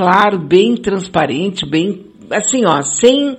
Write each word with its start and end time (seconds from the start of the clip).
claro, 0.00 0.38
bem 0.38 0.76
transparente, 0.76 1.66
bem 1.66 2.06
assim, 2.30 2.64
ó, 2.64 2.80
sem 2.80 3.36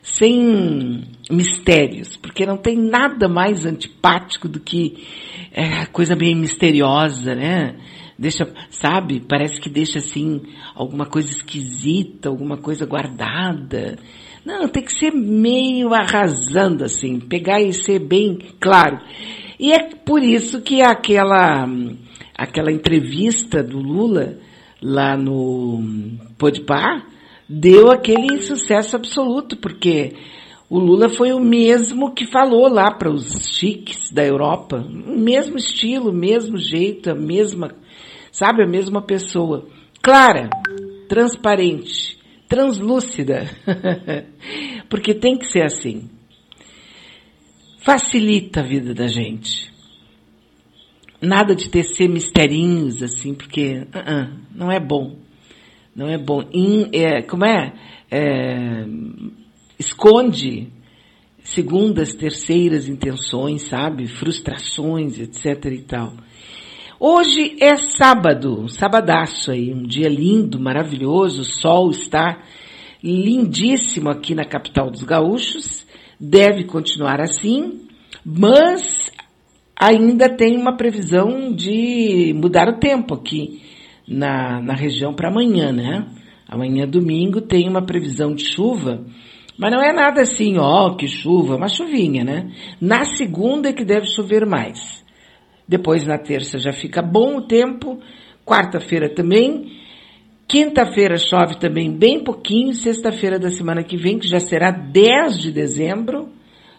sem 0.00 1.02
mistérios, 1.28 2.16
porque 2.16 2.46
não 2.46 2.56
tem 2.56 2.76
nada 2.76 3.28
mais 3.28 3.66
antipático 3.66 4.48
do 4.48 4.60
que 4.60 5.04
é, 5.50 5.84
coisa 5.86 6.14
bem 6.14 6.36
misteriosa, 6.36 7.34
né? 7.34 7.74
Deixa, 8.16 8.48
sabe? 8.70 9.18
Parece 9.18 9.60
que 9.60 9.68
deixa 9.68 9.98
assim 9.98 10.42
alguma 10.76 11.06
coisa 11.06 11.28
esquisita, 11.28 12.28
alguma 12.28 12.56
coisa 12.56 12.86
guardada. 12.86 13.98
Não, 14.44 14.68
tem 14.68 14.84
que 14.84 14.92
ser 14.92 15.10
meio 15.10 15.92
arrasando 15.92 16.84
assim, 16.84 17.18
pegar 17.18 17.60
e 17.60 17.72
ser 17.72 17.98
bem 17.98 18.38
claro. 18.60 19.00
E 19.58 19.72
é 19.72 19.88
por 19.96 20.22
isso 20.22 20.62
que 20.62 20.82
aquela 20.82 21.68
aquela 22.38 22.70
entrevista 22.70 23.60
do 23.60 23.80
Lula 23.80 24.45
lá 24.82 25.16
no 25.16 25.82
Podpah 26.38 27.06
deu 27.48 27.90
aquele 27.90 28.40
sucesso 28.40 28.96
absoluto, 28.96 29.56
porque 29.56 30.14
o 30.68 30.78
Lula 30.78 31.08
foi 31.08 31.32
o 31.32 31.40
mesmo 31.40 32.12
que 32.12 32.26
falou 32.26 32.68
lá 32.68 32.90
para 32.90 33.10
os 33.10 33.48
chiques 33.52 34.10
da 34.10 34.24
Europa, 34.24 34.78
o 34.78 35.18
mesmo 35.18 35.56
estilo, 35.56 36.12
mesmo 36.12 36.58
jeito, 36.58 37.10
a 37.10 37.14
mesma, 37.14 37.72
sabe, 38.32 38.64
a 38.64 38.68
mesma 38.68 39.00
pessoa. 39.00 39.68
Clara, 40.02 40.50
transparente, 41.08 42.18
translúcida, 42.48 43.48
porque 44.90 45.14
tem 45.14 45.38
que 45.38 45.46
ser 45.46 45.62
assim. 45.62 46.10
Facilita 47.80 48.60
a 48.60 48.66
vida 48.66 48.92
da 48.92 49.06
gente. 49.06 49.75
Nada 51.20 51.54
de 51.54 51.68
tecer 51.68 52.08
misterinhos 52.08 53.02
assim, 53.02 53.34
porque 53.34 53.78
uh 53.78 53.98
-uh, 53.98 54.38
não 54.54 54.70
é 54.70 54.78
bom. 54.78 55.16
Não 55.94 56.08
é 56.08 56.18
bom. 56.18 56.42
In, 56.52 56.90
é, 56.92 57.22
como 57.22 57.44
é? 57.44 57.72
é? 58.10 58.84
Esconde 59.78 60.68
segundas, 61.42 62.14
terceiras 62.14 62.88
intenções, 62.88 63.62
sabe? 63.62 64.06
Frustrações, 64.06 65.18
etc 65.18 65.64
e 65.72 65.82
tal. 65.82 66.12
Hoje 66.98 67.56
é 67.60 67.76
sábado, 67.76 68.68
sabadaço 68.68 69.50
aí, 69.50 69.72
um 69.72 69.82
dia 69.82 70.08
lindo, 70.08 70.58
maravilhoso, 70.58 71.42
o 71.42 71.44
sol 71.44 71.90
está 71.90 72.42
lindíssimo 73.02 74.08
aqui 74.08 74.34
na 74.34 74.46
capital 74.46 74.90
dos 74.90 75.02
gaúchos, 75.02 75.86
deve 76.18 76.64
continuar 76.64 77.20
assim, 77.20 77.86
mas 78.24 79.05
ainda 79.78 80.28
tem 80.28 80.56
uma 80.56 80.76
previsão 80.76 81.52
de 81.52 82.32
mudar 82.34 82.68
o 82.68 82.78
tempo 82.78 83.14
aqui 83.14 83.60
na, 84.08 84.60
na 84.62 84.74
região 84.74 85.12
para 85.12 85.28
amanhã, 85.28 85.70
né? 85.70 86.06
Amanhã, 86.48 86.86
domingo, 86.86 87.40
tem 87.40 87.68
uma 87.68 87.84
previsão 87.84 88.34
de 88.34 88.44
chuva, 88.44 89.04
mas 89.58 89.72
não 89.72 89.82
é 89.82 89.92
nada 89.92 90.22
assim, 90.22 90.56
ó, 90.58 90.94
que 90.94 91.08
chuva, 91.08 91.56
uma 91.56 91.68
chuvinha, 91.68 92.24
né? 92.24 92.50
Na 92.80 93.04
segunda 93.04 93.68
é 93.68 93.72
que 93.72 93.84
deve 93.84 94.06
chover 94.06 94.46
mais. 94.46 95.04
Depois, 95.68 96.06
na 96.06 96.16
terça, 96.16 96.58
já 96.58 96.72
fica 96.72 97.02
bom 97.02 97.38
o 97.38 97.46
tempo, 97.46 97.98
quarta-feira 98.44 99.12
também, 99.12 99.72
quinta-feira 100.46 101.16
chove 101.18 101.58
também 101.58 101.90
bem 101.90 102.22
pouquinho, 102.22 102.72
sexta-feira 102.72 103.38
da 103.38 103.50
semana 103.50 103.82
que 103.82 103.96
vem, 103.96 104.18
que 104.18 104.28
já 104.28 104.38
será 104.38 104.70
10 104.70 105.38
de 105.38 105.50
dezembro, 105.50 106.28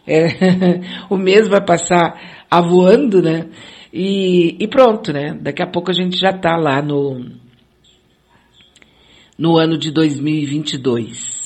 é, 0.08 0.80
o 1.14 1.18
mês 1.18 1.48
vai 1.48 1.64
passar 1.64 2.46
avoando, 2.50 3.22
né? 3.22 3.48
E, 3.92 4.56
e 4.60 4.68
pronto, 4.68 5.12
né? 5.12 5.38
Daqui 5.42 5.62
a 5.62 5.68
pouco 5.68 5.92
a 5.92 5.94
gente 5.94 6.18
já 6.18 6.30
está 6.30 6.56
lá 6.56 6.82
no, 6.82 7.26
no 9.38 9.58
ano 9.58 9.78
de 9.78 9.92
2022. 9.92 11.38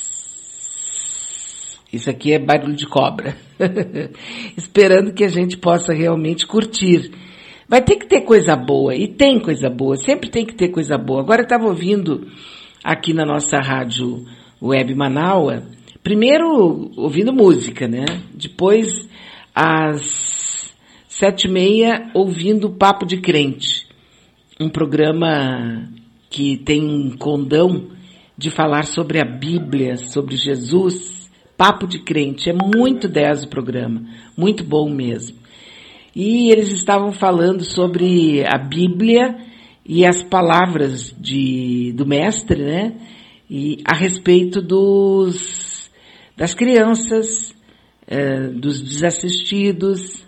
Isso 1.92 2.09
aqui 2.09 2.34
é 2.34 2.40
barulho 2.40 2.76
de 2.76 2.86
cobra. 2.88 3.36
Esperando 4.56 5.14
que 5.14 5.23
a 5.23 5.28
gente 5.28 5.58
possa 5.58 5.94
realmente 5.94 6.47
curtir. 6.47 7.12
Vai 7.68 7.81
ter 7.81 7.96
que 7.96 8.06
ter 8.06 8.22
coisa 8.22 8.56
boa, 8.56 8.94
e 8.96 9.07
tem 9.07 9.40
coisa 9.40 9.69
boa, 9.69 9.96
sempre 9.96 10.30
tem 10.30 10.46
que 10.46 10.53
ter 10.53 10.69
coisa 10.69 10.97
boa. 10.97 11.22
Agora 11.22 11.41
eu 11.41 11.46
estava 11.46 11.66
ouvindo 11.66 12.28
aqui 12.84 13.13
na 13.13 13.25
nossa 13.25 13.59
rádio 13.59 14.25
web 14.62 14.94
Manaua, 14.94 15.63
primeiro 16.03 16.91
ouvindo 16.95 17.34
música, 17.34 17.88
né? 17.88 18.06
Depois 18.34 19.09
as 19.53 20.73
sete 21.07 21.47
e 21.47 21.51
meia, 21.51 22.09
ouvindo 22.13 22.69
Papo 22.69 23.06
de 23.06 23.17
Crente. 23.17 23.88
Um 24.59 24.69
programa 24.69 25.88
que 26.29 26.57
tem 26.57 26.81
um 26.81 27.16
condão 27.17 27.89
de 28.38 28.50
falar 28.50 28.85
sobre 28.85 29.19
a 29.19 29.25
Bíblia, 29.25 29.97
sobre 29.97 30.35
Jesus. 30.35 31.29
Papo 31.56 31.85
de 31.85 32.00
Crente. 32.00 32.50
É 32.50 32.53
muito 32.53 33.07
10 33.07 33.44
o 33.44 33.50
programa. 33.50 34.03
Muito 34.35 34.63
bom 34.63 34.89
mesmo. 34.89 35.38
E 36.16 36.50
eles 36.50 36.72
estavam 36.72 37.12
falando 37.12 37.63
sobre 37.63 38.44
a 38.45 38.57
Bíblia 38.57 39.38
e 39.85 40.06
as 40.06 40.23
palavras 40.23 41.16
de, 41.19 41.94
do 41.94 42.06
mestre, 42.06 42.63
né? 42.63 42.94
E 43.50 43.78
a 43.85 43.95
respeito 43.95 44.62
dos, 44.62 45.71
das 46.36 46.53
crianças, 46.53 47.53
eh, 48.08 48.47
dos 48.47 48.81
desassistidos, 48.81 50.25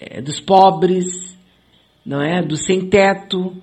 é, 0.00 0.20
dos 0.20 0.40
pobres, 0.40 1.36
não 2.04 2.22
é? 2.22 2.42
Do 2.42 2.56
sem 2.56 2.88
teto, 2.88 3.54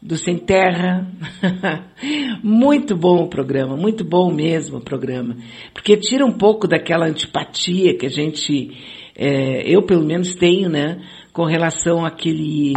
do 0.00 0.16
sem 0.16 0.38
terra. 0.38 1.10
muito 2.42 2.96
bom 2.96 3.24
o 3.24 3.28
programa, 3.28 3.76
muito 3.76 4.04
bom 4.04 4.32
mesmo 4.32 4.78
o 4.78 4.84
programa, 4.84 5.36
porque 5.72 5.96
tira 5.96 6.24
um 6.24 6.32
pouco 6.32 6.68
daquela 6.68 7.06
antipatia 7.06 7.96
que 7.96 8.06
a 8.06 8.10
gente, 8.10 8.70
é, 9.16 9.62
eu 9.66 9.82
pelo 9.82 10.04
menos 10.04 10.34
tenho, 10.34 10.68
né, 10.68 11.00
com 11.32 11.44
relação 11.44 12.04
àquele, 12.04 12.72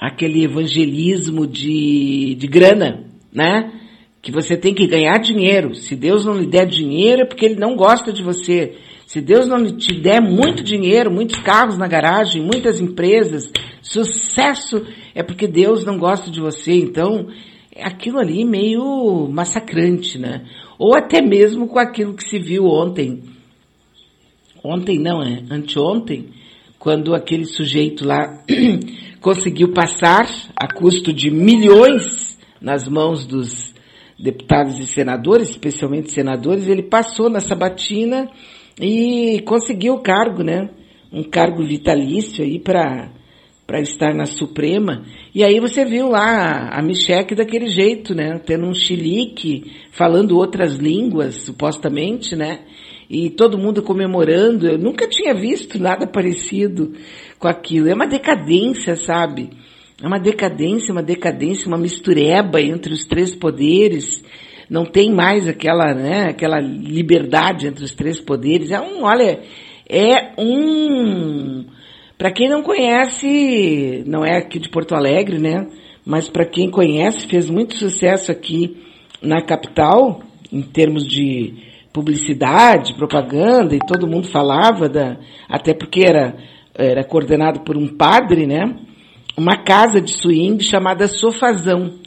àquele 0.00 0.44
evangelismo 0.44 1.46
de, 1.46 2.34
de 2.34 2.46
grana, 2.46 3.04
né? 3.32 3.81
Que 4.22 4.30
você 4.30 4.56
tem 4.56 4.72
que 4.72 4.86
ganhar 4.86 5.18
dinheiro. 5.18 5.74
Se 5.74 5.96
Deus 5.96 6.24
não 6.24 6.38
lhe 6.38 6.46
der 6.46 6.66
dinheiro 6.66 7.22
é 7.22 7.24
porque 7.26 7.44
Ele 7.44 7.56
não 7.56 7.76
gosta 7.76 8.12
de 8.12 8.22
você. 8.22 8.76
Se 9.06 9.20
Deus 9.20 9.46
não 9.46 9.76
te 9.76 10.00
der 10.00 10.22
muito 10.22 10.62
dinheiro, 10.62 11.10
muitos 11.10 11.38
carros 11.40 11.76
na 11.76 11.86
garagem, 11.86 12.42
muitas 12.42 12.80
empresas, 12.80 13.52
sucesso, 13.82 14.86
é 15.14 15.22
porque 15.22 15.46
Deus 15.46 15.84
não 15.84 15.98
gosta 15.98 16.30
de 16.30 16.40
você. 16.40 16.72
Então, 16.72 17.28
é 17.74 17.84
aquilo 17.84 18.18
ali 18.18 18.44
meio 18.44 19.28
massacrante, 19.28 20.18
né? 20.18 20.46
Ou 20.78 20.94
até 20.94 21.20
mesmo 21.20 21.66
com 21.66 21.78
aquilo 21.78 22.14
que 22.14 22.24
se 22.24 22.38
viu 22.38 22.64
ontem. 22.64 23.22
Ontem 24.64 24.98
não, 24.98 25.22
é 25.22 25.42
anteontem, 25.50 26.28
quando 26.78 27.14
aquele 27.14 27.44
sujeito 27.44 28.06
lá 28.06 28.42
conseguiu 29.20 29.72
passar 29.72 30.26
a 30.56 30.72
custo 30.72 31.12
de 31.12 31.30
milhões 31.30 32.38
nas 32.60 32.86
mãos 32.88 33.26
dos 33.26 33.71
deputados 34.22 34.78
e 34.78 34.86
senadores, 34.86 35.50
especialmente 35.50 36.12
senadores, 36.12 36.68
ele 36.68 36.84
passou 36.84 37.28
na 37.28 37.40
sabatina 37.40 38.30
e 38.80 39.42
conseguiu 39.44 39.94
o 39.94 40.00
cargo, 40.00 40.44
né? 40.44 40.70
Um 41.12 41.24
cargo 41.24 41.66
vitalício 41.66 42.44
aí 42.44 42.60
para 42.60 43.10
para 43.66 43.80
estar 43.80 44.12
na 44.14 44.26
Suprema. 44.26 45.02
E 45.34 45.42
aí 45.42 45.58
você 45.58 45.84
viu 45.84 46.08
lá 46.08 46.68
a 46.70 46.82
Micheque 46.82 47.34
daquele 47.34 47.68
jeito, 47.68 48.14
né? 48.14 48.38
Tendo 48.44 48.66
um 48.66 48.74
chilique, 48.74 49.72
falando 49.92 50.36
outras 50.36 50.76
línguas, 50.76 51.36
supostamente, 51.36 52.36
né? 52.36 52.60
E 53.08 53.30
todo 53.30 53.58
mundo 53.58 53.82
comemorando. 53.82 54.68
Eu 54.68 54.78
nunca 54.78 55.08
tinha 55.08 55.32
visto 55.34 55.78
nada 55.78 56.06
parecido 56.06 56.92
com 57.38 57.48
aquilo. 57.48 57.88
É 57.88 57.94
uma 57.94 58.06
decadência, 58.06 58.94
sabe? 58.96 59.50
É 60.00 60.06
uma 60.06 60.18
decadência, 60.18 60.92
uma 60.92 61.02
decadência, 61.02 61.66
uma 61.66 61.78
mistureba 61.78 62.60
entre 62.60 62.92
os 62.92 63.04
três 63.04 63.34
poderes 63.34 64.22
não 64.72 64.86
tem 64.86 65.12
mais 65.12 65.46
aquela, 65.46 65.92
né, 65.92 66.30
aquela 66.30 66.58
liberdade 66.58 67.66
entre 67.66 67.84
os 67.84 67.92
três 67.92 68.18
poderes. 68.18 68.70
É 68.70 68.80
um, 68.80 69.04
olha, 69.04 69.40
é 69.86 70.32
um, 70.38 71.66
para 72.16 72.32
quem 72.32 72.48
não 72.48 72.62
conhece, 72.62 74.02
não 74.06 74.24
é 74.24 74.38
aqui 74.38 74.58
de 74.58 74.70
Porto 74.70 74.94
Alegre, 74.94 75.38
né, 75.38 75.66
mas 76.06 76.30
para 76.30 76.46
quem 76.46 76.70
conhece, 76.70 77.26
fez 77.26 77.50
muito 77.50 77.76
sucesso 77.76 78.32
aqui 78.32 78.82
na 79.20 79.42
capital, 79.42 80.22
em 80.50 80.62
termos 80.62 81.06
de 81.06 81.52
publicidade, 81.92 82.94
propaganda, 82.94 83.74
e 83.74 83.78
todo 83.78 84.08
mundo 84.08 84.26
falava 84.28 84.88
da, 84.88 85.18
até 85.50 85.74
porque 85.74 86.00
era, 86.06 86.34
era 86.74 87.04
coordenado 87.04 87.60
por 87.60 87.76
um 87.76 87.88
padre, 87.88 88.46
né, 88.46 88.74
uma 89.36 89.56
casa 89.62 90.00
de 90.00 90.12
swing 90.12 90.62
chamada 90.62 91.06
Sofazão 91.08 92.00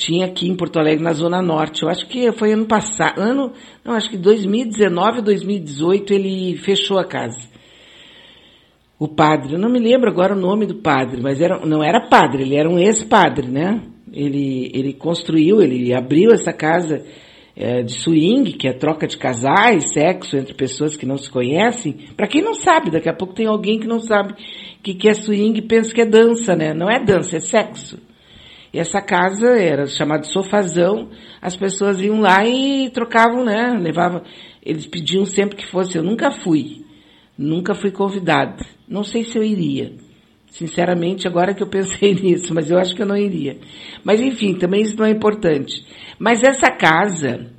tinha 0.00 0.24
aqui 0.24 0.48
em 0.48 0.56
Porto 0.56 0.78
Alegre, 0.78 1.04
na 1.04 1.12
Zona 1.12 1.42
Norte. 1.42 1.82
Eu 1.82 1.90
acho 1.90 2.06
que 2.06 2.32
foi 2.32 2.52
ano 2.52 2.64
passado, 2.64 3.20
ano, 3.20 3.52
não, 3.84 3.94
acho 3.94 4.08
que 4.08 4.16
2019 4.16 5.18
ou 5.18 5.24
2018 5.24 6.14
ele 6.14 6.56
fechou 6.56 6.98
a 6.98 7.04
casa. 7.04 7.48
O 8.98 9.06
padre, 9.06 9.54
eu 9.54 9.58
não 9.58 9.68
me 9.68 9.78
lembro 9.78 10.10
agora 10.10 10.34
o 10.34 10.40
nome 10.40 10.64
do 10.64 10.76
padre, 10.76 11.20
mas 11.22 11.40
era, 11.40 11.64
não 11.66 11.82
era 11.82 12.08
padre, 12.08 12.42
ele 12.42 12.56
era 12.56 12.68
um 12.68 12.78
ex-padre, 12.78 13.46
né? 13.46 13.82
Ele, 14.12 14.70
ele 14.74 14.92
construiu, 14.94 15.60
ele 15.60 15.94
abriu 15.94 16.32
essa 16.32 16.52
casa 16.52 17.04
é, 17.56 17.82
de 17.82 17.92
swing, 18.00 18.52
que 18.52 18.68
é 18.68 18.72
troca 18.72 19.06
de 19.06 19.16
casais, 19.16 19.92
sexo 19.92 20.36
entre 20.36 20.54
pessoas 20.54 20.96
que 20.96 21.06
não 21.06 21.16
se 21.16 21.30
conhecem. 21.30 21.92
Para 22.16 22.26
quem 22.26 22.42
não 22.42 22.54
sabe, 22.54 22.90
daqui 22.90 23.08
a 23.08 23.14
pouco 23.14 23.34
tem 23.34 23.46
alguém 23.46 23.78
que 23.78 23.86
não 23.86 24.00
sabe 24.00 24.34
que, 24.82 24.94
que 24.94 25.08
é 25.08 25.14
swing 25.14 25.58
e 25.58 25.62
pensa 25.62 25.92
que 25.92 26.00
é 26.00 26.06
dança, 26.06 26.54
né? 26.54 26.72
Não 26.72 26.88
é 26.88 27.02
dança, 27.02 27.36
é 27.36 27.40
sexo. 27.40 27.98
E 28.72 28.78
essa 28.78 29.00
casa 29.00 29.48
era 29.58 29.86
chamada 29.86 30.22
sofazão, 30.22 31.08
as 31.42 31.56
pessoas 31.56 32.00
iam 32.00 32.20
lá 32.20 32.46
e 32.46 32.88
trocavam, 32.90 33.44
né? 33.44 33.76
Levavam, 33.80 34.22
eles 34.62 34.86
pediam 34.86 35.24
sempre 35.24 35.56
que 35.56 35.70
fosse, 35.70 35.98
eu 35.98 36.04
nunca 36.04 36.30
fui. 36.30 36.84
Nunca 37.36 37.74
fui 37.74 37.90
convidada. 37.90 38.64
Não 38.86 39.02
sei 39.02 39.24
se 39.24 39.36
eu 39.36 39.42
iria. 39.42 39.92
Sinceramente, 40.50 41.26
agora 41.26 41.54
que 41.54 41.62
eu 41.62 41.68
pensei 41.68 42.12
nisso, 42.20 42.52
mas 42.54 42.70
eu 42.70 42.78
acho 42.78 42.94
que 42.94 43.02
eu 43.02 43.06
não 43.06 43.16
iria. 43.16 43.58
Mas 44.04 44.20
enfim, 44.20 44.54
também 44.54 44.82
isso 44.82 44.96
não 44.96 45.06
é 45.06 45.10
importante. 45.10 45.84
Mas 46.18 46.42
essa 46.42 46.70
casa 46.70 47.50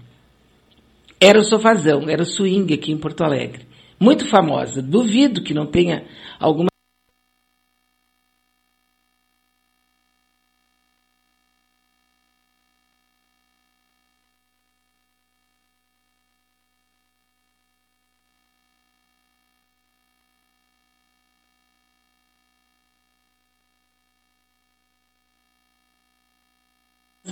era 1.20 1.40
o 1.40 1.44
sofazão, 1.44 2.10
era 2.10 2.22
o 2.22 2.26
swing 2.26 2.74
aqui 2.74 2.92
em 2.92 2.98
Porto 2.98 3.24
Alegre. 3.24 3.66
Muito 4.00 4.28
famosa. 4.28 4.82
Duvido 4.82 5.44
que 5.44 5.54
não 5.54 5.68
tenha 5.68 6.04
alguma 6.40 6.71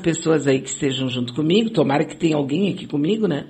pessoas 0.10 0.48
aí 0.48 0.60
que 0.60 0.70
estejam 0.70 1.08
junto 1.08 1.34
comigo, 1.36 1.70
tomara 1.70 2.04
que 2.04 2.18
tenha 2.18 2.36
alguém 2.36 2.72
aqui 2.72 2.88
comigo, 2.88 3.28
né? 3.28 3.46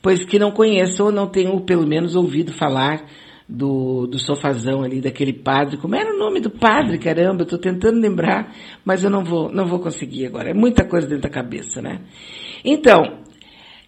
Pois 0.00 0.24
que 0.24 0.38
não 0.38 0.50
conheçam 0.50 1.06
ou 1.06 1.12
não 1.12 1.26
tenham 1.26 1.60
pelo 1.60 1.86
menos 1.86 2.16
ouvido 2.16 2.52
falar 2.54 3.04
do, 3.46 4.06
do 4.06 4.18
sofazão 4.18 4.82
ali, 4.82 5.00
daquele 5.00 5.34
padre. 5.34 5.76
Como 5.76 5.94
era 5.94 6.14
o 6.14 6.18
nome 6.18 6.40
do 6.40 6.48
padre, 6.48 6.96
caramba? 6.96 7.42
Eu 7.42 7.46
tô 7.46 7.58
tentando 7.58 8.00
lembrar, 8.00 8.54
mas 8.82 9.04
eu 9.04 9.10
não 9.10 9.22
vou, 9.22 9.52
não 9.52 9.66
vou 9.66 9.78
conseguir 9.78 10.24
agora. 10.24 10.50
É 10.50 10.54
muita 10.54 10.84
coisa 10.84 11.06
dentro 11.06 11.24
da 11.24 11.28
cabeça, 11.28 11.82
né? 11.82 12.00
Então, 12.64 13.18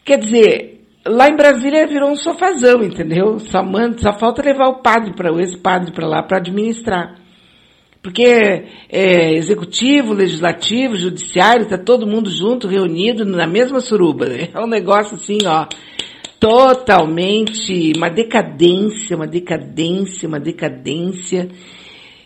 quer 0.04 0.18
dizer, 0.18 0.84
lá 1.06 1.28
em 1.28 1.36
Brasília 1.36 1.86
virou 1.86 2.10
um 2.10 2.16
sofazão, 2.16 2.82
entendeu? 2.82 3.38
Só, 3.38 3.62
manda, 3.62 3.96
só 3.98 4.12
falta 4.18 4.42
levar 4.42 4.68
o 4.68 4.82
padre 4.82 5.14
para 5.14 5.30
esse 5.40 5.58
padre 5.58 5.92
para 5.92 6.06
lá 6.06 6.22
para 6.22 6.36
administrar. 6.36 7.21
Porque 8.02 8.24
é, 8.88 9.34
executivo, 9.34 10.12
legislativo, 10.12 10.96
judiciário, 10.96 11.62
está 11.62 11.78
todo 11.78 12.06
mundo 12.06 12.28
junto, 12.28 12.66
reunido 12.66 13.24
na 13.24 13.46
mesma 13.46 13.80
suruba. 13.80 14.26
Né? 14.26 14.48
É 14.52 14.60
um 14.60 14.66
negócio 14.66 15.14
assim, 15.14 15.38
ó, 15.46 15.66
totalmente, 16.40 17.92
uma 17.96 18.10
decadência, 18.10 19.14
uma 19.14 19.28
decadência, 19.28 20.28
uma 20.28 20.40
decadência 20.40 21.48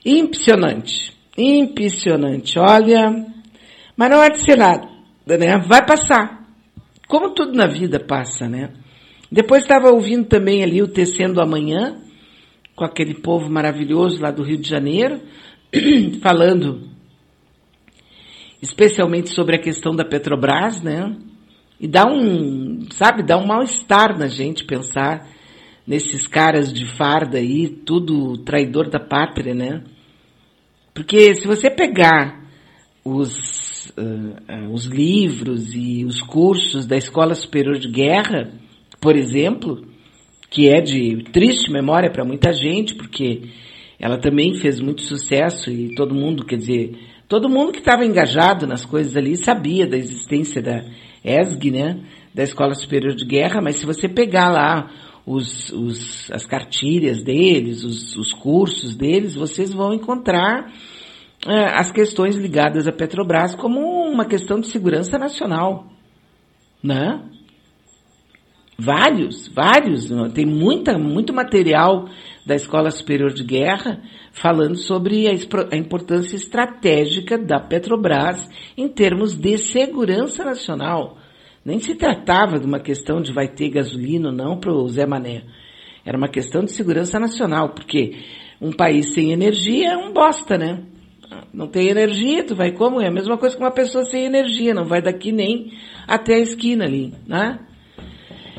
impressionante. 0.04 1.12
Impressionante. 1.36 2.58
Olha, 2.58 3.26
mas 3.94 4.10
não 4.10 4.22
é 4.22 4.30
de 4.30 4.42
ser 4.42 4.56
nada, 4.56 4.88
né? 5.26 5.58
Vai 5.58 5.84
passar. 5.84 6.46
Como 7.06 7.34
tudo 7.34 7.52
na 7.52 7.66
vida 7.66 8.00
passa, 8.00 8.48
né? 8.48 8.70
Depois 9.30 9.62
estava 9.62 9.90
ouvindo 9.90 10.24
também 10.24 10.62
ali 10.62 10.82
o 10.82 10.88
Tecendo 10.88 11.42
Amanhã, 11.42 11.96
com 12.74 12.84
aquele 12.84 13.14
povo 13.14 13.50
maravilhoso 13.50 14.22
lá 14.22 14.30
do 14.30 14.42
Rio 14.42 14.56
de 14.56 14.68
Janeiro, 14.68 15.20
falando 16.22 16.88
especialmente 18.60 19.30
sobre 19.30 19.56
a 19.56 19.60
questão 19.60 19.94
da 19.94 20.04
Petrobras, 20.04 20.82
né? 20.82 21.16
E 21.78 21.86
dá 21.86 22.06
um, 22.06 22.86
sabe, 22.90 23.22
dá 23.22 23.36
um 23.36 23.46
mal-estar 23.46 24.18
na 24.18 24.28
gente 24.28 24.64
pensar 24.64 25.28
nesses 25.86 26.26
caras 26.26 26.72
de 26.72 26.86
farda 26.96 27.38
aí, 27.38 27.68
tudo 27.68 28.38
traidor 28.38 28.88
da 28.88 28.98
pátria, 28.98 29.54
né? 29.54 29.84
Porque 30.94 31.34
se 31.34 31.46
você 31.46 31.70
pegar 31.70 32.44
os, 33.04 33.90
uh, 33.90 34.72
os 34.72 34.86
livros 34.86 35.74
e 35.74 36.04
os 36.04 36.20
cursos 36.22 36.86
da 36.86 36.96
Escola 36.96 37.34
Superior 37.34 37.78
de 37.78 37.88
Guerra, 37.88 38.50
por 39.00 39.14
exemplo, 39.14 39.86
que 40.50 40.68
é 40.68 40.80
de 40.80 41.22
triste 41.30 41.70
memória 41.70 42.10
para 42.10 42.24
muita 42.24 42.52
gente, 42.52 42.94
porque 42.94 43.50
ela 43.98 44.18
também 44.18 44.54
fez 44.58 44.80
muito 44.80 45.02
sucesso 45.02 45.70
e 45.70 45.94
todo 45.94 46.14
mundo, 46.14 46.44
quer 46.44 46.56
dizer, 46.56 46.98
todo 47.28 47.48
mundo 47.48 47.72
que 47.72 47.78
estava 47.78 48.04
engajado 48.04 48.66
nas 48.66 48.84
coisas 48.84 49.16
ali 49.16 49.36
sabia 49.36 49.86
da 49.86 49.96
existência 49.96 50.60
da 50.62 50.84
ESG, 51.24 51.70
né? 51.70 52.00
Da 52.34 52.42
Escola 52.42 52.74
Superior 52.74 53.14
de 53.14 53.24
Guerra, 53.24 53.60
mas 53.62 53.76
se 53.76 53.86
você 53.86 54.08
pegar 54.08 54.50
lá 54.50 54.90
os, 55.24 55.72
os, 55.72 56.30
as 56.30 56.46
cartilhas 56.46 57.22
deles, 57.22 57.82
os, 57.82 58.16
os 58.16 58.32
cursos 58.32 58.94
deles, 58.94 59.34
vocês 59.34 59.72
vão 59.72 59.92
encontrar 59.92 60.70
é, 61.46 61.78
as 61.78 61.90
questões 61.90 62.36
ligadas 62.36 62.86
à 62.86 62.92
Petrobras 62.92 63.54
como 63.54 63.80
uma 63.80 64.24
questão 64.24 64.60
de 64.60 64.68
segurança 64.68 65.18
nacional, 65.18 65.86
né? 66.82 67.22
Vários, 68.78 69.48
vários, 69.48 70.10
tem 70.34 70.44
muita, 70.44 70.98
muito 70.98 71.32
material 71.32 72.08
da 72.46 72.54
Escola 72.54 72.92
Superior 72.92 73.32
de 73.32 73.42
Guerra, 73.42 74.00
falando 74.30 74.76
sobre 74.76 75.26
a, 75.26 75.76
importância 75.76 76.36
estratégica 76.36 77.36
da 77.36 77.58
Petrobras 77.58 78.48
em 78.76 78.86
termos 78.86 79.34
de 79.34 79.58
segurança 79.58 80.44
nacional. 80.44 81.18
Nem 81.64 81.80
se 81.80 81.96
tratava 81.96 82.60
de 82.60 82.64
uma 82.64 82.78
questão 82.78 83.20
de 83.20 83.32
vai 83.32 83.48
ter 83.48 83.70
gasolina 83.70 84.28
ou 84.28 84.34
não 84.34 84.60
para 84.60 84.72
o 84.72 84.88
Zé 84.88 85.04
Mané. 85.04 85.42
Era 86.04 86.16
uma 86.16 86.28
questão 86.28 86.62
de 86.62 86.70
segurança 86.70 87.18
nacional, 87.18 87.70
porque 87.70 88.18
um 88.60 88.70
país 88.70 89.12
sem 89.12 89.32
energia 89.32 89.94
é 89.94 89.96
um 89.96 90.12
bosta, 90.12 90.56
né? 90.56 90.84
Não 91.52 91.66
tem 91.66 91.88
energia, 91.88 92.44
tu 92.44 92.54
vai 92.54 92.70
como? 92.70 93.00
É 93.00 93.08
a 93.08 93.12
mesma 93.12 93.36
coisa 93.36 93.56
que 93.56 93.62
uma 93.62 93.72
pessoa 93.72 94.04
sem 94.04 94.24
energia, 94.24 94.72
não 94.72 94.84
vai 94.84 95.02
daqui 95.02 95.32
nem 95.32 95.72
até 96.06 96.34
a 96.34 96.38
esquina 96.40 96.84
ali, 96.84 97.12
né? 97.26 97.65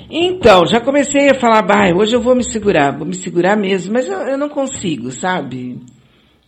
Então, 0.09 0.65
já 0.65 0.79
comecei 0.79 1.29
a 1.29 1.39
falar, 1.39 1.61
bah, 1.63 1.93
hoje 1.93 2.15
eu 2.15 2.21
vou 2.21 2.33
me 2.33 2.43
segurar, 2.43 2.97
vou 2.97 3.05
me 3.05 3.13
segurar 3.13 3.57
mesmo, 3.57 3.91
mas 3.93 4.07
eu, 4.07 4.19
eu 4.19 4.37
não 4.37 4.47
consigo, 4.47 5.11
sabe? 5.11 5.79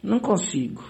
Não 0.02 0.20
consigo. 0.20 0.84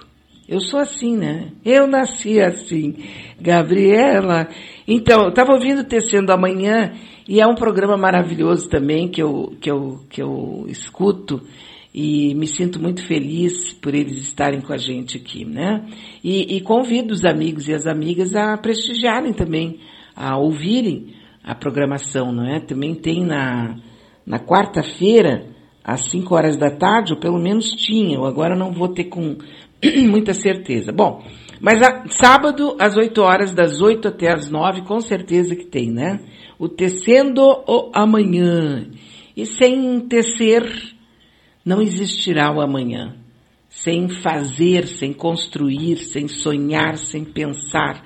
Eu 0.48 0.60
sou 0.60 0.80
assim, 0.80 1.16
né? 1.16 1.52
Eu 1.66 1.88
nasci 1.88 2.40
assim. 2.40 2.96
Gabriela. 3.40 4.48
Então, 4.88 5.24
eu 5.24 5.30
estava 5.30 5.54
ouvindo 5.54 5.84
Tecendo 5.84 6.32
Amanhã 6.32 6.94
e 7.28 7.40
é 7.40 7.48
um 7.48 7.56
programa 7.56 7.98
maravilhoso 7.98 8.70
também 8.70 9.08
que 9.08 9.22
eu, 9.22 9.56
que 9.60 9.70
eu, 9.70 10.00
que 10.10 10.22
eu 10.22 10.66
escuto 10.68 11.42
e 11.94 12.36
me 12.36 12.48
sinto 12.48 12.80
muito 12.80 13.06
feliz 13.06 13.74
por 13.74 13.96
eles 13.96 14.18
estarem 14.22 14.62
com 14.62 14.74
a 14.74 14.78
gente 14.78 15.18
aqui, 15.18 15.44
né? 15.44 15.86
E, 16.24 16.58
e 16.58 16.62
convido 16.62 17.14
os 17.14 17.26
amigos 17.26 17.68
e 17.68 17.74
as 17.74 17.88
amigas 17.88 18.36
a 18.36 18.56
prestigiarem 18.58 19.34
também, 19.34 19.80
a 20.16 20.38
ouvirem 20.38 21.19
a 21.44 21.56
programação, 21.56 22.32
não 22.32 22.46
é? 22.46 22.60
Também 22.60 22.96
tem 22.96 23.26
na, 23.26 23.76
na 24.26 24.40
quarta-feira, 24.40 25.48
às 25.84 26.10
5 26.10 26.36
horas 26.36 26.58
da 26.58 26.70
tarde, 26.70 27.14
ou 27.14 27.20
pelo 27.20 27.40
menos 27.40 27.72
tinha, 27.72 28.18
eu 28.18 28.26
agora 28.26 28.56
não 28.56 28.72
vou 28.72 28.90
ter 28.90 29.06
com 29.06 29.38
muita 30.10 30.34
certeza. 30.34 30.92
Bom, 30.92 31.24
mas 31.60 31.82
a, 31.82 32.08
sábado, 32.08 32.76
às 32.80 32.96
8 32.96 33.22
horas, 33.22 33.54
das 33.54 33.82
8 33.82 34.08
até 34.08 34.32
as 34.32 34.50
9, 34.50 34.84
com 34.84 35.00
certeza 35.00 35.56
que 35.56 35.66
tem, 35.66 35.92
né? 35.92 36.20
O 36.58 36.68
Tecendo 36.70 37.42
o 37.42 37.92
Amanhã. 37.94 38.88
E 39.36 39.46
sem 39.46 40.02
tecer, 40.02 40.64
não 41.64 41.82
existirá 41.82 42.52
o 42.52 42.62
amanhã. 42.62 43.16
Sem 43.70 44.10
fazer, 44.10 44.88
sem 44.88 45.14
construir, 45.14 45.98
sem 45.98 46.28
sonhar, 46.28 46.98
sem 46.98 47.24
pensar, 47.24 48.04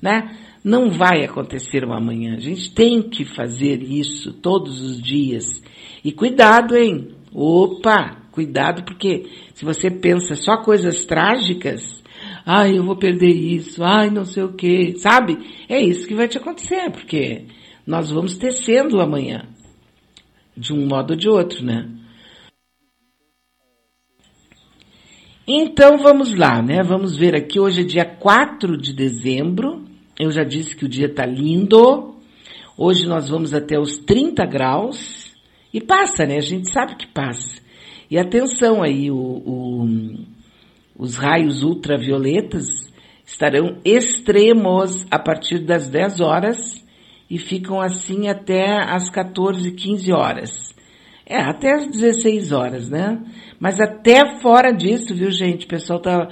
né? 0.00 0.36
Não 0.62 0.90
vai 0.90 1.24
acontecer 1.24 1.84
um 1.86 1.92
amanhã. 1.92 2.36
A 2.36 2.40
gente 2.40 2.72
tem 2.74 3.02
que 3.02 3.24
fazer 3.24 3.82
isso 3.82 4.32
todos 4.34 4.80
os 4.82 5.00
dias. 5.00 5.62
E 6.04 6.12
cuidado, 6.12 6.76
hein? 6.76 7.16
Opa, 7.32 8.16
cuidado, 8.30 8.84
porque 8.84 9.26
se 9.54 9.64
você 9.64 9.90
pensa 9.90 10.34
só 10.34 10.58
coisas 10.58 11.04
trágicas, 11.06 12.02
ai, 12.44 12.76
eu 12.76 12.84
vou 12.84 12.96
perder 12.96 13.32
isso, 13.32 13.82
ai, 13.82 14.10
não 14.10 14.24
sei 14.24 14.42
o 14.42 14.52
que, 14.52 14.98
sabe? 14.98 15.38
É 15.68 15.80
isso 15.80 16.06
que 16.06 16.14
vai 16.14 16.28
te 16.28 16.36
acontecer, 16.36 16.90
porque 16.90 17.46
nós 17.86 18.10
vamos 18.10 18.36
tecendo 18.36 19.00
amanhã. 19.00 19.48
De 20.56 20.74
um 20.74 20.86
modo 20.86 21.12
ou 21.12 21.16
de 21.16 21.28
outro, 21.28 21.64
né? 21.64 21.88
Então 25.46 25.96
vamos 25.98 26.34
lá, 26.34 26.60
né? 26.60 26.82
Vamos 26.82 27.16
ver 27.16 27.34
aqui, 27.34 27.58
hoje 27.58 27.80
é 27.80 27.84
dia 27.84 28.04
4 28.04 28.76
de 28.76 28.92
dezembro 28.92 29.89
eu 30.20 30.30
já 30.30 30.44
disse 30.44 30.76
que 30.76 30.84
o 30.84 30.88
dia 30.88 31.06
está 31.06 31.24
lindo. 31.24 32.14
Hoje 32.76 33.06
nós 33.06 33.30
vamos 33.30 33.54
até 33.54 33.78
os 33.78 33.96
30 33.96 34.44
graus. 34.44 35.32
E 35.72 35.80
passa, 35.80 36.26
né? 36.26 36.36
A 36.36 36.42
gente 36.42 36.70
sabe 36.70 36.96
que 36.96 37.06
passa. 37.06 37.60
E 38.10 38.18
atenção 38.18 38.82
aí, 38.82 39.10
o, 39.10 39.16
o, 39.16 39.88
os 40.98 41.16
raios 41.16 41.62
ultravioletas 41.62 42.66
estarão 43.24 43.78
extremos 43.82 45.06
a 45.10 45.18
partir 45.18 45.60
das 45.60 45.88
10 45.88 46.20
horas 46.20 46.84
e 47.30 47.38
ficam 47.38 47.80
assim 47.80 48.28
até 48.28 48.82
as 48.82 49.08
14, 49.08 49.70
15 49.70 50.12
horas. 50.12 50.74
É, 51.24 51.40
até 51.40 51.72
as 51.72 51.86
16 51.86 52.52
horas, 52.52 52.90
né? 52.90 53.22
Mas 53.58 53.80
até 53.80 54.40
fora 54.40 54.72
disso, 54.72 55.14
viu, 55.14 55.30
gente? 55.30 55.64
O 55.64 55.68
pessoal 55.68 56.00
tá, 56.00 56.28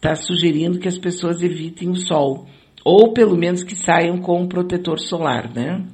tá 0.00 0.14
sugerindo 0.14 0.78
que 0.78 0.86
as 0.86 0.98
pessoas 0.98 1.42
evitem 1.42 1.88
o 1.88 1.96
sol. 1.96 2.46
Ou 2.84 3.12
pelo 3.12 3.36
menos 3.36 3.62
que 3.62 3.76
saiam 3.76 4.18
com 4.18 4.40
um 4.40 4.48
protetor 4.48 4.98
solar, 4.98 5.52
né? 5.52 5.84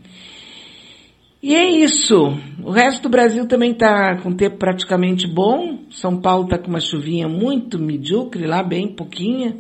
E 1.43 1.55
é 1.55 1.71
isso. 1.71 2.17
O 2.65 2.71
resto 2.71 3.03
do 3.03 3.09
Brasil 3.09 3.47
também 3.47 3.73
está 3.73 4.17
com 4.21 4.35
tempo 4.35 4.57
praticamente 4.57 5.27
bom. 5.27 5.85
São 5.91 6.21
Paulo 6.21 6.45
está 6.45 6.59
com 6.59 6.69
uma 6.69 6.81
chuvinha 6.81 7.29
muito 7.29 7.79
medíocre 7.79 8.45
lá, 8.47 8.63
bem 8.63 8.89
pouquinha. 8.89 9.57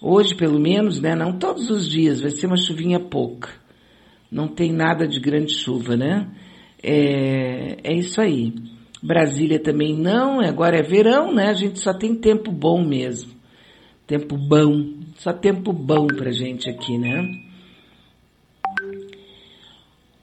Hoje, 0.00 0.36
pelo 0.36 0.60
menos, 0.60 1.00
né? 1.00 1.14
Não 1.16 1.36
todos 1.36 1.68
os 1.68 1.88
dias, 1.88 2.20
vai 2.20 2.30
ser 2.30 2.46
uma 2.46 2.56
chuvinha 2.56 3.00
pouca. 3.00 3.50
Não 4.30 4.46
tem 4.46 4.72
nada 4.72 5.06
de 5.06 5.18
grande 5.18 5.52
chuva, 5.52 5.96
né? 5.96 6.28
É, 6.82 7.78
é 7.82 7.94
isso 7.94 8.20
aí. 8.20 8.54
Brasília 9.02 9.58
também 9.58 9.96
não, 9.96 10.40
agora 10.40 10.78
é 10.78 10.82
verão, 10.82 11.34
né? 11.34 11.48
A 11.48 11.54
gente 11.54 11.80
só 11.80 11.92
tem 11.92 12.14
tempo 12.14 12.52
bom 12.52 12.86
mesmo. 12.86 13.32
Tempo 14.06 14.36
bom. 14.36 14.99
Só 15.20 15.34
tempo 15.34 15.70
bom 15.70 16.06
pra 16.06 16.30
gente 16.30 16.70
aqui, 16.70 16.96
né? 16.96 17.30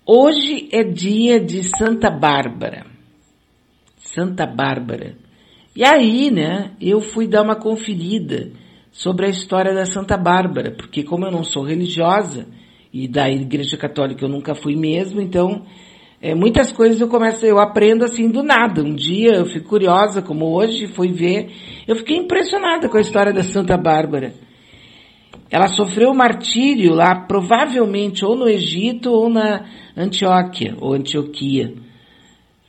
Hoje 0.04 0.68
é 0.72 0.84
dia 0.84 1.40
de 1.40 1.62
Santa 1.62 2.10
Bárbara. 2.10 2.84
Santa 3.96 4.48
Bárbara. 4.48 5.16
E 5.76 5.86
aí, 5.86 6.32
né, 6.32 6.72
eu 6.82 7.00
fui 7.00 7.28
dar 7.28 7.44
uma 7.44 7.56
conferida 7.56 8.50
sobre 8.92 9.28
a 9.28 9.30
história 9.30 9.72
da 9.72 9.86
Santa 9.86 10.18
Bárbara, 10.18 10.72
porque 10.76 11.04
como 11.04 11.28
eu 11.28 11.32
não 11.32 11.44
sou 11.44 11.64
religiosa 11.64 12.48
e 12.92 13.08
da 13.08 13.30
Igreja 13.30 13.78
Católica 13.78 14.26
eu 14.26 14.30
nunca 14.30 14.56
fui 14.56 14.76
mesmo, 14.76 15.22
então 15.22 15.64
é, 16.20 16.34
muitas 16.34 16.72
coisas 16.72 17.00
eu 17.00 17.08
começo, 17.08 17.46
eu 17.46 17.60
aprendo 17.60 18.04
assim 18.04 18.32
do 18.32 18.42
nada. 18.42 18.82
Um 18.82 18.96
dia 18.96 19.36
eu 19.36 19.46
fico 19.46 19.70
curiosa, 19.70 20.24
como 20.24 20.56
hoje, 20.56 20.88
fui 20.88 21.12
ver, 21.12 21.52
eu 21.88 21.96
fiquei 21.98 22.18
impressionada 22.18 22.90
com 22.90 22.98
a 22.98 23.02
história 23.02 23.32
da 23.32 23.44
Santa 23.44 23.78
Bárbara. 23.78 24.47
Ela 25.50 25.68
sofreu 25.68 26.14
martírio 26.14 26.94
lá, 26.94 27.16
provavelmente 27.26 28.26
ou 28.26 28.36
no 28.36 28.48
Egito 28.48 29.10
ou 29.10 29.30
na 29.30 29.66
Antioquia, 29.96 30.76
ou 30.80 30.94
Antioquia. 30.94 31.74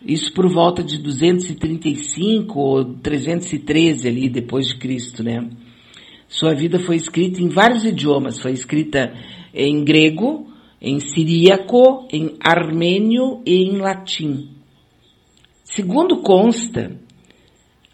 Isso 0.05 0.33
por 0.33 0.49
volta 0.49 0.83
de 0.83 0.97
235 0.99 2.59
ou 2.59 2.85
313 2.95 4.09
ali 4.09 4.29
depois 4.29 4.69
de 4.69 4.79
Cristo, 4.79 5.25
né? 5.25 5.49
Sua 6.29 6.55
vida 6.55 6.79
foi 6.79 6.97
escrita 6.97 7.43
em 7.43 7.49
vários 7.49 7.85
idiomas, 7.85 8.41
foi 8.41 8.53
escrita 8.53 9.13
em 9.53 9.83
grego, 9.83 10.47
em 10.81 11.01
siríaco, 11.01 12.07
em 12.13 12.37
armênio 12.41 13.43
e 13.45 13.65
em 13.65 13.79
latim. 13.79 14.51
Segundo 15.65 16.23
consta, 16.23 16.97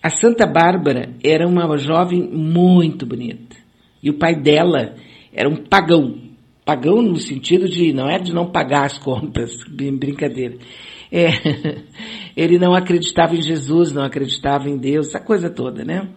a 0.02 0.10
Santa 0.10 0.46
Bárbara 0.46 1.14
era 1.24 1.48
uma 1.48 1.76
jovem 1.78 2.22
muito 2.22 3.06
bonita. 3.06 3.63
E 4.04 4.10
o 4.10 4.18
pai 4.18 4.36
dela 4.36 4.96
era 5.32 5.48
um 5.48 5.56
pagão. 5.56 6.20
Pagão 6.62 7.00
no 7.00 7.16
sentido 7.16 7.66
de, 7.66 7.90
não 7.94 8.06
é 8.06 8.18
de 8.18 8.34
não 8.34 8.50
pagar 8.50 8.84
as 8.84 8.98
contas, 9.02 9.50
brincadeira. 9.66 10.58
É, 11.10 11.28
ele 12.36 12.58
não 12.58 12.74
acreditava 12.74 13.34
em 13.34 13.40
Jesus, 13.40 13.94
não 13.94 14.02
acreditava 14.02 14.68
em 14.68 14.76
Deus, 14.76 15.08
essa 15.08 15.20
coisa 15.20 15.48
toda, 15.48 15.82
né? 15.84 16.10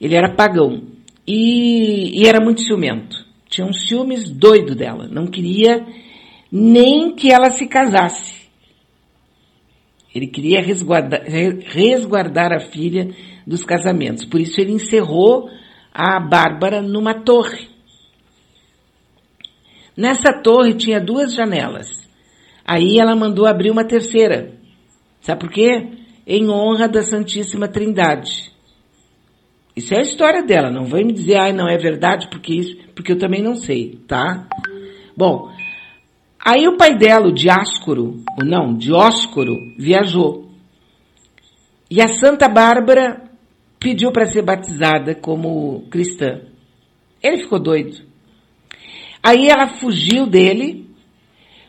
Ele 0.00 0.16
era 0.16 0.34
pagão. 0.34 0.82
E, 1.24 2.20
e 2.20 2.26
era 2.26 2.42
muito 2.42 2.62
ciumento. 2.62 3.24
Tinha 3.48 3.64
um 3.64 3.72
ciúmes 3.72 4.28
doido 4.28 4.74
dela. 4.74 5.06
Não 5.06 5.28
queria 5.28 5.86
nem 6.50 7.14
que 7.14 7.32
ela 7.32 7.50
se 7.50 7.68
casasse. 7.68 8.42
Ele 10.12 10.26
queria 10.26 10.60
resguardar, 10.60 11.22
resguardar 11.24 12.52
a 12.52 12.58
filha 12.58 13.14
dos 13.46 13.64
casamentos. 13.64 14.24
Por 14.24 14.40
isso 14.40 14.60
ele 14.60 14.72
encerrou 14.72 15.48
a 15.92 16.18
Bárbara 16.18 16.80
numa 16.80 17.14
torre. 17.14 17.68
Nessa 19.96 20.32
torre 20.32 20.74
tinha 20.74 21.00
duas 21.00 21.34
janelas. 21.34 21.88
Aí 22.64 22.98
ela 22.98 23.14
mandou 23.14 23.46
abrir 23.46 23.70
uma 23.70 23.84
terceira. 23.84 24.54
Sabe 25.20 25.40
por 25.40 25.50
quê? 25.50 25.88
Em 26.26 26.48
honra 26.48 26.88
da 26.88 27.02
Santíssima 27.02 27.68
Trindade. 27.68 28.50
Isso 29.76 29.94
é 29.94 29.98
a 29.98 30.02
história 30.02 30.42
dela. 30.42 30.70
Não 30.70 30.84
vai 30.84 31.02
me 31.02 31.12
dizer, 31.12 31.36
ai, 31.36 31.52
não 31.52 31.68
é 31.68 31.76
verdade, 31.76 32.28
porque 32.30 32.54
isso, 32.54 32.76
porque 32.94 33.12
eu 33.12 33.18
também 33.18 33.42
não 33.42 33.54
sei, 33.54 33.98
tá? 34.06 34.46
Bom, 35.16 35.50
aí 36.42 36.66
o 36.66 36.76
pai 36.76 36.96
dela, 36.96 37.28
o 37.28 37.32
Diáscoro, 37.32 38.22
ou 38.38 38.46
não, 38.46 38.74
Dióscoro, 38.74 39.54
viajou. 39.78 40.50
E 41.90 42.00
a 42.00 42.08
Santa 42.08 42.48
Bárbara 42.48 43.21
pediu 43.82 44.12
para 44.12 44.26
ser 44.26 44.42
batizada 44.42 45.12
como 45.14 45.82
cristã. 45.90 46.40
Ele 47.20 47.38
ficou 47.38 47.58
doido. 47.58 47.96
Aí 49.20 49.48
ela 49.48 49.66
fugiu 49.80 50.26
dele, 50.26 50.88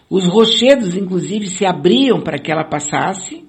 os 0.10 0.28
rochedos, 0.28 0.96
inclusive, 0.96 1.48
se 1.48 1.66
abriam 1.66 2.22
para 2.22 2.38
que 2.38 2.52
ela 2.52 2.64
passasse, 2.64 3.44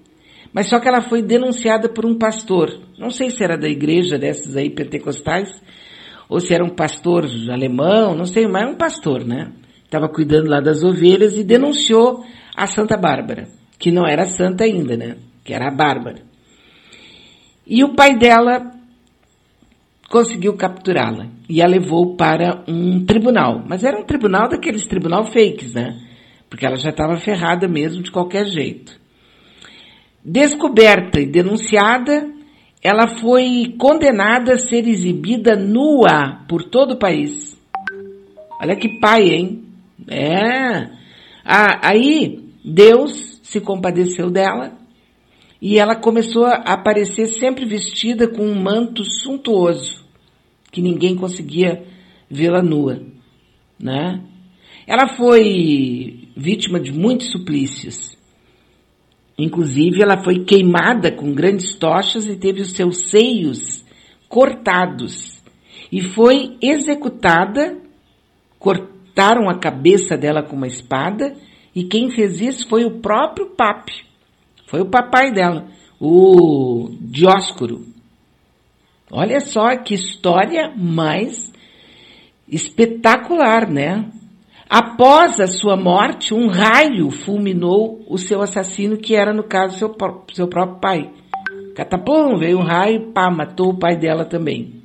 mas 0.52 0.68
só 0.68 0.80
que 0.80 0.88
ela 0.88 1.02
foi 1.02 1.20
denunciada 1.22 1.88
por 1.88 2.06
um 2.06 2.16
pastor. 2.16 2.80
Não 2.98 3.10
sei 3.10 3.30
se 3.30 3.44
era 3.44 3.58
da 3.58 3.68
igreja 3.68 4.18
dessas 4.18 4.56
aí 4.56 4.70
pentecostais, 4.70 5.62
ou 6.28 6.40
se 6.40 6.54
era 6.54 6.64
um 6.64 6.74
pastor 6.74 7.26
alemão, 7.50 8.14
não 8.14 8.24
sei, 8.24 8.46
mas 8.46 8.70
um 8.70 8.76
pastor, 8.76 9.26
né? 9.26 9.52
Estava 9.84 10.08
cuidando 10.08 10.48
lá 10.48 10.60
das 10.60 10.82
ovelhas 10.82 11.36
e 11.36 11.44
denunciou 11.44 12.24
a 12.56 12.66
Santa 12.66 12.96
Bárbara, 12.96 13.46
que 13.78 13.90
não 13.90 14.06
era 14.06 14.24
santa 14.24 14.64
ainda, 14.64 14.96
né? 14.96 15.16
Que 15.44 15.52
era 15.52 15.68
a 15.68 15.74
Bárbara. 15.74 16.33
E 17.66 17.82
o 17.82 17.94
pai 17.94 18.16
dela 18.16 18.72
conseguiu 20.10 20.54
capturá-la 20.56 21.28
e 21.48 21.62
a 21.62 21.66
levou 21.66 22.14
para 22.14 22.62
um 22.68 23.04
tribunal. 23.04 23.64
Mas 23.66 23.82
era 23.82 23.98
um 23.98 24.04
tribunal 24.04 24.48
daqueles 24.48 24.86
tribunal 24.86 25.24
fakes, 25.24 25.72
né? 25.72 25.98
Porque 26.48 26.66
ela 26.66 26.76
já 26.76 26.90
estava 26.90 27.16
ferrada 27.16 27.66
mesmo 27.66 28.02
de 28.02 28.10
qualquer 28.10 28.46
jeito. 28.46 29.00
Descoberta 30.24 31.20
e 31.20 31.26
denunciada, 31.26 32.30
ela 32.82 33.08
foi 33.18 33.74
condenada 33.78 34.54
a 34.54 34.58
ser 34.58 34.86
exibida 34.86 35.56
nua 35.56 36.44
por 36.48 36.64
todo 36.64 36.92
o 36.92 36.98
país. 36.98 37.60
Olha 38.60 38.76
que 38.76 39.00
pai, 39.00 39.30
hein? 39.30 39.64
É. 40.08 40.90
Ah, 41.44 41.80
aí 41.82 42.44
Deus 42.64 43.40
se 43.42 43.60
compadeceu 43.60 44.30
dela 44.30 44.83
e 45.64 45.78
ela 45.78 45.96
começou 45.96 46.44
a 46.44 46.56
aparecer 46.56 47.26
sempre 47.40 47.64
vestida 47.64 48.28
com 48.28 48.42
um 48.42 48.60
manto 48.60 49.02
suntuoso, 49.02 50.04
que 50.70 50.82
ninguém 50.82 51.16
conseguia 51.16 51.86
vê-la 52.30 52.62
nua, 52.62 53.00
né? 53.80 54.22
Ela 54.86 55.16
foi 55.16 56.28
vítima 56.36 56.78
de 56.78 56.92
muitos 56.92 57.32
suplícios. 57.32 58.14
Inclusive, 59.38 60.02
ela 60.02 60.22
foi 60.22 60.44
queimada 60.44 61.10
com 61.10 61.32
grandes 61.32 61.74
tochas 61.76 62.26
e 62.26 62.36
teve 62.36 62.60
os 62.60 62.72
seus 62.72 63.08
seios 63.08 63.82
cortados. 64.28 65.42
E 65.90 66.02
foi 66.10 66.58
executada, 66.60 67.78
cortaram 68.58 69.48
a 69.48 69.58
cabeça 69.58 70.14
dela 70.14 70.42
com 70.42 70.56
uma 70.56 70.66
espada, 70.66 71.34
e 71.74 71.84
quem 71.84 72.10
fez 72.10 72.42
isso 72.42 72.68
foi 72.68 72.84
o 72.84 73.00
próprio 73.00 73.46
Papa. 73.56 73.90
Foi 74.66 74.80
o 74.80 74.90
papai 74.90 75.32
dela, 75.32 75.66
o 76.00 76.88
Dióscoro. 77.00 77.86
Olha 79.10 79.40
só 79.40 79.76
que 79.76 79.94
história 79.94 80.72
mais 80.76 81.52
espetacular, 82.48 83.70
né? 83.70 84.10
Após 84.68 85.38
a 85.40 85.46
sua 85.46 85.76
morte, 85.76 86.34
um 86.34 86.48
raio 86.48 87.10
fulminou 87.10 88.04
o 88.08 88.18
seu 88.18 88.40
assassino, 88.42 88.96
que 88.96 89.14
era, 89.14 89.32
no 89.32 89.44
caso, 89.44 89.78
seu, 89.78 89.94
seu 90.32 90.48
próprio 90.48 90.80
pai. 90.80 91.10
Catapum, 91.76 92.38
veio 92.38 92.58
um 92.58 92.62
raio, 92.62 93.12
pá, 93.12 93.30
matou 93.30 93.70
o 93.70 93.78
pai 93.78 93.96
dela 93.96 94.24
também. 94.24 94.83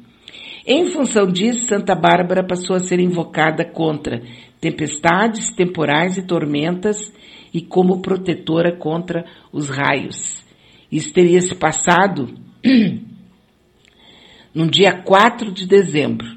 Em 0.72 0.86
função 0.92 1.26
disso, 1.26 1.66
Santa 1.66 1.96
Bárbara 1.96 2.46
passou 2.46 2.76
a 2.76 2.80
ser 2.80 3.00
invocada 3.00 3.66
contra 3.66 4.22
tempestades, 4.62 5.50
temporais 5.50 6.16
e 6.16 6.22
tormentas 6.22 7.12
e 7.52 7.60
como 7.60 8.04
protetora 8.04 8.78
contra 8.78 9.26
os 9.52 9.68
raios. 9.68 10.46
Isso 10.92 11.12
teria 11.12 11.42
se 11.42 11.56
passado 11.56 12.36
no 14.54 14.70
dia 14.70 15.02
4 15.02 15.52
de 15.52 15.66
dezembro. 15.66 16.28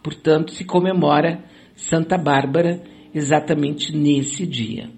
Portanto, 0.00 0.52
se 0.52 0.64
comemora 0.64 1.42
Santa 1.74 2.16
Bárbara 2.16 2.80
exatamente 3.12 3.92
nesse 3.92 4.46
dia. 4.46 4.90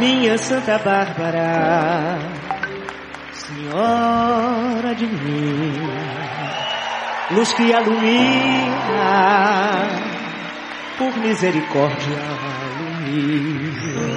Minha 0.00 0.36
Santa 0.36 0.78
Bárbara, 0.78 2.43
Senhora 3.74 4.94
de 4.94 5.04
mim, 5.04 5.74
luz 7.32 7.52
que 7.54 7.64
ilumina, 7.64 9.08
por 10.96 11.18
misericórdia 11.18 12.20
ilumina. 13.08 14.14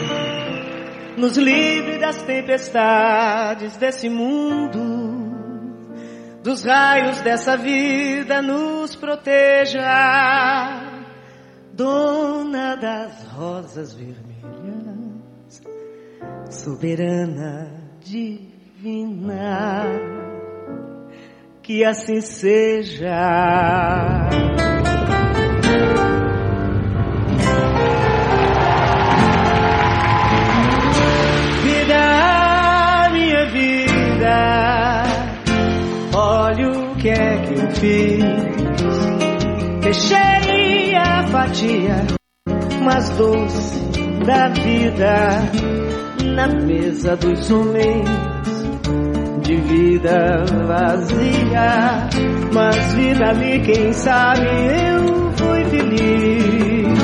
Nos 1.18 1.38
livre 1.38 1.98
das 1.98 2.22
tempestades 2.22 3.78
desse 3.78 4.08
mundo, 4.10 4.78
dos 6.44 6.64
raios 6.64 7.20
dessa 7.22 7.58
vida 7.58 8.44
nos 8.44 8.96
proteja, 8.96 9.82
dona 11.74 12.76
das 12.76 13.26
rosas 13.30 13.92
vermelhas, 13.96 15.64
soberana 16.52 17.88
divina, 18.78 19.86
que 21.64 21.84
assim 21.84 22.22
seja. 22.22 23.10
Vida, 31.64 33.10
minha 33.12 33.46
vida, 33.50 35.04
olha 36.16 36.70
o 36.70 36.96
que 36.98 37.10
é 37.10 37.38
que 37.42 37.54
eu 37.54 37.72
fiz. 37.72 38.24
Fechei 39.82 40.96
a 40.96 41.28
fatia 41.28 42.06
mais 42.84 43.10
doce 43.12 43.80
da 44.26 44.50
vida 44.50 45.42
na 46.36 46.48
mesa 46.48 47.16
dos 47.16 47.50
homens 47.50 48.38
de 49.48 49.56
vida 49.56 50.44
vazia, 50.68 52.10
mas 52.54 52.94
vida 52.96 53.30
ali, 53.30 53.62
quem 53.62 53.94
sabe 53.94 54.46
eu 54.46 55.32
fui 55.38 55.64
feliz. 55.64 57.00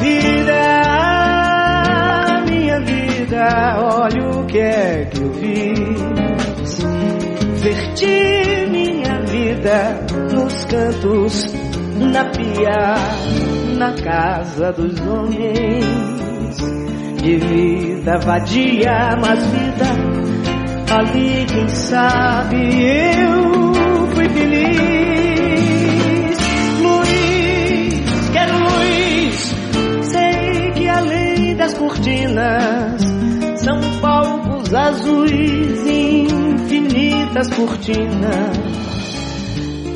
Vida, 0.00 0.62
minha 2.50 2.80
vida, 2.80 3.76
olha 3.78 4.30
o 4.30 4.46
que 4.46 4.58
é 4.58 5.04
que 5.04 5.22
eu 5.22 5.32
fiz. 5.34 6.82
Verti 7.62 8.66
minha 8.68 9.20
vida 9.26 10.06
nos 10.32 10.64
cantos, 10.64 11.54
na 12.00 12.24
pia, 12.24 12.96
na 13.78 13.92
casa 13.94 14.72
dos 14.72 15.00
homens. 15.06 16.56
De 17.22 17.36
vida 17.36 18.18
vadia, 18.24 19.16
mas 19.20 19.46
vida 19.46 20.35
ali, 20.90 21.46
quem 21.46 21.68
sabe 21.68 22.56
eu 22.56 24.06
fui 24.14 24.28
feliz. 24.28 24.76
Luz, 26.80 28.30
quero 28.32 28.58
luz, 28.58 29.54
sei 30.02 30.70
que 30.72 30.88
além 30.88 31.56
das 31.56 31.74
cortinas 31.74 33.02
são 33.56 33.80
palcos 34.00 34.74
azuis, 34.74 35.86
infinitas 35.86 37.50
cortinas 37.50 38.56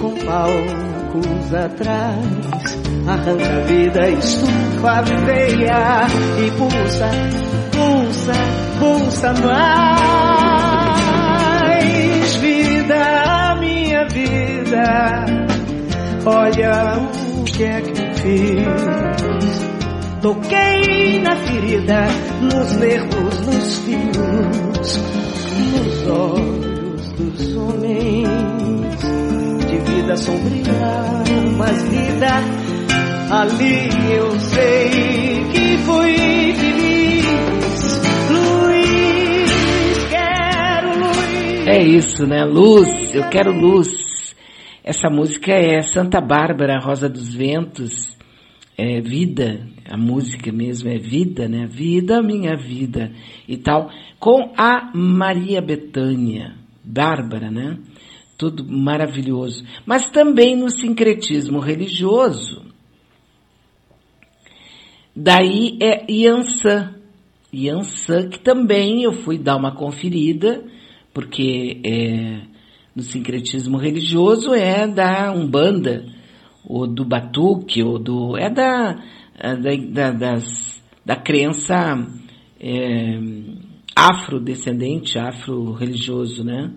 com 0.00 0.14
palcos 0.24 1.54
atrás. 1.54 2.80
Arranca 3.06 3.56
a 3.56 3.60
vida, 3.66 4.10
estufa 4.10 5.02
veia 5.24 6.06
e 6.38 6.50
pulsa, 6.52 7.10
pulsa, 7.72 8.32
pulsa 8.78 9.32
mais. 9.44 10.69
Vida, 14.80 15.26
olha 16.24 16.98
o 17.38 17.44
que 17.44 17.64
é 17.64 17.80
que 17.80 18.20
fiz. 18.20 19.70
Toquei 20.22 21.20
na 21.20 21.36
ferida, 21.36 22.06
nos 22.42 22.76
nervos, 22.76 23.46
nos 23.46 23.78
fios, 23.78 25.00
nos 25.72 26.06
olhos 26.08 27.12
dos 27.12 27.56
homens 27.56 28.28
de 29.66 29.78
vida 29.78 30.16
sombria, 30.16 31.14
mas 31.56 31.82
vida 31.84 32.26
ali 33.30 33.88
eu 34.14 34.38
sei 34.40 35.44
que 35.52 35.78
fui 35.78 36.54
feliz. 36.54 37.24
Luiz, 38.30 39.50
quero 40.10 40.98
luz. 40.98 41.66
É 41.66 41.82
isso, 41.82 42.26
né? 42.26 42.44
Luz, 42.44 42.88
eu 43.14 43.26
quero 43.30 43.52
luz. 43.52 44.09
Essa 44.90 45.08
música 45.08 45.52
é 45.52 45.80
Santa 45.82 46.20
Bárbara, 46.20 46.80
Rosa 46.80 47.08
dos 47.08 47.32
Ventos. 47.32 48.18
É 48.76 49.00
vida, 49.00 49.68
a 49.88 49.96
música 49.96 50.50
mesmo 50.50 50.90
é 50.90 50.98
vida, 50.98 51.48
né? 51.48 51.64
Vida, 51.64 52.20
minha 52.20 52.56
vida 52.56 53.12
e 53.46 53.56
tal. 53.56 53.88
Com 54.18 54.52
a 54.56 54.90
Maria 54.92 55.62
Betânia, 55.62 56.56
Bárbara, 56.82 57.52
né? 57.52 57.78
Tudo 58.36 58.66
maravilhoso. 58.68 59.64
Mas 59.86 60.10
também 60.10 60.56
no 60.56 60.68
sincretismo 60.68 61.60
religioso. 61.60 62.64
Daí 65.14 65.78
é 65.80 66.04
Yansan. 66.10 66.96
Yansan, 67.54 68.28
que 68.28 68.40
também 68.40 69.04
eu 69.04 69.12
fui 69.12 69.38
dar 69.38 69.54
uma 69.54 69.70
conferida, 69.70 70.64
porque 71.14 71.80
é, 71.84 72.49
no 73.00 73.04
sincretismo 73.04 73.78
religioso 73.78 74.52
é 74.52 74.86
da 74.86 75.32
Umbanda, 75.32 76.04
ou 76.62 76.86
do 76.86 77.02
Batuque, 77.02 77.82
ou 77.82 77.98
do. 77.98 78.36
é 78.36 78.50
da, 78.50 79.02
da, 79.42 79.76
da, 79.90 80.10
das, 80.12 80.82
da 81.04 81.16
crença 81.16 81.74
é, 82.60 83.18
afrodescendente, 83.96 85.18
afro-religioso, 85.18 86.44
né? 86.44 86.70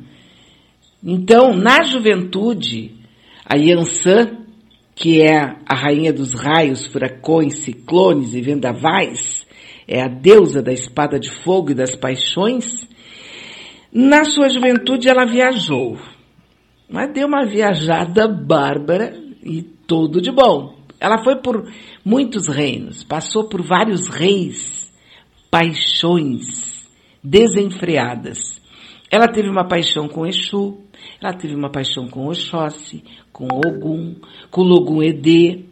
Então, 1.04 1.54
na 1.54 1.84
juventude, 1.84 2.96
a 3.46 3.58
Yansan, 3.58 4.46
que 4.96 5.22
é 5.22 5.58
a 5.68 5.76
rainha 5.76 6.14
dos 6.14 6.32
raios, 6.34 6.88
furacões, 6.88 7.56
ciclones 7.66 8.34
e 8.34 8.42
vendavais, 8.42 9.46
é 9.86 10.02
a 10.02 10.08
deusa 10.08 10.62
da 10.62 10.72
espada 10.72 11.20
de 11.20 11.30
fogo 11.30 11.72
e 11.72 11.76
das 11.76 11.98
paixões, 11.98 12.88
na 13.94 14.24
sua 14.24 14.50
juventude 14.50 15.08
ela 15.08 15.24
viajou. 15.24 16.00
Mas 16.90 17.14
deu 17.14 17.28
uma 17.28 17.46
viajada 17.46 18.28
bárbara 18.28 19.16
e 19.44 19.62
tudo 19.62 20.22
de 20.22 20.32
bom. 20.32 20.76
Ela 21.00 21.24
foi 21.24 21.36
por 21.38 21.70
muitos 22.04 22.48
reinos, 22.48 23.04
passou 23.04 23.50
por 23.50 23.62
vários 23.62 24.08
reis, 24.08 24.92
paixões 25.52 26.88
desenfreadas. 27.24 28.62
Ela 29.12 29.28
teve 29.28 29.50
uma 29.50 29.68
paixão 29.68 30.08
com 30.08 30.26
Exu, 30.26 30.80
ela 31.22 31.34
teve 31.34 31.56
uma 31.56 31.70
paixão 31.70 32.08
com 32.08 32.28
Oxóssi, 32.28 33.04
com 33.32 33.46
Ogum, 33.46 34.16
com 34.50 34.62
Logum 34.62 35.04
Edê. 35.04 35.66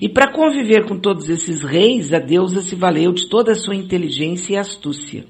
E 0.00 0.08
para 0.08 0.32
conviver 0.32 0.86
com 0.86 0.98
todos 0.98 1.28
esses 1.28 1.62
reis, 1.62 2.12
a 2.12 2.18
deusa 2.18 2.60
se 2.60 2.74
valeu 2.74 3.12
de 3.12 3.28
toda 3.28 3.52
a 3.52 3.56
sua 3.56 3.74
inteligência 3.74 4.54
e 4.54 4.56
astúcia. 4.56 5.24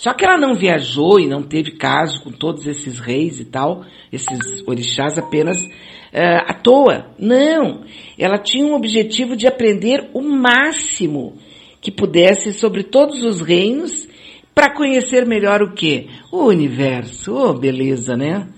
Só 0.00 0.14
que 0.14 0.24
ela 0.24 0.38
não 0.38 0.54
viajou 0.54 1.20
e 1.20 1.28
não 1.28 1.42
teve 1.42 1.72
caso 1.72 2.22
com 2.22 2.32
todos 2.32 2.66
esses 2.66 2.98
reis 2.98 3.38
e 3.38 3.44
tal, 3.44 3.84
esses 4.10 4.66
orixás 4.66 5.18
apenas 5.18 5.58
uh, 5.62 6.40
à 6.46 6.54
toa. 6.54 7.14
Não! 7.18 7.84
Ela 8.18 8.38
tinha 8.38 8.64
um 8.64 8.72
objetivo 8.72 9.36
de 9.36 9.46
aprender 9.46 10.08
o 10.14 10.22
máximo 10.22 11.36
que 11.82 11.92
pudesse 11.92 12.54
sobre 12.54 12.82
todos 12.82 13.22
os 13.22 13.42
reinos 13.42 14.08
para 14.54 14.74
conhecer 14.74 15.26
melhor 15.26 15.60
o 15.60 15.74
que? 15.74 16.08
O 16.32 16.46
universo. 16.46 17.34
Oh, 17.34 17.52
beleza, 17.52 18.16
né? 18.16 18.48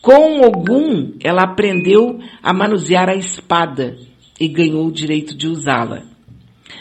Com 0.00 0.40
Ogum, 0.40 1.12
ela 1.22 1.42
aprendeu 1.42 2.20
a 2.42 2.54
manusear 2.54 3.10
a 3.10 3.14
espada 3.14 3.98
e 4.40 4.48
ganhou 4.48 4.86
o 4.86 4.92
direito 4.92 5.36
de 5.36 5.46
usá-la. 5.46 6.15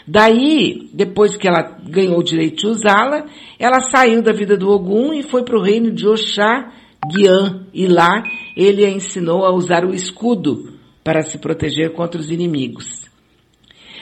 Daí, 0.08 0.88
depois 0.94 1.36
que 1.36 1.48
ela 1.48 1.64
ganhou 1.84 2.20
o 2.20 2.24
direito 2.24 2.58
de 2.58 2.68
usá-la, 2.68 3.26
ela 3.58 3.80
saiu 3.80 4.22
da 4.22 4.32
vida 4.32 4.56
do 4.56 4.70
Ogum 4.70 5.14
e 5.14 5.24
foi 5.24 5.44
para 5.44 5.58
o 5.58 5.62
reino 5.62 5.92
de 5.92 6.08
Oxá 6.08 6.72
Guian. 7.12 7.66
E 7.74 7.88
lá 7.88 8.24
ele 8.56 8.86
a 8.86 8.90
ensinou 8.90 9.46
a 9.46 9.54
usar 9.54 9.84
o 9.84 9.94
escudo 9.94 10.74
para 11.04 11.24
se 11.24 11.40
proteger 11.40 11.94
contra 11.94 12.20
os 12.20 12.30
inimigos. 12.30 13.06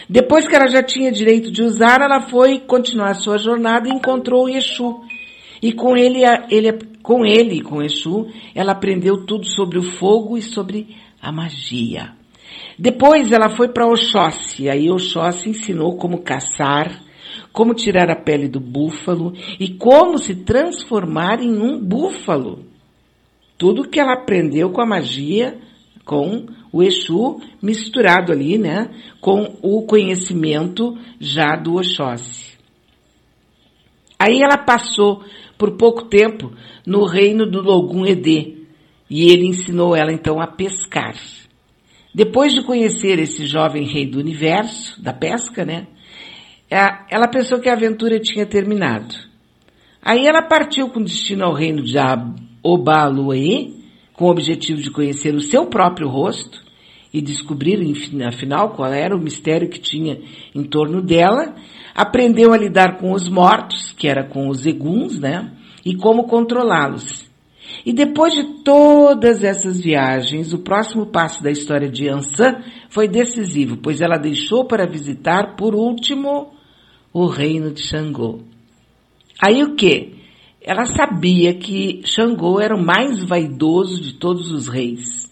Depois 0.09 0.47
que 0.47 0.55
ela 0.55 0.67
já 0.67 0.83
tinha 0.83 1.11
direito 1.11 1.49
de 1.49 1.63
usar, 1.63 2.01
ela 2.01 2.21
foi 2.21 2.59
continuar 2.59 3.13
sua 3.13 3.37
jornada 3.37 3.87
e 3.87 3.93
encontrou 3.93 4.49
o. 4.49 5.05
E 5.61 5.71
com 5.71 5.95
ele, 5.95 6.23
ele, 6.49 6.73
com 7.01 7.25
ele, 7.25 7.61
com 7.61 7.81
Exu, 7.81 8.27
ela 8.53 8.73
aprendeu 8.73 9.25
tudo 9.25 9.45
sobre 9.45 9.79
o 9.79 9.83
fogo 9.97 10.37
e 10.37 10.41
sobre 10.41 10.97
a 11.21 11.31
magia. 11.31 12.11
Depois 12.77 13.31
ela 13.31 13.55
foi 13.55 13.69
para 13.69 13.87
Oxóssi, 13.87 14.69
aí 14.69 14.89
Oxóssi 14.89 15.49
ensinou 15.49 15.97
como 15.97 16.21
caçar, 16.21 17.01
como 17.51 17.73
tirar 17.73 18.09
a 18.09 18.15
pele 18.15 18.47
do 18.47 18.59
búfalo 18.59 19.33
e 19.59 19.69
como 19.69 20.17
se 20.17 20.35
transformar 20.43 21.41
em 21.41 21.55
um 21.55 21.79
búfalo. 21.79 22.65
Tudo 23.57 23.87
que 23.87 23.99
ela 23.99 24.13
aprendeu 24.13 24.71
com 24.71 24.81
a 24.81 24.85
magia, 24.85 25.59
com 26.03 26.47
o 26.71 26.81
Exu 26.81 27.39
misturado 27.61 28.31
ali, 28.31 28.57
né, 28.57 28.89
com 29.21 29.57
o 29.61 29.83
conhecimento 29.83 30.97
já 31.19 31.55
do 31.55 31.75
Oxóssi. 31.75 32.57
Aí 34.19 34.41
ela 34.41 34.57
passou 34.57 35.23
por 35.57 35.77
pouco 35.77 36.05
tempo 36.05 36.51
no 36.85 37.05
reino 37.05 37.45
do 37.45 37.61
Logum 37.61 38.05
Edê 38.05 38.57
e 39.09 39.29
ele 39.31 39.45
ensinou 39.45 39.95
ela 39.95 40.11
então 40.11 40.41
a 40.41 40.47
pescar. 40.47 41.15
Depois 42.13 42.54
de 42.54 42.63
conhecer 42.63 43.17
esse 43.19 43.45
jovem 43.47 43.86
rei 43.86 44.06
do 44.06 44.19
universo, 44.19 45.02
da 45.02 45.12
pesca, 45.12 45.65
né, 45.65 45.88
ela 46.69 47.28
pensou 47.28 47.60
que 47.60 47.69
a 47.69 47.73
aventura 47.73 48.19
tinha 48.19 48.45
terminado. 48.45 49.15
Aí 50.02 50.28
ela 50.28 50.41
partiu 50.41 50.89
com 50.89 51.02
destino 51.02 51.45
ao 51.45 51.54
reino 51.54 51.84
de 51.84 51.97
Obaluê, 52.62 53.71
com 54.13 54.26
o 54.26 54.30
objetivo 54.30 54.82
de 54.82 54.91
conhecer 54.91 55.34
o 55.34 55.41
seu 55.41 55.65
próprio 55.65 56.08
rosto 56.08 56.62
e 57.13 57.21
descobrir, 57.21 57.80
afinal, 58.28 58.71
qual 58.71 58.91
era 58.91 59.15
o 59.15 59.21
mistério 59.21 59.69
que 59.69 59.80
tinha 59.80 60.19
em 60.54 60.63
torno 60.63 61.02
dela, 61.02 61.56
aprendeu 61.95 62.54
a 62.54 62.58
lidar 62.58 62.97
com 62.97 63.12
os 63.12 63.28
mortos, 63.30 63.91
que 63.91 64.08
era 64.08 64.23
com 64.23 64.49
os 64.49 64.65
eguns, 64.65 65.19
né? 65.19 65.52
E 65.86 65.95
como 65.95 66.28
controlá-los. 66.28 67.32
E 67.86 67.91
depois 67.91 68.34
de 68.34 68.63
todas 68.63 69.43
essas 69.43 69.80
viagens, 69.82 70.54
o 70.54 70.60
próximo 70.60 71.06
passo 71.06 71.43
da 71.43 71.52
história 71.52 71.89
de 71.89 72.08
Ansan 72.08 72.62
foi 72.89 73.08
decisivo, 73.08 73.78
pois 73.78 74.02
ela 74.02 74.17
deixou 74.17 74.65
para 74.65 74.88
visitar, 74.88 75.56
por 75.56 75.76
último, 75.76 76.54
o 77.12 77.26
reino 77.26 77.72
de 77.72 77.82
Xangô. 77.82 78.39
Aí 79.41 79.63
o 79.63 79.76
que? 79.76 80.15
Ela 80.62 80.86
sabia 80.86 81.54
que 81.54 82.02
Xangô 82.06 82.60
era 82.60 82.76
o 82.76 82.84
mais 82.84 83.22
vaidoso 83.24 84.02
de 84.02 84.13
todos 84.13 84.50
os 84.52 84.67
reis 84.67 85.24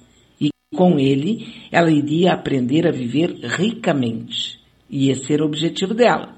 com 0.75 0.97
ele, 0.97 1.47
ela 1.69 1.91
iria 1.91 2.31
aprender 2.33 2.87
a 2.87 2.91
viver 2.91 3.35
ricamente. 3.43 4.59
Ia 4.89 5.15
ser 5.15 5.41
o 5.41 5.45
objetivo 5.45 5.93
dela. 5.93 6.35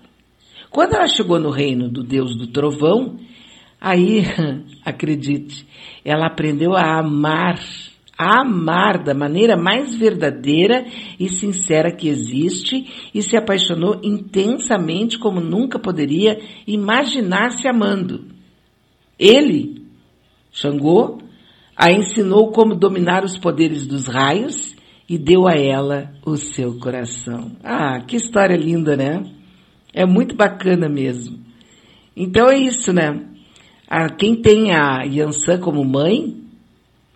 Quando 0.72 0.96
ela 0.96 1.08
chegou 1.08 1.40
no 1.40 1.52
reino 1.52 1.88
do 1.88 2.04
Deus 2.04 2.36
do 2.36 2.48
Trovão, 2.48 3.20
aí, 3.84 4.24
acredite, 4.86 5.68
ela 6.06 6.28
aprendeu 6.28 6.74
a 6.74 7.00
amar, 7.00 7.60
a 8.18 8.40
amar 8.40 9.04
da 9.04 9.14
maneira 9.14 9.58
mais 9.58 9.94
verdadeira 9.94 10.86
e 11.20 11.28
sincera 11.28 11.92
que 11.92 12.08
existe 12.08 13.12
e 13.14 13.22
se 13.22 13.36
apaixonou 13.36 14.00
intensamente 14.02 15.20
como 15.20 15.42
nunca 15.42 15.78
poderia 15.78 16.40
imaginar 16.66 17.52
se 17.52 17.68
amando. 17.68 18.28
Ele, 19.20 19.84
Xangô, 20.50 21.20
a 21.76 21.92
ensinou 21.92 22.52
como 22.52 22.76
dominar 22.76 23.26
os 23.26 23.38
poderes 23.38 23.86
dos 23.86 24.08
raios 24.08 24.74
e 25.10 25.18
deu 25.18 25.46
a 25.46 25.56
ela 25.56 26.14
o 26.26 26.38
seu 26.38 26.80
coração. 26.80 27.52
Ah, 27.62 28.00
que 28.00 28.16
história 28.16 28.56
linda, 28.56 28.96
né? 28.96 29.24
É 29.94 30.06
muito 30.06 30.36
bacana 30.36 30.88
mesmo. 30.88 31.40
Então 32.16 32.48
é 32.48 32.58
isso, 32.58 32.94
né? 32.94 33.33
Ah, 33.96 34.10
quem 34.10 34.36
tem 34.36 34.74
a 34.74 35.04
Yansan 35.04 35.60
como 35.60 35.86
mãe, 35.86 36.36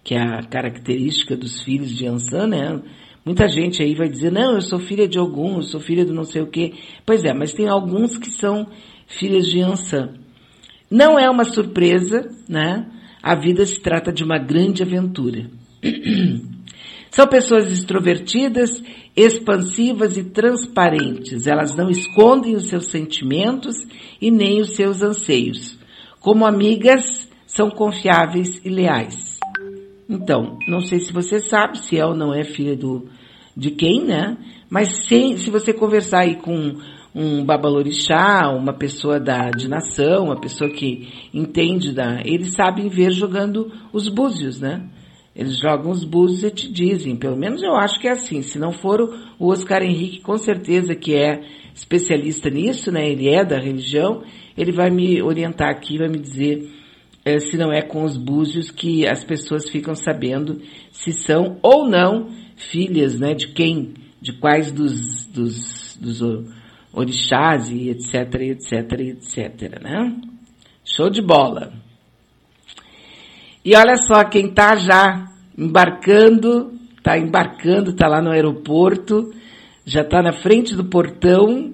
que 0.04 0.14
é 0.14 0.22
a 0.22 0.44
característica 0.44 1.36
dos 1.36 1.64
filhos 1.64 1.90
de 1.90 2.06
Yansan, 2.06 2.46
né? 2.46 2.80
Muita 3.26 3.48
gente 3.48 3.82
aí 3.82 3.96
vai 3.96 4.08
dizer, 4.08 4.32
não, 4.32 4.54
eu 4.54 4.62
sou 4.62 4.78
filha 4.78 5.08
de 5.08 5.18
algum, 5.18 5.56
eu 5.56 5.64
sou 5.64 5.80
filha 5.80 6.06
do 6.06 6.14
não 6.14 6.24
sei 6.24 6.44
o 6.44 6.52
quê. 6.52 6.76
Pois 7.04 7.26
é, 7.26 7.34
mas 7.34 7.52
tem 7.52 7.68
alguns 7.68 8.16
que 8.16 8.30
são 8.30 8.68
filhas 9.08 9.48
de 9.48 9.58
Yansan. 9.58 10.20
Não 10.88 11.18
é 11.18 11.28
uma 11.28 11.46
surpresa, 11.46 12.30
né? 12.48 12.86
A 13.24 13.34
vida 13.34 13.66
se 13.66 13.80
trata 13.80 14.14
de 14.14 14.24
uma 14.24 14.38
grande 14.38 14.84
aventura. 14.84 15.50
São 17.10 17.26
pessoas 17.26 17.72
extrovertidas, 17.72 18.84
expansivas 19.16 20.16
e 20.16 20.26
transparentes. 20.26 21.48
Elas 21.48 21.76
não 21.76 21.90
escondem 21.90 22.56
os 22.56 22.70
seus 22.70 22.86
sentimentos 22.92 23.76
e 24.22 24.30
nem 24.30 24.62
os 24.62 24.76
seus 24.76 25.02
anseios. 25.02 25.77
Como 26.28 26.46
amigas, 26.46 27.32
são 27.46 27.70
confiáveis 27.70 28.60
e 28.66 28.68
leais. 28.68 29.40
Então, 30.10 30.60
não 30.68 30.82
sei 30.82 31.00
se 31.00 31.14
você 31.14 31.40
sabe 31.40 31.78
se 31.78 31.98
é 31.98 32.06
ou 32.06 32.14
não 32.14 32.34
é 32.34 32.44
filha 32.44 32.76
do, 32.76 33.08
de 33.56 33.72
quem, 33.72 34.04
né? 34.04 34.36
Mas 34.70 35.08
se, 35.08 35.38
se 35.38 35.50
você 35.50 35.72
conversar 35.72 36.24
aí 36.24 36.36
com 36.36 36.76
um 37.16 37.46
babalorixá, 37.46 38.50
uma 38.50 38.74
pessoa 38.74 39.22
da, 39.22 39.50
de 39.52 39.70
nação, 39.70 40.26
uma 40.26 40.38
pessoa 40.38 40.70
que 40.70 41.08
entende 41.34 41.94
da, 41.94 42.20
eles 42.26 42.56
sabem 42.56 42.90
ver 42.90 43.12
jogando 43.12 43.72
os 43.94 44.10
búzios, 44.10 44.60
né? 44.60 44.86
Eles 45.34 45.58
jogam 45.58 45.92
os 45.92 46.04
búzios 46.04 46.44
e 46.44 46.52
te 46.52 46.70
dizem, 46.70 47.16
pelo 47.16 47.38
menos 47.38 47.64
eu 47.64 47.74
acho 47.74 48.02
que 48.02 48.08
é 48.10 48.12
assim. 48.12 48.42
Se 48.42 48.60
não 48.60 48.74
for 48.74 49.00
o 49.40 49.48
Oscar 49.48 49.82
Henrique, 49.82 50.20
com 50.20 50.38
certeza 50.38 50.94
que 50.94 51.16
é 51.16 51.40
especialista 51.74 52.50
nisso, 52.50 52.92
né? 52.92 53.10
Ele 53.10 53.30
é 53.30 53.46
da 53.46 53.58
religião, 53.58 54.24
ele 54.58 54.72
vai 54.72 54.90
me 54.90 55.22
orientar 55.22 55.70
aqui, 55.70 55.98
vai 55.98 56.08
me 56.08 56.18
dizer 56.18 56.68
é, 57.24 57.40
se 57.40 57.58
não 57.58 57.72
é 57.72 57.82
com 57.82 58.04
os 58.04 58.16
búzios 58.16 58.72
que 58.72 59.06
as 59.06 59.24
pessoas 59.24 59.70
ficam 59.70 59.94
sabendo 59.94 60.62
se 60.92 61.12
são 61.12 61.60
ou 61.62 61.88
não 61.88 62.30
filhas, 62.56 63.20
né? 63.20 63.34
De 63.34 63.50
quem, 63.50 63.94
de 64.22 64.34
quais 64.34 64.72
dos, 64.72 65.26
dos, 65.28 65.98
dos 65.98 66.22
orixás 66.94 67.70
e 67.70 67.90
etc, 67.90 68.34
etc, 68.42 69.00
etc, 69.00 69.82
né? 69.82 70.16
Show 70.86 71.10
de 71.10 71.22
bola. 71.22 71.74
E 73.64 73.76
olha 73.76 73.98
só, 73.98 74.24
quem 74.24 74.54
tá 74.54 74.78
já 74.78 75.28
embarcando, 75.58 76.72
tá 77.04 77.18
embarcando, 77.18 77.94
tá 77.94 78.08
lá 78.08 78.22
no 78.22 78.32
aeroporto, 78.32 79.34
já 79.86 80.04
tá 80.04 80.22
na 80.22 80.32
frente 80.32 80.76
do 80.76 80.86
portão, 80.86 81.74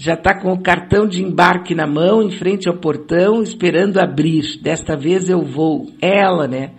já 0.00 0.16
tá 0.16 0.40
com 0.40 0.52
o 0.52 0.62
cartão 0.62 1.08
de 1.08 1.24
embarque 1.24 1.74
na 1.74 1.84
mão, 1.84 2.22
em 2.22 2.30
frente 2.30 2.68
ao 2.68 2.78
portão, 2.78 3.42
esperando 3.42 3.98
abrir. 3.98 4.60
Desta 4.62 4.96
vez 4.96 5.28
eu 5.28 5.42
vou. 5.42 5.90
Ela, 6.00 6.46
né? 6.46 6.74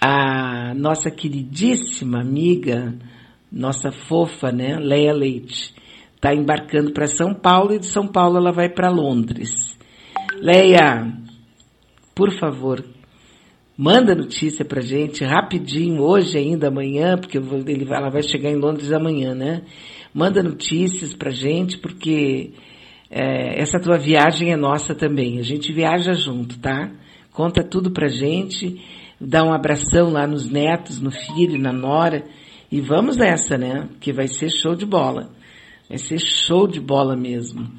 A 0.00 0.74
nossa 0.74 1.08
queridíssima 1.08 2.20
amiga, 2.20 2.92
nossa 3.52 3.92
fofa, 3.92 4.50
né? 4.50 4.76
Leia 4.80 5.12
Leite 5.12 5.72
está 6.16 6.34
embarcando 6.34 6.92
para 6.92 7.06
São 7.06 7.32
Paulo 7.32 7.72
e 7.72 7.78
de 7.78 7.86
São 7.86 8.08
Paulo 8.08 8.36
ela 8.36 8.50
vai 8.50 8.68
para 8.68 8.90
Londres. 8.90 9.78
Leia, 10.40 11.06
por 12.16 12.32
favor, 12.32 12.84
manda 13.78 14.12
notícia 14.12 14.64
para 14.64 14.80
gente 14.80 15.24
rapidinho, 15.24 16.02
hoje 16.02 16.36
ainda, 16.36 16.66
amanhã, 16.66 17.16
porque 17.16 17.38
ela 17.38 18.10
vai 18.10 18.22
chegar 18.22 18.50
em 18.50 18.56
Londres 18.56 18.92
amanhã, 18.92 19.36
né? 19.36 19.62
Manda 20.16 20.42
notícias 20.42 21.12
para 21.12 21.30
gente, 21.30 21.76
porque 21.76 22.54
é, 23.10 23.60
essa 23.60 23.78
tua 23.78 23.98
viagem 23.98 24.50
é 24.50 24.56
nossa 24.56 24.94
também. 24.94 25.38
A 25.38 25.42
gente 25.42 25.70
viaja 25.74 26.14
junto, 26.14 26.58
tá? 26.58 26.90
Conta 27.34 27.62
tudo 27.62 27.90
pra 27.90 28.08
gente, 28.08 28.80
dá 29.20 29.44
um 29.44 29.52
abração 29.52 30.08
lá 30.08 30.26
nos 30.26 30.48
netos, 30.48 31.02
no 31.02 31.10
filho, 31.10 31.60
na 31.60 31.70
nora. 31.70 32.24
E 32.72 32.80
vamos 32.80 33.18
nessa, 33.18 33.58
né? 33.58 33.90
Que 34.00 34.10
vai 34.10 34.26
ser 34.26 34.48
show 34.48 34.74
de 34.74 34.86
bola. 34.86 35.34
Vai 35.86 35.98
ser 35.98 36.18
show 36.18 36.66
de 36.66 36.80
bola 36.80 37.14
mesmo. 37.14 37.70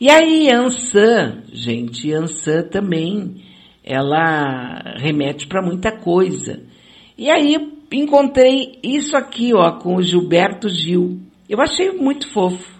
E 0.00 0.10
aí, 0.10 0.50
Ansan, 0.50 1.44
gente, 1.52 2.12
Ansan 2.12 2.64
também, 2.64 3.44
ela 3.84 4.96
remete 4.98 5.46
para 5.46 5.62
muita 5.62 5.92
coisa. 5.92 6.64
E 7.16 7.30
aí, 7.30 7.56
encontrei 7.92 8.80
isso 8.82 9.16
aqui, 9.16 9.54
ó, 9.54 9.78
com 9.78 9.94
o 9.94 10.02
Gilberto 10.02 10.68
Gil. 10.68 11.25
Eu 11.48 11.60
achei 11.60 11.92
muito 11.92 12.32
fofo. 12.32 12.76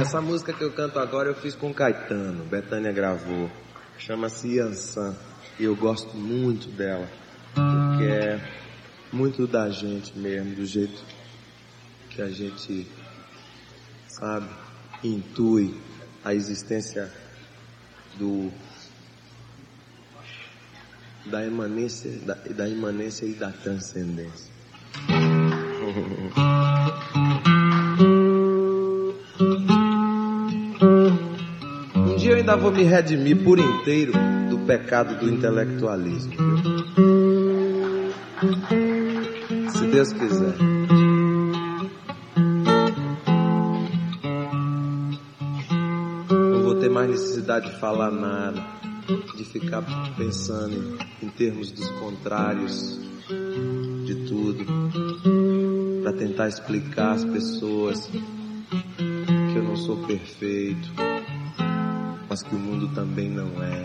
Essa 0.00 0.22
música 0.22 0.54
que 0.54 0.64
eu 0.64 0.72
canto 0.72 0.98
agora 0.98 1.28
eu 1.28 1.34
fiz 1.34 1.54
com 1.54 1.74
Caetano, 1.74 2.44
Betânia 2.44 2.92
gravou. 2.92 3.50
Chama-se 3.98 4.56
Yansan. 4.56 5.14
E 5.58 5.64
eu 5.64 5.76
gosto 5.76 6.16
muito 6.16 6.68
dela. 6.68 7.06
Porque 7.54 8.04
é 8.04 8.40
muito 9.12 9.46
da 9.46 9.68
gente 9.68 10.18
mesmo, 10.18 10.54
do 10.54 10.64
jeito 10.64 11.02
que 12.08 12.22
a 12.22 12.28
gente, 12.30 12.86
sabe, 14.18 14.48
intui 15.04 15.74
a 16.24 16.34
existência 16.34 17.12
do 18.18 18.50
da 21.26 21.44
imanência, 21.44 22.10
da, 22.24 22.34
da 22.34 22.68
imanência 22.68 23.26
e 23.26 23.34
da 23.34 23.50
transcendência. 23.50 24.54
ainda 32.46 32.56
vou 32.56 32.70
me 32.70 32.84
redimir 32.84 33.42
por 33.42 33.58
inteiro 33.58 34.12
do 34.48 34.58
pecado 34.60 35.18
do 35.18 35.28
intelectualismo. 35.28 36.32
Deus 39.90 40.12
quiser. 40.12 40.75
Mais 47.06 47.20
necessidade 47.20 47.70
de 47.70 47.78
falar 47.78 48.10
nada, 48.10 48.62
de 49.36 49.44
ficar 49.44 49.82
pensando 50.16 50.98
em, 51.22 51.28
termos 51.28 51.70
dos 51.70 51.88
contrários 51.90 53.00
de 54.04 54.26
tudo, 54.26 54.64
para 56.02 56.12
tentar 56.12 56.48
explicar 56.48 57.12
às 57.12 57.24
pessoas 57.24 58.06
que 58.06 59.56
eu 59.56 59.62
não 59.62 59.76
sou 59.76 60.04
perfeito, 60.06 60.90
mas 62.28 62.42
que 62.42 62.54
o 62.54 62.58
mundo 62.58 62.88
também 62.94 63.28
não 63.28 63.62
é. 63.62 63.84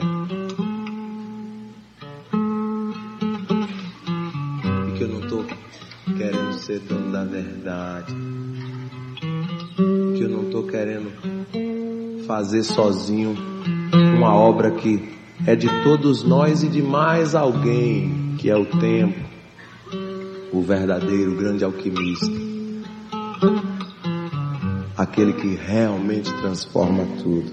ser 6.71 6.79
dono 6.81 7.11
da 7.11 7.25
verdade. 7.25 8.15
Que 10.15 10.21
eu 10.21 10.29
não 10.29 10.43
estou 10.43 10.67
querendo 10.67 11.30
fazer 12.31 12.63
sozinho 12.63 13.35
uma 13.93 14.33
obra 14.33 14.71
que 14.71 15.03
é 15.45 15.53
de 15.53 15.67
todos 15.83 16.23
nós 16.23 16.63
e 16.63 16.69
de 16.69 16.81
mais 16.81 17.35
alguém, 17.35 18.37
que 18.37 18.49
é 18.49 18.55
o 18.55 18.65
tempo, 18.65 19.19
o 20.53 20.61
verdadeiro 20.61 21.35
grande 21.35 21.65
alquimista. 21.65 22.31
Aquele 24.95 25.33
que 25.33 25.55
realmente 25.55 26.33
transforma 26.39 27.05
tudo. 27.21 27.51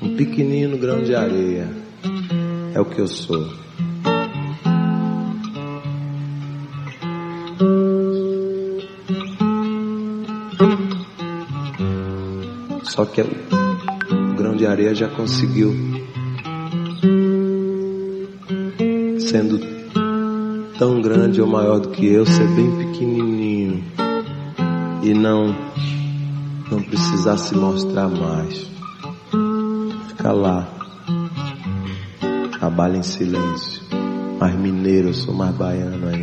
Um 0.00 0.16
pequenino 0.16 0.78
grão 0.78 1.04
de 1.04 1.14
areia 1.14 1.68
é 2.72 2.80
o 2.80 2.86
que 2.86 2.98
eu 2.98 3.08
sou. 3.08 3.46
Só 12.98 13.06
que 13.06 13.20
o 13.20 14.34
grão 14.34 14.56
de 14.56 14.66
areia 14.66 14.92
já 14.92 15.06
conseguiu, 15.06 15.72
sendo 19.20 19.60
tão 20.76 21.00
grande 21.00 21.40
ou 21.40 21.46
maior 21.46 21.78
do 21.78 21.90
que 21.90 22.04
eu, 22.06 22.26
ser 22.26 22.48
bem 22.56 22.76
pequenininho 22.76 23.84
e 25.04 25.14
não 25.14 25.54
não 26.72 26.82
precisar 26.82 27.36
se 27.36 27.54
mostrar 27.54 28.08
mais. 28.08 28.68
Fica 30.08 30.32
lá, 30.32 30.68
trabalha 32.58 32.96
em 32.96 33.04
silêncio. 33.04 33.80
Mais 34.40 34.56
mineiro, 34.56 35.10
eu 35.10 35.14
sou 35.14 35.32
mais 35.32 35.54
baiano 35.54 36.08
ainda. 36.08 36.17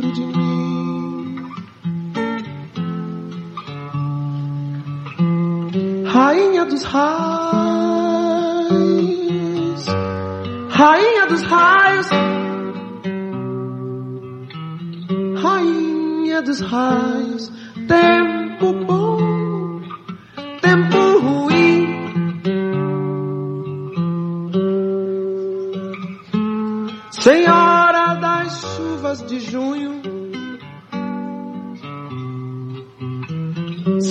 dentro 0.00 0.12
de 0.12 0.26
mim. 0.26 1.36
Rainha 6.06 6.64
dos 6.64 6.82
raios, 6.84 7.10
Rainha 10.70 11.26
dos 11.26 11.42
raios, 11.42 12.06
Rainha 15.42 16.42
dos 16.42 16.60
raios 16.60 17.59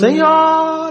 força 0.00 0.90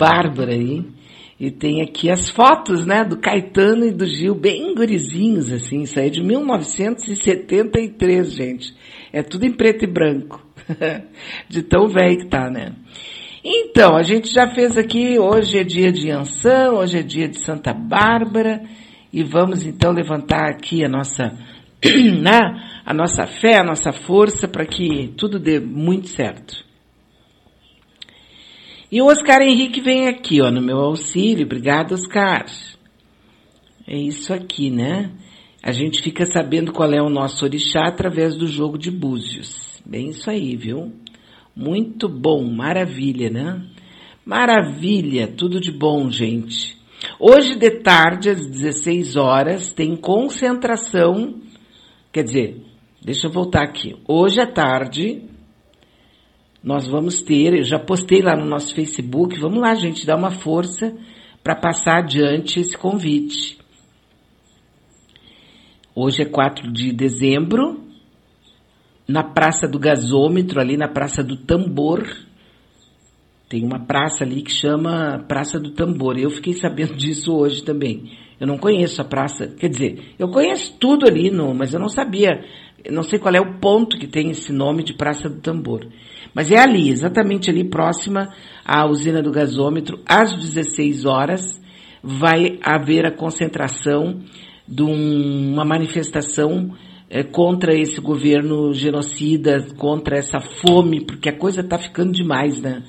bárbara 0.00 0.54
aí. 0.54 0.82
E 1.38 1.50
tem 1.50 1.82
aqui 1.82 2.10
as 2.10 2.30
fotos, 2.30 2.86
né, 2.86 3.04
do 3.04 3.18
Caetano 3.18 3.84
e 3.86 3.92
do 3.92 4.06
Gil, 4.06 4.34
bem 4.34 4.74
gurizinhos, 4.74 5.52
assim, 5.52 5.82
isso 5.82 5.98
aí 5.98 6.06
é 6.08 6.10
de 6.10 6.22
1973, 6.22 8.32
gente. 8.32 8.74
É 9.12 9.22
tudo 9.22 9.44
em 9.44 9.52
preto 9.52 9.84
e 9.84 9.86
branco. 9.86 10.42
de 11.48 11.62
tão 11.62 11.86
velho 11.88 12.18
que 12.18 12.26
tá, 12.26 12.50
né? 12.50 12.74
Então, 13.42 13.96
a 13.96 14.02
gente 14.02 14.30
já 14.30 14.50
fez 14.54 14.76
aqui, 14.76 15.18
hoje 15.18 15.58
é 15.58 15.64
dia 15.64 15.90
de 15.90 16.10
Anção, 16.10 16.74
hoje 16.76 16.98
é 16.98 17.02
dia 17.02 17.26
de 17.26 17.38
Santa 17.38 17.72
Bárbara, 17.72 18.60
e 19.10 19.24
vamos 19.24 19.66
então 19.66 19.92
levantar 19.92 20.50
aqui 20.50 20.84
a 20.84 20.90
nossa, 20.90 21.32
né, 22.20 22.38
a 22.84 22.92
nossa 22.92 23.26
fé, 23.26 23.56
a 23.58 23.64
nossa 23.64 23.92
força 23.92 24.46
para 24.46 24.66
que 24.66 25.14
tudo 25.16 25.38
dê 25.38 25.58
muito 25.58 26.08
certo. 26.08 26.68
E 28.92 29.00
o 29.00 29.06
Oscar 29.06 29.40
Henrique 29.40 29.80
vem 29.80 30.08
aqui, 30.08 30.42
ó, 30.42 30.50
no 30.50 30.60
meu 30.60 30.78
auxílio. 30.78 31.46
Obrigado, 31.46 31.92
Oscar. 31.92 32.44
É 33.86 33.96
isso 33.96 34.34
aqui, 34.34 34.68
né? 34.68 35.12
A 35.62 35.70
gente 35.70 36.02
fica 36.02 36.26
sabendo 36.26 36.72
qual 36.72 36.92
é 36.92 37.00
o 37.00 37.08
nosso 37.08 37.44
orixá 37.44 37.86
através 37.86 38.36
do 38.36 38.48
jogo 38.48 38.76
de 38.76 38.90
búzios. 38.90 39.80
Bem 39.86 40.08
isso 40.08 40.28
aí, 40.28 40.56
viu? 40.56 40.92
Muito 41.54 42.08
bom, 42.08 42.42
maravilha, 42.42 43.30
né? 43.30 43.64
Maravilha, 44.26 45.28
tudo 45.28 45.60
de 45.60 45.70
bom, 45.70 46.10
gente. 46.10 46.76
Hoje 47.18 47.54
de 47.54 47.70
tarde, 47.82 48.30
às 48.30 48.44
16 48.44 49.14
horas, 49.14 49.72
tem 49.72 49.94
concentração. 49.94 51.40
Quer 52.10 52.24
dizer, 52.24 52.66
deixa 53.00 53.28
eu 53.28 53.30
voltar 53.30 53.62
aqui. 53.62 53.94
Hoje 54.08 54.40
à 54.40 54.46
tarde, 54.46 55.29
nós 56.62 56.86
vamos 56.86 57.22
ter, 57.22 57.54
eu 57.54 57.64
já 57.64 57.78
postei 57.78 58.20
lá 58.20 58.36
no 58.36 58.44
nosso 58.44 58.74
Facebook, 58.74 59.38
vamos 59.38 59.60
lá, 59.60 59.74
gente, 59.74 60.06
dar 60.06 60.16
uma 60.16 60.30
força 60.30 60.94
para 61.42 61.56
passar 61.56 61.98
adiante 61.98 62.60
esse 62.60 62.76
convite. 62.76 63.58
Hoje 65.94 66.22
é 66.22 66.26
4 66.26 66.70
de 66.72 66.92
dezembro, 66.92 67.80
na 69.08 69.24
Praça 69.24 69.66
do 69.66 69.78
Gasômetro, 69.78 70.60
ali 70.60 70.76
na 70.76 70.88
Praça 70.88 71.22
do 71.22 71.36
Tambor, 71.36 72.06
Tem 73.48 73.64
uma 73.64 73.80
praça 73.80 74.22
ali 74.22 74.42
que 74.42 74.52
chama 74.52 75.24
Praça 75.26 75.58
do 75.58 75.72
Tambor. 75.72 76.16
Eu 76.16 76.30
fiquei 76.30 76.52
sabendo 76.52 76.94
disso 76.96 77.34
hoje 77.34 77.64
também. 77.64 78.16
Eu 78.38 78.46
não 78.46 78.56
conheço 78.56 79.02
a 79.02 79.04
praça, 79.04 79.48
quer 79.48 79.68
dizer, 79.68 80.14
eu 80.18 80.30
conheço 80.30 80.74
tudo 80.78 81.06
ali, 81.06 81.30
no, 81.30 81.52
mas 81.52 81.74
eu 81.74 81.80
não 81.80 81.90
sabia, 81.90 82.42
não 82.88 83.02
sei 83.02 83.18
qual 83.18 83.34
é 83.34 83.40
o 83.40 83.58
ponto 83.58 83.98
que 83.98 84.06
tem 84.06 84.30
esse 84.30 84.52
nome 84.52 84.82
de 84.82 84.94
Praça 84.94 85.28
do 85.28 85.40
Tambor. 85.40 85.86
Mas 86.34 86.50
é 86.50 86.58
ali, 86.58 86.88
exatamente 86.90 87.50
ali 87.50 87.64
próxima 87.64 88.32
à 88.64 88.86
usina 88.86 89.22
do 89.22 89.32
gasômetro, 89.32 90.00
às 90.06 90.32
16 90.32 91.04
horas, 91.04 91.60
vai 92.02 92.58
haver 92.62 93.04
a 93.04 93.10
concentração 93.10 94.20
de 94.66 94.82
uma 94.82 95.64
manifestação 95.64 96.70
é, 97.08 97.24
contra 97.24 97.74
esse 97.74 98.00
governo 98.00 98.72
genocida, 98.72 99.66
contra 99.76 100.16
essa 100.16 100.38
fome, 100.38 101.04
porque 101.04 101.28
a 101.28 101.36
coisa 101.36 101.60
está 101.60 101.76
ficando 101.76 102.12
demais, 102.12 102.60
né? 102.60 102.82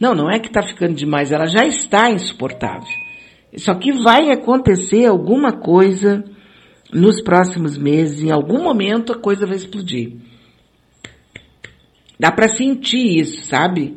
Não, 0.00 0.14
não 0.14 0.30
é 0.30 0.38
que 0.38 0.48
está 0.48 0.62
ficando 0.62 0.94
demais, 0.94 1.30
ela 1.30 1.46
já 1.46 1.66
está 1.66 2.10
insuportável. 2.10 2.88
Só 3.56 3.74
que 3.74 3.92
vai 3.92 4.30
acontecer 4.30 5.06
alguma 5.06 5.52
coisa 5.52 6.24
nos 6.92 7.20
próximos 7.22 7.76
meses, 7.76 8.22
em 8.22 8.30
algum 8.30 8.62
momento 8.62 9.12
a 9.12 9.18
coisa 9.18 9.46
vai 9.46 9.56
explodir. 9.56 10.16
Dá 12.18 12.32
para 12.32 12.48
sentir 12.48 13.18
isso, 13.20 13.44
sabe? 13.44 13.96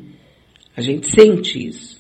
A 0.76 0.82
gente 0.82 1.10
sente 1.10 1.68
isso. 1.68 2.00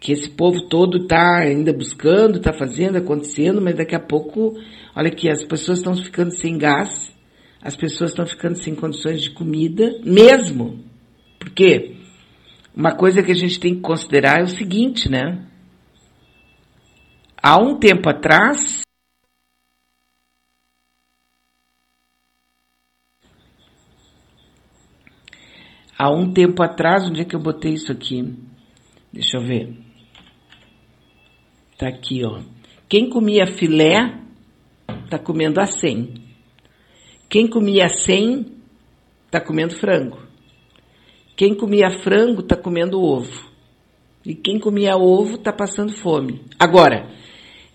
Que 0.00 0.12
esse 0.12 0.28
povo 0.28 0.68
todo 0.68 1.06
tá 1.06 1.38
ainda 1.38 1.72
buscando, 1.72 2.40
tá 2.40 2.52
fazendo, 2.52 2.96
acontecendo, 2.96 3.60
mas 3.60 3.76
daqui 3.76 3.94
a 3.94 4.00
pouco, 4.00 4.54
olha 4.94 5.08
aqui, 5.08 5.28
as 5.30 5.44
pessoas 5.44 5.78
estão 5.78 5.96
ficando 5.96 6.30
sem 6.30 6.56
gás, 6.56 7.12
as 7.60 7.74
pessoas 7.74 8.10
estão 8.10 8.26
ficando 8.26 8.56
sem 8.56 8.74
condições 8.74 9.22
de 9.22 9.30
comida, 9.30 9.98
mesmo. 10.04 10.84
Por 11.38 11.50
quê? 11.50 11.96
Uma 12.74 12.94
coisa 12.94 13.22
que 13.22 13.32
a 13.32 13.34
gente 13.34 13.58
tem 13.58 13.74
que 13.74 13.80
considerar 13.80 14.40
é 14.40 14.44
o 14.44 14.48
seguinte, 14.48 15.10
né? 15.10 15.44
Há 17.42 17.58
um 17.60 17.78
tempo 17.78 18.08
atrás, 18.08 18.77
há 25.98 26.08
um 26.10 26.32
tempo 26.32 26.62
atrás, 26.62 27.04
onde 27.08 27.22
é 27.22 27.24
que 27.24 27.34
eu 27.34 27.40
botei 27.40 27.72
isso 27.72 27.90
aqui? 27.90 28.34
Deixa 29.12 29.36
eu 29.36 29.42
ver. 29.42 29.76
Tá 31.76 31.88
aqui, 31.88 32.24
ó. 32.24 32.40
Quem 32.88 33.10
comia 33.10 33.46
filé, 33.46 34.18
tá 35.10 35.18
comendo 35.18 35.60
a 35.60 35.66
100. 35.66 36.14
Quem 37.28 37.48
comia 37.48 37.88
100, 37.88 38.46
tá 39.30 39.40
comendo 39.40 39.74
frango. 39.74 40.18
Quem 41.36 41.54
comia 41.54 41.90
frango 41.90 42.40
está 42.40 42.56
comendo 42.56 43.02
ovo. 43.02 43.48
E 44.24 44.34
quem 44.34 44.58
comia 44.58 44.96
ovo 44.96 45.36
está 45.36 45.52
passando 45.52 45.92
fome. 45.92 46.44
Agora, 46.58 47.10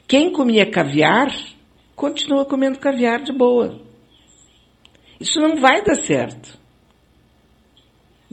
quem 0.07 0.31
comia 0.31 0.69
caviar, 0.69 1.29
continua 1.95 2.45
comendo 2.45 2.79
caviar 2.79 3.23
de 3.23 3.31
boa. 3.31 3.79
Isso 5.19 5.39
não 5.39 5.55
vai 5.55 5.83
dar 5.83 5.95
certo. 5.95 6.62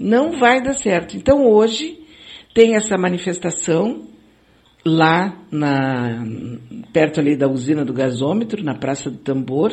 Não 0.01 0.33
vai 0.33 0.63
dar 0.63 0.73
certo. 0.73 1.15
Então 1.15 1.45
hoje 1.45 2.01
tem 2.55 2.75
essa 2.75 2.97
manifestação 2.97 4.09
lá 4.83 5.37
na, 5.53 6.25
perto 6.91 7.21
ali 7.21 7.37
da 7.37 7.47
usina 7.47 7.85
do 7.85 7.93
gasômetro, 7.93 8.65
na 8.65 8.75
Praça 8.75 9.11
do 9.11 9.19
Tambor, 9.19 9.71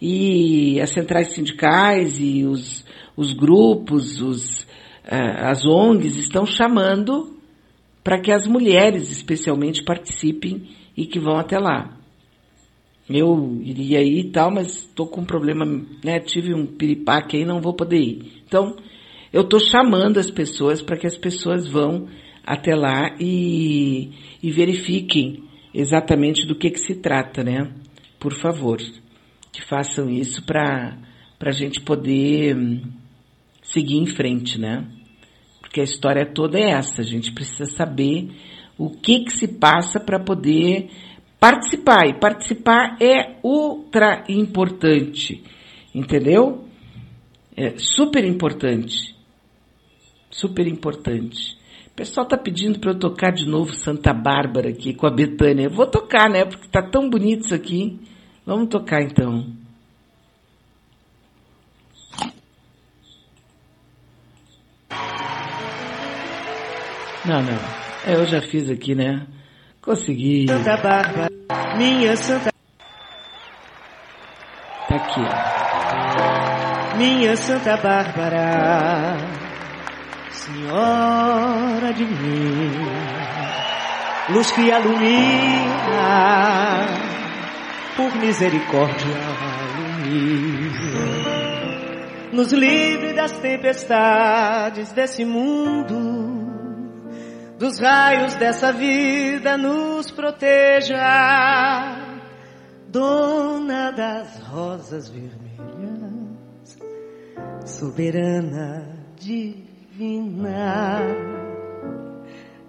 e 0.00 0.78
as 0.82 0.90
centrais 0.90 1.32
sindicais 1.32 2.20
e 2.20 2.44
os, 2.44 2.84
os 3.16 3.32
grupos, 3.32 4.20
os, 4.20 4.60
uh, 4.60 5.46
as 5.46 5.64
ONGs 5.64 6.16
estão 6.18 6.44
chamando 6.44 7.38
para 8.04 8.20
que 8.20 8.30
as 8.30 8.46
mulheres 8.46 9.10
especialmente 9.10 9.82
participem 9.82 10.68
e 10.94 11.06
que 11.06 11.18
vão 11.18 11.36
até 11.36 11.58
lá. 11.58 11.96
Eu 13.08 13.58
iria 13.62 14.02
ir 14.02 14.26
e 14.26 14.30
tal, 14.30 14.50
mas 14.50 14.76
estou 14.76 15.06
com 15.06 15.22
um 15.22 15.24
problema, 15.24 15.64
né? 16.04 16.20
Tive 16.20 16.54
um 16.54 16.66
piripaque 16.66 17.38
aí, 17.38 17.44
não 17.46 17.60
vou 17.60 17.72
poder 17.72 17.98
ir. 17.98 18.42
Então, 18.46 18.76
eu 19.32 19.42
estou 19.42 19.60
chamando 19.60 20.18
as 20.18 20.30
pessoas 20.30 20.82
para 20.82 20.96
que 20.96 21.06
as 21.06 21.16
pessoas 21.16 21.66
vão 21.66 22.08
até 22.46 22.74
lá 22.74 23.14
e, 23.20 24.10
e 24.42 24.50
verifiquem 24.50 25.44
exatamente 25.74 26.46
do 26.46 26.54
que, 26.54 26.70
que 26.70 26.80
se 26.80 26.96
trata, 26.96 27.44
né? 27.44 27.70
Por 28.18 28.32
favor 28.32 28.78
que 29.52 29.62
façam 29.62 30.08
isso 30.08 30.44
para 30.44 30.96
a 31.40 31.50
gente 31.50 31.80
poder 31.80 32.56
hum, 32.56 32.80
seguir 33.62 33.96
em 33.96 34.06
frente, 34.06 34.58
né? 34.58 34.86
Porque 35.60 35.80
a 35.80 35.84
história 35.84 36.24
toda 36.24 36.58
é 36.58 36.70
essa, 36.70 37.02
a 37.02 37.04
gente 37.04 37.32
precisa 37.32 37.64
saber 37.64 38.30
o 38.78 38.90
que, 38.90 39.24
que 39.24 39.32
se 39.32 39.48
passa 39.48 39.98
para 39.98 40.20
poder 40.20 40.90
participar. 41.40 42.08
E 42.08 42.14
participar 42.14 42.96
é 43.00 43.36
ultra 43.42 44.24
importante, 44.28 45.42
entendeu? 45.94 46.64
É 47.56 47.76
super 47.76 48.24
importante. 48.24 49.17
Super 50.38 50.68
importante. 50.68 51.58
O 51.88 51.90
pessoal 51.96 52.24
tá 52.24 52.38
pedindo 52.38 52.78
para 52.78 52.92
eu 52.92 52.98
tocar 52.98 53.32
de 53.32 53.44
novo 53.44 53.72
Santa 53.72 54.14
Bárbara 54.14 54.68
aqui 54.68 54.94
com 54.94 55.04
a 55.04 55.10
Betânia. 55.10 55.64
Eu 55.64 55.70
vou 55.70 55.84
tocar, 55.84 56.30
né? 56.30 56.44
Porque 56.44 56.68
tá 56.68 56.80
tão 56.80 57.10
bonito 57.10 57.46
isso 57.46 57.54
aqui. 57.56 57.98
Vamos 58.46 58.68
tocar 58.68 59.02
então. 59.02 59.46
Não, 67.24 67.42
não. 67.42 67.58
É, 68.06 68.14
eu 68.14 68.24
já 68.26 68.40
fiz 68.40 68.70
aqui, 68.70 68.94
né? 68.94 69.26
Consegui. 69.82 70.46
Santa 70.46 70.76
Bárbara, 70.76 71.28
minha 71.76 72.16
Santa. 72.16 72.52
Tá 74.88 74.94
aqui, 74.94 75.20
ó. 75.20 76.96
Minha 76.96 77.36
Santa 77.36 77.76
Bárbara, 77.76 79.16
Senhora 80.48 81.92
de 81.92 82.06
mim, 82.06 82.72
luz 84.30 84.50
que 84.50 84.62
ilumina 84.62 85.98
por 87.94 88.16
misericórdia 88.16 89.14
nos 92.32 92.50
livre 92.52 93.12
das 93.12 93.32
tempestades 93.32 94.90
desse 94.92 95.22
mundo, 95.22 96.48
dos 97.58 97.78
raios 97.78 98.34
dessa 98.36 98.72
vida 98.72 99.58
nos 99.58 100.10
proteja, 100.10 100.96
dona 102.88 103.90
das 103.90 104.40
rosas 104.44 105.10
vermelhas, 105.10 106.78
soberana 107.66 108.96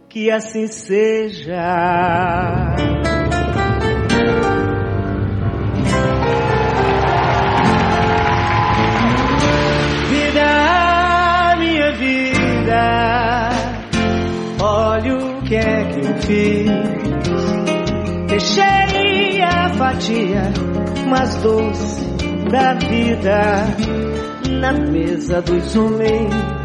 que 0.10 0.32
assim 0.32 0.66
seja. 0.68 1.56
que 15.48 15.56
é 15.56 15.84
que 15.86 16.00
eu 16.00 16.14
fiz? 16.22 16.70
Deixei 18.28 19.42
a 19.42 19.70
fatia 19.70 20.44
mais 21.08 21.36
doce 21.42 22.06
da 22.52 22.74
vida 22.76 23.66
na 24.48 24.74
mesa 24.74 25.42
dos 25.42 25.76
homens 25.76 26.59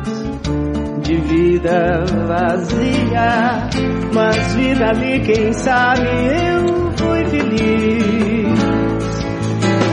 de 1.05 1.17
vida 1.17 2.03
vazia, 2.27 3.69
mas 4.13 4.55
vida 4.55 4.89
ali, 4.89 5.21
quem 5.21 5.53
sabe 5.53 6.09
eu 6.09 6.93
fui 6.97 7.25
feliz. 7.27 8.59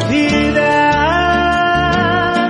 Vida, 0.09 0.69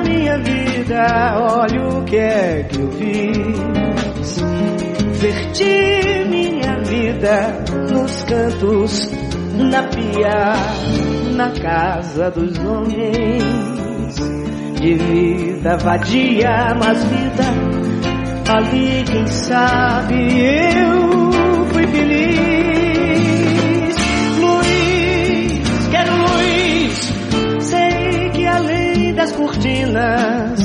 minha 0.06 0.38
vida, 0.38 1.34
olha 1.38 1.88
o 1.88 2.04
que 2.06 2.18
é 2.18 2.64
que 2.70 2.80
eu 2.80 2.92
fiz. 2.92 4.42
Verti 5.20 5.92
vida 7.22 7.64
nos 7.92 8.24
cantos, 8.24 9.12
na 9.58 9.84
pia, 9.84 10.54
na 11.36 11.52
casa 11.52 12.32
dos 12.32 12.58
homens. 12.60 13.44
De 14.80 14.96
vida 14.96 15.78
vadia, 15.78 16.76
mas 16.80 17.04
vida 17.04 18.11
ali, 18.52 19.04
quem 19.06 19.28
sabe 19.28 20.16
eu 20.16 21.66
fui 21.72 21.88
feliz. 21.88 22.36
Luz, 24.40 25.88
quero 25.90 26.12
luz, 26.18 27.14
sei 27.64 28.30
que 28.32 28.46
além 28.46 29.14
das 29.14 29.32
cortinas 29.32 30.60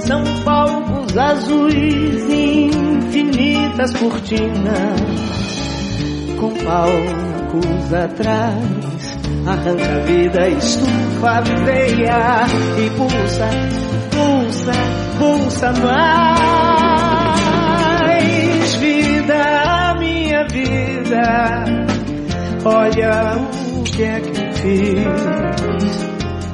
são 0.00 0.22
palcos 0.44 1.16
azuis 1.16 2.24
infinitos 2.30 3.76
das 3.76 3.92
cortinas, 3.92 5.00
com 6.40 6.50
palcos 6.64 7.92
atrás, 7.92 9.18
arranca 9.46 9.96
a 9.96 9.98
vida, 10.06 10.48
estufa 10.48 11.30
a 11.30 11.40
veia 11.42 12.46
e 12.78 12.90
pulsa, 12.90 13.50
pulsa, 14.10 14.72
pulsa 15.18 15.72
mais. 15.72 16.35
Olha 22.96 23.36
o 23.78 23.82
que 23.82 24.02
é 24.02 24.20
que 24.20 24.52
fiz. 24.60 26.06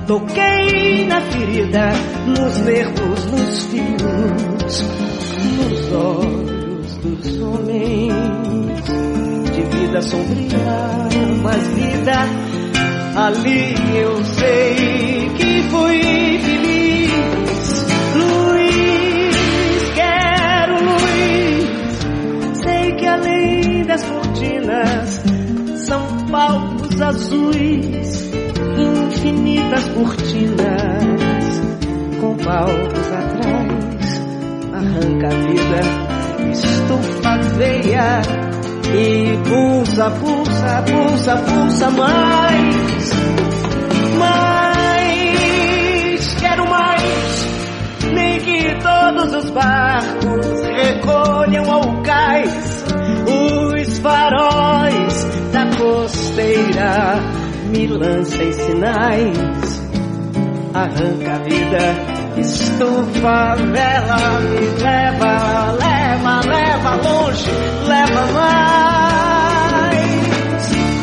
Toquei 0.06 1.06
na 1.06 1.20
ferida, 1.20 1.92
nos 2.26 2.58
nervos, 2.58 3.24
nos 3.26 3.64
fios, 3.66 4.84
nos 5.56 5.92
olhos 5.92 6.96
dos 6.96 7.40
homens. 7.40 8.12
De 9.54 9.62
vida 9.76 10.02
sombria, 10.02 11.08
mas 11.42 11.62
vida, 11.68 12.26
ali 13.16 13.74
eu 13.96 14.24
sei 14.24 15.30
que 15.36 15.62
fui 15.70 16.38
feliz. 16.38 17.86
Luiz, 18.16 19.36
quero 19.94 20.74
Luiz, 20.84 22.58
sei 22.64 22.92
que 22.96 23.06
além 23.06 23.84
das 23.86 24.02
cortinas 24.04 25.22
azuis 27.02 28.30
infinitas 28.78 29.88
cortinas 29.88 31.44
com 32.20 32.36
palcos 32.36 33.12
atrás 33.12 34.22
arranca 34.72 35.26
a 35.26 35.36
vida 35.48 36.12
estufa 36.52 37.22
veia 37.56 38.22
e 38.94 39.38
pulsa, 39.48 40.10
pulsa, 40.10 40.82
pulsa, 40.82 41.36
pulsa 41.36 41.90
mais. 41.90 43.12
Mais 44.18 45.14
quero 46.40 46.68
mais 46.68 47.46
nem 48.12 48.38
que 48.40 48.74
todos 48.82 49.34
os 49.34 49.50
barcos 49.50 50.46
recolham 50.76 51.70
ao 51.70 52.02
cais 52.02 52.84
os 53.26 53.98
faróis 53.98 55.11
costeira 55.82 57.18
me 57.70 57.86
lança 57.88 58.42
em 58.42 58.52
sinais, 58.52 59.90
arranca 60.72 61.32
a 61.32 61.38
vida, 61.38 62.40
estufa 62.40 63.28
a 63.28 63.54
vela, 63.56 64.40
me 64.40 64.66
leva, 64.80 65.72
leva, 65.72 66.40
leva 66.46 66.94
longe, 66.96 67.50
leva 67.88 68.26
mais. 68.32 69.92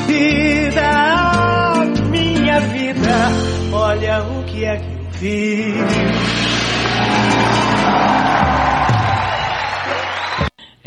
Vida, 0.07 0.91
minha 2.09 2.59
vida, 2.61 3.17
olha 3.73 4.23
o 4.23 4.43
que 4.45 4.63
é 4.63 4.77
que 4.77 4.93
eu 4.93 5.11
fiz. 5.11 6.18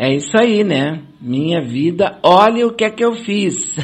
É 0.02 0.12
isso 0.12 0.36
aí, 0.36 0.64
né? 0.64 1.00
Minha 1.20 1.62
vida, 1.62 2.18
olha 2.24 2.66
o 2.66 2.74
que 2.74 2.84
é 2.84 2.90
que 2.90 3.04
eu 3.04 3.12
fiz. 3.12 3.76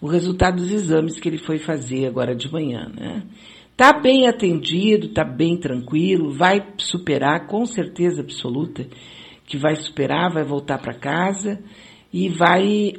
o 0.00 0.06
resultado 0.06 0.58
dos 0.58 0.70
exames 0.70 1.18
que 1.18 1.28
ele 1.28 1.36
foi 1.36 1.58
fazer 1.58 2.06
agora 2.06 2.34
de 2.34 2.50
manhã, 2.50 2.88
né? 2.96 3.24
Tá 3.76 3.92
bem 3.92 4.28
atendido, 4.28 5.08
tá 5.08 5.24
bem 5.24 5.56
tranquilo, 5.56 6.30
vai 6.30 6.64
superar, 6.78 7.48
com 7.48 7.66
certeza 7.66 8.20
absoluta, 8.20 8.86
que 9.46 9.56
vai 9.56 9.74
superar, 9.74 10.32
vai 10.32 10.44
voltar 10.44 10.78
para 10.78 10.94
casa 10.94 11.58
e 12.12 12.28
vai 12.28 12.92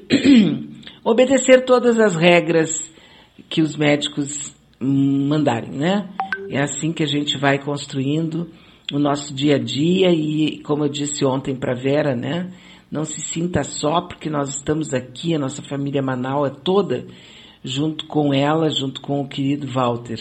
obedecer 1.04 1.64
todas 1.64 1.98
as 1.98 2.16
regras 2.16 2.92
que 3.48 3.62
os 3.62 3.78
médicos 3.78 4.54
mandarem, 4.80 5.72
né? 5.72 6.10
É 6.50 6.62
assim 6.62 6.92
que 6.92 7.04
a 7.04 7.08
gente 7.08 7.38
vai 7.38 7.58
construindo 7.58 8.50
o 8.92 9.00
nosso 9.00 9.34
dia 9.34 9.56
a 9.56 9.60
dia 9.60 10.10
e, 10.12 10.60
como 10.64 10.86
eu 10.86 10.90
disse 10.90 11.26
ontem 11.26 11.56
para 11.56 11.74
Vera, 11.74 12.16
né? 12.16 12.52
Não 12.92 13.06
se 13.06 13.22
sinta 13.22 13.64
só, 13.64 14.02
porque 14.02 14.30
nós 14.30 14.50
estamos 14.50 14.94
aqui, 14.94 15.34
a 15.34 15.40
nossa 15.40 15.62
família 15.62 16.02
Manaus 16.02 16.50
é 16.50 16.54
toda, 16.64 17.08
junto 17.64 18.06
com 18.06 18.34
ela, 18.34 18.70
junto 18.70 19.00
com 19.02 19.22
o 19.22 19.28
querido 19.28 19.68
Walter. 19.68 20.20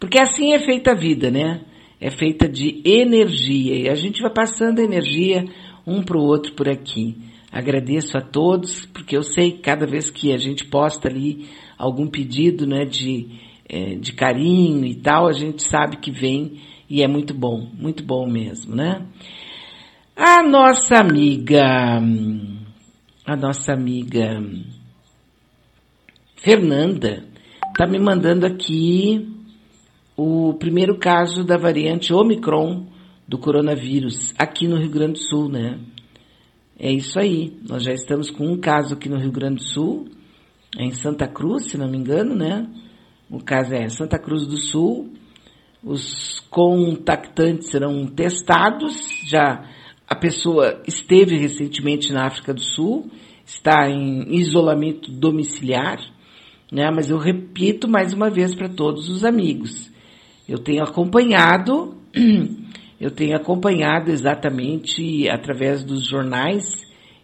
Porque 0.00 0.20
assim 0.20 0.52
é 0.52 0.58
feita 0.58 0.92
a 0.92 0.94
vida, 0.94 1.30
né? 1.30 1.60
É 2.00 2.10
feita 2.10 2.48
de 2.48 2.80
energia 2.84 3.76
e 3.76 3.88
a 3.88 3.94
gente 3.94 4.22
vai 4.22 4.32
passando 4.32 4.80
energia 4.80 5.44
um 5.86 6.02
para 6.02 6.18
o 6.18 6.24
outro 6.24 6.52
por 6.54 6.68
aqui. 6.68 7.16
Agradeço 7.50 8.16
a 8.16 8.20
todos, 8.20 8.84
porque 8.86 9.16
eu 9.16 9.22
sei 9.22 9.52
que 9.52 9.58
cada 9.58 9.86
vez 9.86 10.10
que 10.10 10.32
a 10.32 10.36
gente 10.36 10.66
posta 10.66 11.08
ali 11.08 11.48
algum 11.78 12.06
pedido, 12.06 12.66
né, 12.66 12.84
de, 12.84 13.26
é, 13.68 13.96
de 13.96 14.12
carinho 14.12 14.84
e 14.84 14.94
tal, 14.94 15.28
a 15.28 15.32
gente 15.32 15.62
sabe 15.62 15.98
que 15.98 16.10
vem 16.10 16.60
e 16.88 17.02
é 17.02 17.08
muito 17.08 17.34
bom, 17.34 17.70
muito 17.74 18.02
bom 18.02 18.26
mesmo, 18.26 18.74
né? 18.74 19.06
A 20.16 20.42
nossa 20.42 20.96
amiga, 20.96 22.00
a 23.24 23.36
nossa 23.36 23.72
amiga 23.72 24.42
Fernanda 26.36 27.24
está 27.68 27.86
me 27.86 27.98
mandando 27.98 28.46
aqui 28.46 29.28
o 30.16 30.54
primeiro 30.54 30.98
caso 30.98 31.44
da 31.44 31.56
variante 31.56 32.12
Omicron 32.12 32.86
do 33.28 33.38
coronavírus 33.38 34.34
aqui 34.38 34.66
no 34.66 34.76
Rio 34.76 34.90
Grande 34.90 35.12
do 35.12 35.18
Sul, 35.18 35.48
né? 35.48 35.78
É 36.78 36.90
isso 36.90 37.18
aí. 37.20 37.56
Nós 37.68 37.84
já 37.84 37.92
estamos 37.92 38.30
com 38.30 38.46
um 38.46 38.58
caso 38.58 38.94
aqui 38.94 39.08
no 39.08 39.18
Rio 39.18 39.30
Grande 39.30 39.56
do 39.56 39.68
Sul, 39.68 40.08
em 40.76 40.90
Santa 40.92 41.28
Cruz, 41.28 41.70
se 41.70 41.76
não 41.76 41.88
me 41.88 41.98
engano, 41.98 42.34
né? 42.34 42.66
O 43.30 43.42
caso 43.42 43.74
é 43.74 43.88
Santa 43.88 44.18
Cruz 44.18 44.46
do 44.46 44.56
Sul. 44.56 45.12
Os 45.82 46.40
contactantes 46.50 47.70
serão 47.70 48.06
testados, 48.06 48.96
já 49.26 49.64
a 50.08 50.14
pessoa 50.14 50.82
esteve 50.86 51.36
recentemente 51.36 52.12
na 52.12 52.26
África 52.26 52.54
do 52.54 52.62
Sul, 52.62 53.10
está 53.44 53.88
em 53.88 54.34
isolamento 54.34 55.12
domiciliar, 55.12 55.98
né? 56.72 56.90
Mas 56.90 57.10
eu 57.10 57.18
repito 57.18 57.86
mais 57.86 58.12
uma 58.12 58.30
vez 58.30 58.54
para 58.54 58.68
todos 58.68 59.08
os 59.08 59.24
amigos. 59.24 59.90
Eu 60.48 60.58
tenho 60.58 60.82
acompanhado, 60.82 61.94
eu 62.98 63.10
tenho 63.10 63.36
acompanhado 63.36 64.10
exatamente 64.10 65.28
através 65.28 65.84
dos 65.84 66.08
jornais 66.08 66.64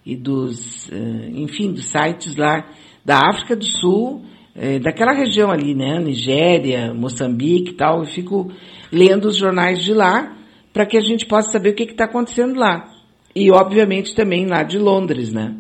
e 0.04 0.14
dos, 0.14 0.90
eh, 0.92 1.30
enfim, 1.34 1.72
dos 1.72 1.86
sites 1.86 2.36
lá 2.36 2.68
da 3.04 3.18
África 3.30 3.56
do 3.56 3.64
Sul, 3.64 4.22
eh, 4.54 4.78
daquela 4.78 5.12
região 5.12 5.50
ali, 5.50 5.74
né? 5.74 5.98
Nigéria, 5.98 6.94
Moçambique 6.94 7.72
e 7.72 7.74
tal. 7.74 8.00
Eu 8.00 8.06
fico 8.06 8.52
lendo 8.92 9.26
os 9.26 9.36
jornais 9.36 9.82
de 9.82 9.92
lá 9.92 10.36
para 10.72 10.86
que 10.86 10.96
a 10.96 11.00
gente 11.00 11.26
possa 11.26 11.50
saber 11.50 11.70
o 11.70 11.74
que 11.74 11.84
está 11.84 12.04
acontecendo 12.04 12.58
lá. 12.58 12.88
E, 13.34 13.50
obviamente, 13.50 14.14
também 14.14 14.46
lá 14.46 14.62
de 14.62 14.78
Londres, 14.78 15.32
né? 15.32 15.54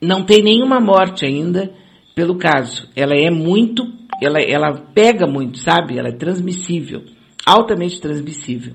Não 0.00 0.24
tem 0.24 0.42
nenhuma 0.42 0.78
morte 0.80 1.24
ainda 1.24 1.72
pelo 2.14 2.36
caso. 2.36 2.88
Ela 2.94 3.14
é 3.14 3.30
muito, 3.30 3.84
ela, 4.20 4.40
ela 4.40 4.72
pega 4.94 5.26
muito, 5.26 5.58
sabe? 5.58 5.98
Ela 5.98 6.08
é 6.08 6.16
transmissível. 6.16 7.02
altamente 7.46 8.00
transmissível. 8.00 8.74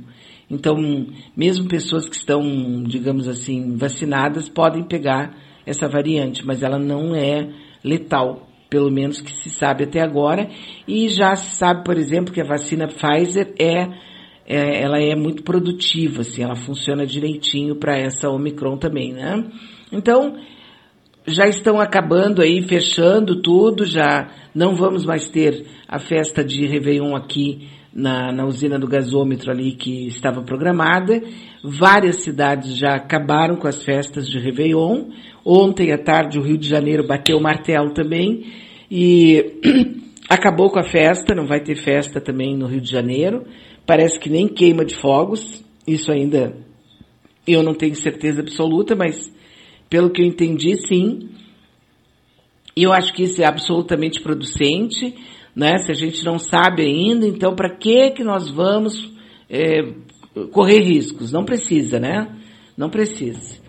Então, 0.50 0.76
mesmo 1.36 1.68
pessoas 1.68 2.10
que 2.10 2.16
estão, 2.16 2.84
digamos 2.84 3.28
assim, 3.28 3.76
vacinadas 3.76 4.50
podem 4.50 4.84
pegar 4.84 5.36
essa 5.66 5.88
variante, 5.88 6.46
mas 6.46 6.64
ela 6.64 6.80
não 6.80 7.16
é 7.16 7.50
letal, 7.84 8.48
pelo 8.70 8.92
menos 8.92 9.22
que 9.22 9.32
se 9.32 9.50
sabe 9.50 9.84
até 9.84 10.02
agora. 10.02 10.50
E 10.88 11.08
já 11.10 11.36
se 11.36 11.56
sabe, 11.56 11.84
por 11.84 11.98
exemplo, 11.98 12.34
que 12.34 12.42
a 12.42 12.46
vacina 12.46 12.88
Pfizer 12.88 13.54
é, 13.60 13.88
é 14.46 14.84
ela 14.84 15.00
é 15.00 15.16
muito 15.16 15.44
produtiva, 15.44 16.22
assim, 16.22 16.44
ela 16.44 16.56
funciona 16.56 17.06
direitinho 17.06 17.76
para 17.76 17.98
essa 17.98 18.30
Omicron 18.30 18.78
também, 18.78 19.14
né? 19.14 19.44
Então, 19.92 20.36
já 21.26 21.48
estão 21.48 21.80
acabando 21.80 22.42
aí, 22.42 22.62
fechando 22.64 23.42
tudo, 23.42 23.86
já 23.86 24.30
não 24.54 24.76
vamos 24.76 25.06
mais 25.06 25.30
ter 25.30 25.66
a 25.88 26.00
festa 26.00 26.44
de 26.44 26.66
Réveillon 26.66 27.16
aqui 27.16 27.70
na, 27.94 28.32
na 28.32 28.46
usina 28.46 28.80
do 28.80 28.88
gasômetro 28.88 29.52
ali 29.52 29.74
que 29.74 30.08
estava 30.08 30.42
programada. 30.42 31.22
Várias 31.64 32.24
cidades 32.24 32.76
já 32.76 32.96
acabaram 32.96 33.56
com 33.56 33.68
as 33.68 33.84
festas 33.84 34.28
de 34.28 34.40
Réveillon. 34.40 35.12
Ontem 35.46 35.92
à 35.92 35.98
tarde 35.98 36.40
o 36.40 36.42
Rio 36.42 36.58
de 36.58 36.68
Janeiro 36.68 37.06
bateu 37.06 37.38
o 37.38 37.42
martelo 37.42 37.94
também 37.94 38.46
e 38.90 39.60
acabou 40.30 40.70
com 40.70 40.80
a 40.80 40.84
festa, 40.84 41.36
não 41.36 41.46
vai 41.46 41.62
ter 41.62 41.76
festa 41.76 42.22
também 42.22 42.56
no 42.56 42.68
Rio 42.68 42.82
de 42.82 42.90
Janeiro. 42.90 43.44
Parece 43.86 44.20
que 44.20 44.30
nem 44.30 44.48
queima 44.48 44.86
de 44.86 44.96
fogos. 44.96 45.64
Isso 45.86 46.12
ainda 46.12 46.56
eu 47.46 47.62
não 47.62 47.74
tenho 47.74 47.96
certeza 47.96 48.42
absoluta, 48.42 48.96
mas 48.96 49.32
pelo 49.90 50.10
que 50.10 50.22
eu 50.22 50.26
entendi, 50.26 50.78
sim. 50.88 51.30
E 52.76 52.84
eu 52.84 52.94
acho 52.94 53.14
que 53.14 53.24
isso 53.24 53.42
é 53.42 53.46
absolutamente 53.46 54.22
producente 54.22 55.14
né? 55.56 55.78
Se 55.78 55.92
a 55.92 55.96
gente 55.96 56.24
não 56.26 56.40
sabe 56.40 56.84
ainda, 56.84 57.28
então 57.28 57.56
para 57.56 57.76
que 57.76 58.12
que 58.12 58.24
nós 58.24 58.50
vamos 58.50 59.12
é, 59.50 59.94
correr 60.52 60.80
riscos? 60.82 61.32
Não 61.32 61.46
precisa, 61.46 62.00
né? 62.00 62.28
Não 62.76 62.90
precisa. 62.90 63.62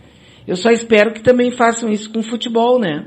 Eu 0.46 0.56
só 0.56 0.70
espero 0.70 1.12
que 1.12 1.22
também 1.22 1.50
façam 1.50 1.90
isso 1.90 2.10
com 2.10 2.22
futebol, 2.22 2.78
né? 2.78 3.06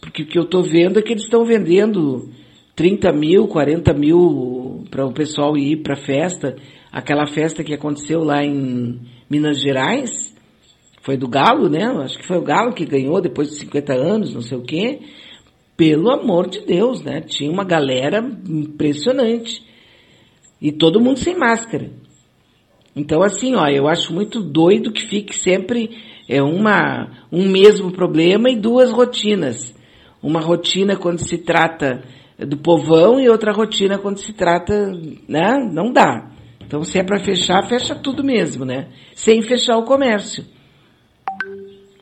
Porque 0.00 0.22
o 0.22 0.26
que 0.26 0.38
eu 0.38 0.44
estou 0.44 0.62
vendo 0.62 0.98
é 0.98 1.02
que 1.02 1.12
eles 1.12 1.24
estão 1.24 1.44
vendendo 1.44 2.28
30 2.76 3.12
mil, 3.12 3.48
40 3.48 3.92
mil 3.94 4.84
para 4.90 5.04
o 5.04 5.12
pessoal 5.12 5.56
ir 5.56 5.82
para 5.82 5.96
festa. 5.96 6.56
Aquela 6.92 7.26
festa 7.26 7.64
que 7.64 7.74
aconteceu 7.74 8.20
lá 8.20 8.44
em 8.44 9.00
Minas 9.28 9.60
Gerais, 9.60 10.36
foi 11.02 11.16
do 11.16 11.28
Galo, 11.28 11.68
né? 11.68 11.84
Acho 12.02 12.18
que 12.18 12.26
foi 12.26 12.38
o 12.38 12.42
Galo 12.42 12.72
que 12.72 12.84
ganhou 12.84 13.20
depois 13.20 13.48
de 13.48 13.56
50 13.56 13.94
anos, 13.94 14.34
não 14.34 14.42
sei 14.42 14.56
o 14.56 14.62
quê 14.62 15.00
pelo 15.78 16.10
amor 16.10 16.48
de 16.48 16.66
Deus, 16.66 17.04
né? 17.04 17.20
Tinha 17.20 17.48
uma 17.48 17.62
galera 17.62 18.18
impressionante. 18.48 19.64
E 20.60 20.72
todo 20.72 21.00
mundo 21.00 21.20
sem 21.20 21.38
máscara. 21.38 21.88
Então, 22.94 23.22
assim, 23.22 23.54
ó, 23.54 23.66
eu 23.68 23.86
acho 23.86 24.12
muito 24.12 24.42
doido 24.42 24.92
que 24.92 25.06
fique 25.06 25.34
sempre 25.36 25.96
é, 26.28 26.42
uma, 26.42 27.10
um 27.30 27.48
mesmo 27.48 27.92
problema 27.92 28.50
e 28.50 28.56
duas 28.56 28.90
rotinas. 28.90 29.74
Uma 30.22 30.40
rotina 30.40 30.96
quando 30.96 31.20
se 31.20 31.38
trata 31.38 32.02
do 32.38 32.56
povão 32.56 33.20
e 33.20 33.28
outra 33.28 33.52
rotina 33.52 33.98
quando 33.98 34.18
se 34.18 34.32
trata, 34.32 34.92
né? 35.28 35.56
Não 35.72 35.92
dá. 35.92 36.30
Então, 36.64 36.82
se 36.84 36.98
é 36.98 37.02
para 37.02 37.18
fechar, 37.18 37.66
fecha 37.68 37.94
tudo 37.94 38.22
mesmo, 38.22 38.64
né? 38.64 38.88
Sem 39.14 39.42
fechar 39.42 39.76
o 39.78 39.84
comércio. 39.84 40.44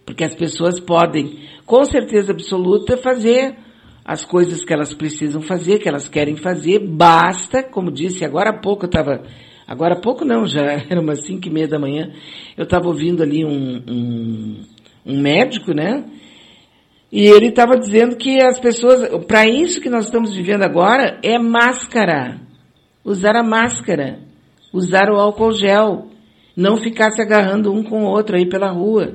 Porque 0.05 0.25
as 0.25 0.35
pessoas 0.35 0.81
podem, 0.81 1.41
com 1.65 1.85
certeza 1.85 2.33
absoluta, 2.33 2.97
fazer 2.97 3.57
as 4.05 4.25
coisas 4.25 4.65
que 4.65 4.73
elas 4.73 4.95
precisam 4.95 5.41
fazer, 5.41 5.79
que 5.79 5.89
elas 5.89 6.09
querem 6.09 6.37
fazer, 6.37 6.79
basta, 6.79 7.63
como 7.63 7.91
disse 7.91 8.25
agora 8.25 8.51
há 8.51 8.61
pouco, 8.61 8.85
eu 8.85 8.89
estava, 8.89 9.23
agora 9.67 9.95
há 9.95 10.01
pouco 10.01 10.25
não, 10.25 10.47
já 10.47 10.63
era 10.89 11.01
umas 11.01 11.25
cinco 11.27 11.49
e 11.49 11.51
meia 11.51 11.69
da 11.69 11.79
manhã, 11.79 12.13
eu 12.57 12.65
estava 12.65 12.87
ouvindo 12.87 13.23
ali 13.23 13.45
um, 13.45 13.83
um, 13.89 14.63
um 15.05 15.21
médico, 15.21 15.73
né? 15.73 16.05
E 17.11 17.27
ele 17.27 17.49
estava 17.49 17.79
dizendo 17.79 18.17
que 18.17 18.43
as 18.43 18.59
pessoas, 18.59 19.09
para 19.27 19.49
isso 19.49 19.81
que 19.81 19.89
nós 19.89 20.07
estamos 20.07 20.35
vivendo 20.35 20.63
agora, 20.63 21.19
é 21.23 21.39
máscara. 21.39 22.41
Usar 23.05 23.37
a 23.37 23.43
máscara. 23.43 24.19
Usar 24.73 25.09
o 25.11 25.17
álcool 25.17 25.53
gel. 25.53 26.09
Não 26.57 26.77
ficar 26.77 27.13
se 27.13 27.23
agarrando 27.23 27.73
um 27.73 27.83
com 27.83 28.05
o 28.05 28.09
outro 28.09 28.37
aí 28.37 28.49
pela 28.49 28.73
rua. 28.73 29.15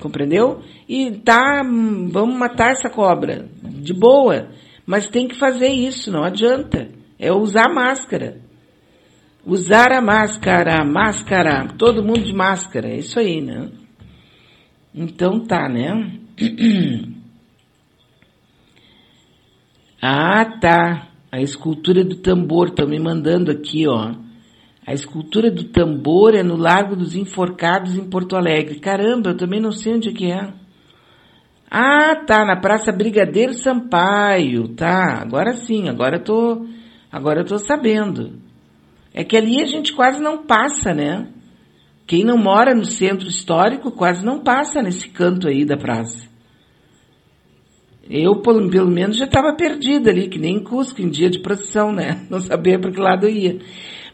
Compreendeu? 0.00 0.60
E 0.88 1.10
tá, 1.18 1.62
vamos 1.62 2.36
matar 2.36 2.70
essa 2.70 2.88
cobra. 2.88 3.48
De 3.62 3.92
boa. 3.92 4.48
Mas 4.86 5.08
tem 5.08 5.28
que 5.28 5.38
fazer 5.38 5.68
isso, 5.68 6.10
não 6.10 6.24
adianta. 6.24 6.88
É 7.18 7.30
usar 7.30 7.68
máscara. 7.68 8.38
Usar 9.44 9.92
a 9.92 10.00
máscara, 10.02 10.84
máscara. 10.84 11.68
Todo 11.78 12.04
mundo 12.04 12.22
de 12.22 12.34
máscara. 12.34 12.88
É 12.88 12.98
isso 12.98 13.18
aí, 13.18 13.40
né? 13.40 13.70
Então 14.94 15.40
tá, 15.46 15.68
né? 15.68 16.18
ah, 20.02 20.44
tá. 20.60 21.08
A 21.32 21.40
escultura 21.40 22.04
do 22.04 22.16
tambor, 22.16 22.68
estão 22.68 22.86
me 22.86 22.98
mandando 22.98 23.50
aqui, 23.50 23.86
ó. 23.86 24.14
A 24.86 24.92
escultura 24.92 25.50
do 25.50 25.64
tambor 25.64 26.34
é 26.34 26.42
no 26.42 26.56
Largo 26.56 26.96
dos 26.96 27.14
Enforcados, 27.14 27.96
em 27.96 28.10
Porto 28.10 28.36
Alegre. 28.36 28.80
Caramba, 28.80 29.30
eu 29.30 29.36
também 29.36 29.60
não 29.60 29.72
sei 29.72 29.94
onde 29.94 30.08
é 30.08 30.12
que 30.12 30.30
é. 30.30 30.52
Ah, 31.70 32.16
tá, 32.26 32.44
na 32.44 32.56
Praça 32.56 32.90
Brigadeiro 32.90 33.54
Sampaio. 33.54 34.68
Tá, 34.74 35.20
agora 35.22 35.54
sim, 35.54 35.88
agora 35.88 36.16
eu 36.16 36.24
tô, 36.24 36.66
agora 37.12 37.40
eu 37.40 37.44
tô 37.44 37.58
sabendo. 37.58 38.49
É 39.12 39.24
que 39.24 39.36
ali 39.36 39.60
a 39.60 39.66
gente 39.66 39.92
quase 39.92 40.20
não 40.20 40.44
passa, 40.44 40.94
né? 40.94 41.28
Quem 42.06 42.24
não 42.24 42.36
mora 42.36 42.74
no 42.74 42.84
centro 42.84 43.28
histórico 43.28 43.90
quase 43.90 44.24
não 44.24 44.40
passa 44.40 44.82
nesse 44.82 45.08
canto 45.08 45.48
aí 45.48 45.64
da 45.64 45.76
praça. 45.76 46.28
Eu, 48.08 48.42
pelo, 48.42 48.90
menos, 48.90 49.16
já 49.16 49.24
estava 49.24 49.54
perdida 49.54 50.10
ali, 50.10 50.28
que 50.28 50.38
nem 50.38 50.58
Cusco 50.58 51.00
em 51.00 51.08
dia 51.08 51.30
de 51.30 51.38
procissão, 51.38 51.92
né? 51.92 52.26
Não 52.28 52.40
sabia 52.40 52.76
para 52.76 52.90
que 52.90 53.00
lado 53.00 53.28
ia. 53.28 53.60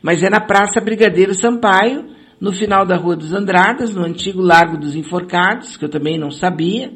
Mas 0.02 0.22
é 0.22 0.28
na 0.28 0.38
Praça 0.38 0.78
Brigadeiro 0.82 1.34
Sampaio, 1.34 2.04
no 2.38 2.52
final 2.52 2.84
da 2.84 2.94
Rua 2.96 3.16
dos 3.16 3.32
Andradas, 3.32 3.94
no 3.94 4.04
antigo 4.04 4.42
Largo 4.42 4.76
dos 4.76 4.94
Enforcados, 4.94 5.78
que 5.78 5.84
eu 5.86 5.88
também 5.88 6.18
não 6.18 6.30
sabia, 6.30 6.92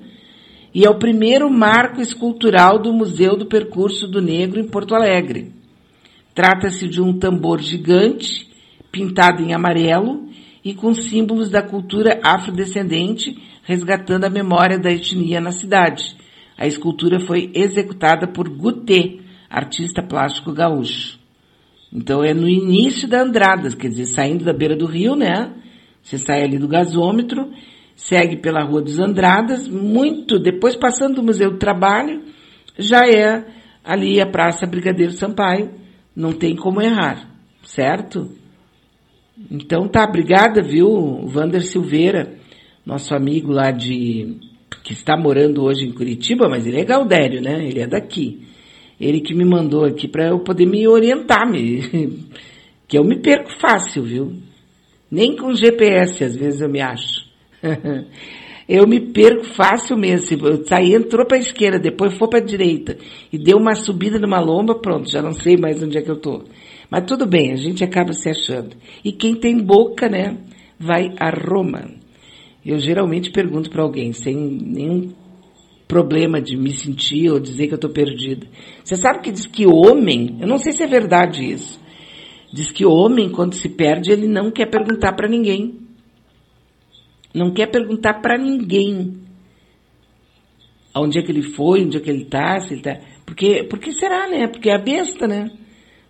e 0.74 0.84
é 0.84 0.90
o 0.90 0.98
primeiro 0.98 1.50
marco 1.50 2.02
escultural 2.02 2.78
do 2.78 2.92
Museu 2.92 3.34
do 3.34 3.46
Percurso 3.46 4.06
do 4.06 4.20
Negro 4.20 4.60
em 4.60 4.68
Porto 4.68 4.94
Alegre. 4.94 5.54
Trata-se 6.34 6.88
de 6.88 7.00
um 7.02 7.18
tambor 7.18 7.60
gigante, 7.60 8.48
pintado 8.90 9.42
em 9.42 9.52
amarelo 9.52 10.28
e 10.64 10.74
com 10.74 10.94
símbolos 10.94 11.50
da 11.50 11.62
cultura 11.62 12.20
afrodescendente, 12.22 13.36
resgatando 13.62 14.24
a 14.24 14.30
memória 14.30 14.78
da 14.78 14.90
etnia 14.90 15.40
na 15.40 15.52
cidade. 15.52 16.16
A 16.56 16.66
escultura 16.66 17.20
foi 17.20 17.50
executada 17.54 18.26
por 18.26 18.48
Gutê, 18.48 19.20
artista 19.48 20.02
plástico 20.02 20.52
gaúcho. 20.52 21.18
Então 21.92 22.22
é 22.22 22.32
no 22.32 22.48
início 22.48 23.08
da 23.08 23.22
Andradas, 23.22 23.74
quer 23.74 23.88
dizer, 23.88 24.06
saindo 24.06 24.44
da 24.44 24.52
beira 24.52 24.76
do 24.76 24.86
rio, 24.86 25.16
né? 25.16 25.52
Você 26.02 26.18
sai 26.18 26.42
ali 26.42 26.58
do 26.58 26.68
gasômetro, 26.68 27.50
segue 27.96 28.36
pela 28.36 28.62
Rua 28.62 28.80
dos 28.80 28.98
Andradas, 28.98 29.66
muito 29.66 30.38
depois 30.38 30.76
passando 30.76 31.16
do 31.16 31.22
Museu 31.22 31.50
do 31.50 31.58
Trabalho, 31.58 32.22
já 32.78 33.06
é 33.06 33.44
ali 33.84 34.20
a 34.20 34.26
Praça 34.26 34.66
Brigadeiro 34.66 35.12
Sampaio, 35.12 35.79
não 36.20 36.32
tem 36.32 36.54
como 36.54 36.82
errar, 36.82 37.30
certo? 37.64 38.30
Então 39.50 39.88
tá, 39.88 40.04
obrigada, 40.04 40.62
viu, 40.62 41.26
Vander 41.26 41.62
Silveira, 41.62 42.34
nosso 42.84 43.14
amigo 43.14 43.50
lá 43.50 43.70
de 43.70 44.36
que 44.84 44.92
está 44.92 45.16
morando 45.16 45.64
hoje 45.64 45.86
em 45.86 45.92
Curitiba, 45.92 46.48
mas 46.48 46.66
ele 46.66 46.78
é 46.78 46.84
gaudério, 46.84 47.40
né? 47.40 47.66
Ele 47.66 47.80
é 47.80 47.86
daqui. 47.86 48.46
Ele 49.00 49.20
que 49.20 49.34
me 49.34 49.44
mandou 49.44 49.84
aqui 49.84 50.06
para 50.06 50.28
eu 50.28 50.40
poder 50.40 50.66
me 50.66 50.86
orientar, 50.86 51.50
me, 51.50 51.80
que 52.86 52.98
eu 52.98 53.04
me 53.04 53.18
perco 53.18 53.50
fácil, 53.58 54.02
viu? 54.02 54.32
Nem 55.10 55.36
com 55.36 55.54
GPS 55.54 56.22
às 56.22 56.36
vezes 56.36 56.60
eu 56.60 56.68
me 56.68 56.80
acho. 56.80 57.24
eu 58.70 58.86
me 58.86 59.00
perco 59.00 59.44
fácil 59.56 59.96
mesmo. 59.96 60.64
Saí, 60.64 60.94
entrou 60.94 61.26
para 61.26 61.36
a 61.36 61.40
esquerda, 61.40 61.76
depois 61.76 62.16
foi 62.16 62.28
para 62.28 62.38
a 62.38 62.44
direita 62.44 62.96
e 63.32 63.36
deu 63.36 63.58
uma 63.58 63.74
subida 63.74 64.16
numa 64.20 64.38
lomba, 64.38 64.76
pronto, 64.76 65.10
já 65.10 65.20
não 65.20 65.32
sei 65.32 65.56
mais 65.56 65.82
onde 65.82 65.98
é 65.98 66.02
que 66.02 66.10
eu 66.10 66.20
tô. 66.20 66.44
Mas 66.88 67.04
tudo 67.04 67.26
bem, 67.26 67.52
a 67.52 67.56
gente 67.56 67.82
acaba 67.82 68.12
se 68.12 68.30
achando. 68.30 68.76
E 69.04 69.10
quem 69.10 69.34
tem 69.34 69.58
boca, 69.58 70.08
né, 70.08 70.38
vai 70.78 71.12
a 71.18 71.30
Roma. 71.30 71.90
Eu 72.64 72.78
geralmente 72.78 73.32
pergunto 73.32 73.70
para 73.70 73.82
alguém, 73.82 74.12
sem 74.12 74.36
nenhum 74.36 75.12
problema 75.88 76.40
de 76.40 76.56
me 76.56 76.70
sentir 76.70 77.28
ou 77.28 77.40
dizer 77.40 77.66
que 77.66 77.72
eu 77.72 77.76
estou 77.76 77.90
perdida. 77.90 78.46
Você 78.84 78.94
sabe 78.94 79.18
que 79.20 79.32
diz 79.32 79.46
que 79.46 79.66
homem, 79.66 80.38
eu 80.40 80.46
não 80.46 80.58
sei 80.58 80.70
se 80.72 80.84
é 80.84 80.86
verdade 80.86 81.44
isso, 81.44 81.80
diz 82.52 82.70
que 82.70 82.86
homem, 82.86 83.30
quando 83.30 83.54
se 83.54 83.68
perde, 83.68 84.12
ele 84.12 84.28
não 84.28 84.52
quer 84.52 84.66
perguntar 84.66 85.14
para 85.14 85.28
ninguém. 85.28 85.89
Não 87.34 87.52
quer 87.52 87.66
perguntar 87.66 88.20
para 88.20 88.36
ninguém. 88.36 89.18
Onde 90.94 91.18
é 91.18 91.22
que 91.22 91.30
ele 91.30 91.42
foi, 91.42 91.84
onde 91.84 91.96
é 91.96 92.00
que 92.00 92.10
ele 92.10 92.22
está, 92.22 92.58
se 92.60 92.74
ele 92.74 92.82
tá. 92.82 92.98
Porque, 93.24 93.64
porque 93.64 93.92
será, 93.92 94.28
né? 94.28 94.48
Porque 94.48 94.68
é 94.68 94.74
a 94.74 94.82
besta, 94.82 95.28
né? 95.28 95.50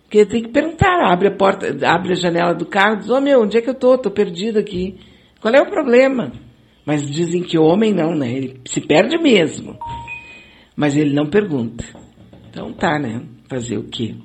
Porque 0.03 0.25
tem 0.25 0.41
que 0.43 0.49
perguntar, 0.49 0.99
abre 1.05 1.27
a 1.27 1.35
porta, 1.35 1.67
abre 1.87 2.13
a 2.13 2.15
janela 2.15 2.53
do 2.53 2.65
carro, 2.65 2.97
diz, 2.97 3.09
ô 3.09 3.17
oh, 3.17 3.21
meu, 3.21 3.43
onde 3.43 3.57
é 3.57 3.61
que 3.61 3.69
eu 3.69 3.75
tô? 3.75 3.97
Tô 3.97 4.11
perdido 4.11 4.59
aqui. 4.59 4.97
Qual 5.39 5.53
é 5.53 5.61
o 5.61 5.69
problema? 5.69 6.33
Mas 6.85 7.09
dizem 7.09 7.43
que 7.43 7.57
homem 7.57 7.93
não, 7.93 8.15
né? 8.15 8.31
Ele 8.31 8.61
se 8.65 8.81
perde 8.81 9.17
mesmo. 9.17 9.77
Mas 10.75 10.97
ele 10.97 11.13
não 11.13 11.29
pergunta. 11.29 11.85
Então 12.49 12.73
tá, 12.73 12.99
né? 12.99 13.21
Fazer 13.47 13.77
o 13.77 13.83
quê? 13.83 14.15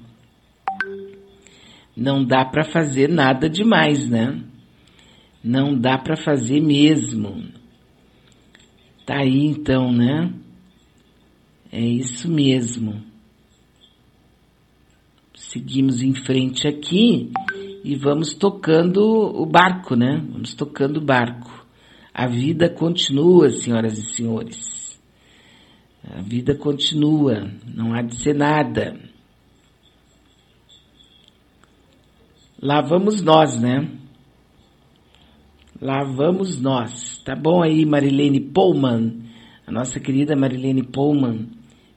Não 1.97 2.24
dá 2.24 2.44
para 2.44 2.64
fazer 2.64 3.09
nada 3.09 3.49
demais, 3.49 4.09
né? 4.09 4.42
Não 5.47 5.78
dá 5.78 5.97
para 5.97 6.16
fazer 6.16 6.61
mesmo. 6.61 7.44
Tá 9.07 9.18
aí 9.18 9.47
então, 9.47 9.92
né? 9.92 10.34
É 11.70 11.80
isso 11.80 12.28
mesmo. 12.28 13.01
Seguimos 15.36 16.03
em 16.03 16.12
frente 16.24 16.66
aqui 16.66 17.30
e 17.84 17.94
vamos 17.94 18.34
tocando 18.34 19.01
o 19.01 19.47
barco, 19.47 19.94
né? 19.94 20.20
Vamos 20.32 20.53
tocando 20.53 20.97
o 20.97 21.05
barco. 21.05 21.64
A 22.12 22.26
vida 22.26 22.68
continua, 22.68 23.49
senhoras 23.51 23.97
e 23.99 24.16
senhores. 24.16 25.01
A 26.11 26.22
vida 26.22 26.57
continua, 26.57 27.53
não 27.72 27.94
há 27.94 28.03
de 28.03 28.16
ser 28.16 28.34
nada. 28.34 28.99
Lá 32.61 32.80
vamos 32.80 33.22
nós, 33.22 33.61
né? 33.61 34.06
Lá 35.81 36.05
vamos 36.05 36.59
nós. 36.59 37.18
Tá 37.22 37.37
bom 37.37 37.62
aí, 37.62 37.85
Marilene 37.85 38.41
Pullman, 38.41 39.18
a 39.66 39.70
nossa 39.70 40.01
querida 40.01 40.35
Marilene 40.35 40.83
Pullman, 40.83 41.49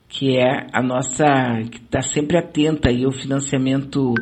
que 0.09 0.35
é 0.37 0.67
a 0.73 0.83
nossa, 0.83 1.23
que 1.71 1.77
está 1.77 2.01
sempre 2.01 2.37
atenta 2.37 2.89
aí 2.89 3.05
ao 3.05 3.11
financiamento, 3.11 4.13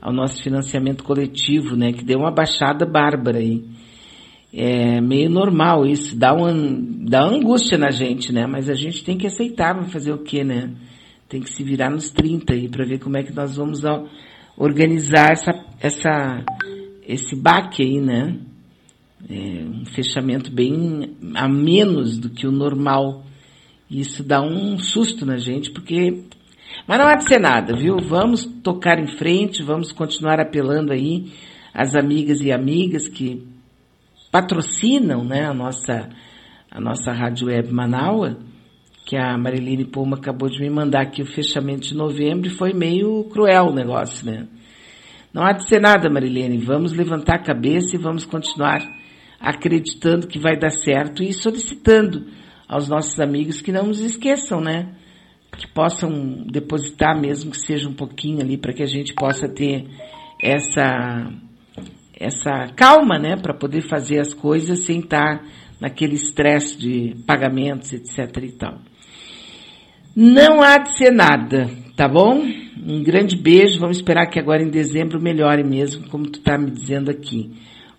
ao 0.00 0.12
nosso 0.12 0.42
financiamento 0.42 1.04
coletivo, 1.04 1.76
né? 1.76 1.92
Que 1.92 2.04
deu 2.04 2.18
uma 2.18 2.32
baixada 2.32 2.84
bárbara 2.84 3.38
aí. 3.38 3.62
É 4.52 5.00
meio 5.00 5.30
normal 5.30 5.86
isso, 5.86 6.18
dá 6.18 6.34
uma, 6.34 6.52
dá 6.52 7.22
angústia 7.22 7.78
na 7.78 7.90
gente, 7.90 8.32
né? 8.32 8.44
Mas 8.46 8.68
a 8.68 8.74
gente 8.74 9.04
tem 9.04 9.16
que 9.16 9.28
aceitar, 9.28 9.74
vai 9.74 9.88
fazer 9.88 10.12
o 10.12 10.24
quê, 10.24 10.42
né? 10.42 10.72
Tem 11.28 11.40
que 11.40 11.50
se 11.50 11.62
virar 11.62 11.90
nos 11.90 12.10
30 12.10 12.54
aí 12.54 12.68
para 12.68 12.84
ver 12.84 12.98
como 12.98 13.16
é 13.16 13.22
que 13.22 13.32
nós 13.32 13.56
vamos 13.56 13.82
organizar 14.56 15.30
essa, 15.30 15.52
essa, 15.80 16.44
esse 17.06 17.36
baque 17.36 17.84
aí, 17.84 18.00
né? 18.00 18.36
É, 19.28 19.64
um 19.64 19.84
fechamento 19.86 20.50
bem 20.52 21.16
a 21.34 21.48
menos 21.48 22.16
do 22.18 22.30
que 22.30 22.46
o 22.46 22.52
normal. 22.52 23.24
Isso 23.90 24.22
dá 24.22 24.40
um 24.40 24.78
susto 24.78 25.26
na 25.26 25.36
gente, 25.36 25.70
porque. 25.70 26.24
Mas 26.86 26.98
não 26.98 27.06
há 27.06 27.14
de 27.14 27.28
ser 27.28 27.40
nada, 27.40 27.76
viu? 27.76 27.96
Vamos 27.98 28.44
tocar 28.62 28.98
em 28.98 29.06
frente, 29.06 29.62
vamos 29.62 29.92
continuar 29.92 30.40
apelando 30.40 30.92
aí 30.92 31.32
às 31.72 31.94
amigas 31.94 32.40
e 32.40 32.52
amigas 32.52 33.08
que 33.08 33.46
patrocinam 34.30 35.24
né, 35.24 35.46
a, 35.46 35.54
nossa, 35.54 36.08
a 36.70 36.80
nossa 36.80 37.12
Rádio 37.12 37.48
Web 37.48 37.72
Manaua, 37.72 38.38
que 39.06 39.16
a 39.16 39.36
Mariline 39.38 39.84
Puma 39.84 40.16
acabou 40.16 40.48
de 40.48 40.60
me 40.60 40.68
mandar 40.68 41.02
aqui 41.02 41.22
o 41.22 41.26
fechamento 41.26 41.88
de 41.88 41.94
novembro 41.94 42.48
e 42.48 42.50
foi 42.50 42.72
meio 42.72 43.24
cruel 43.24 43.66
o 43.66 43.74
negócio, 43.74 44.26
né? 44.26 44.46
Não 45.32 45.44
há 45.44 45.52
de 45.52 45.68
ser 45.68 45.80
nada, 45.80 46.10
Marilene. 46.10 46.58
Vamos 46.58 46.92
levantar 46.92 47.36
a 47.36 47.42
cabeça 47.42 47.94
e 47.94 47.98
vamos 47.98 48.24
continuar 48.24 48.80
acreditando 49.40 50.26
que 50.26 50.38
vai 50.38 50.58
dar 50.58 50.70
certo 50.70 51.22
e 51.22 51.32
solicitando 51.32 52.26
aos 52.68 52.88
nossos 52.88 53.18
amigos 53.20 53.60
que 53.60 53.72
não 53.72 53.86
nos 53.86 54.00
esqueçam, 54.00 54.60
né? 54.60 54.94
Que 55.56 55.66
possam 55.68 56.44
depositar 56.50 57.18
mesmo 57.18 57.50
que 57.50 57.58
seja 57.58 57.88
um 57.88 57.94
pouquinho 57.94 58.40
ali 58.40 58.58
para 58.58 58.72
que 58.72 58.82
a 58.82 58.86
gente 58.86 59.14
possa 59.14 59.48
ter 59.48 59.86
essa 60.42 61.30
essa 62.18 62.72
calma, 62.74 63.18
né, 63.18 63.36
para 63.36 63.52
poder 63.52 63.82
fazer 63.82 64.18
as 64.18 64.32
coisas 64.32 64.86
sem 64.86 65.00
estar 65.00 65.44
naquele 65.78 66.14
estresse 66.14 66.78
de 66.78 67.14
pagamentos, 67.26 67.92
etc 67.92 68.42
e 68.42 68.52
tal. 68.52 68.78
Não 70.14 70.62
há 70.62 70.78
de 70.78 70.96
ser 70.96 71.10
nada, 71.12 71.68
tá 71.94 72.08
bom? 72.08 72.42
Um 72.88 73.02
grande 73.02 73.36
beijo, 73.36 73.78
vamos 73.78 73.98
esperar 73.98 74.30
que 74.30 74.40
agora 74.40 74.62
em 74.62 74.70
dezembro 74.70 75.20
melhore 75.20 75.62
mesmo, 75.62 76.08
como 76.08 76.30
tu 76.30 76.40
tá 76.40 76.56
me 76.56 76.70
dizendo 76.70 77.10
aqui. 77.10 77.52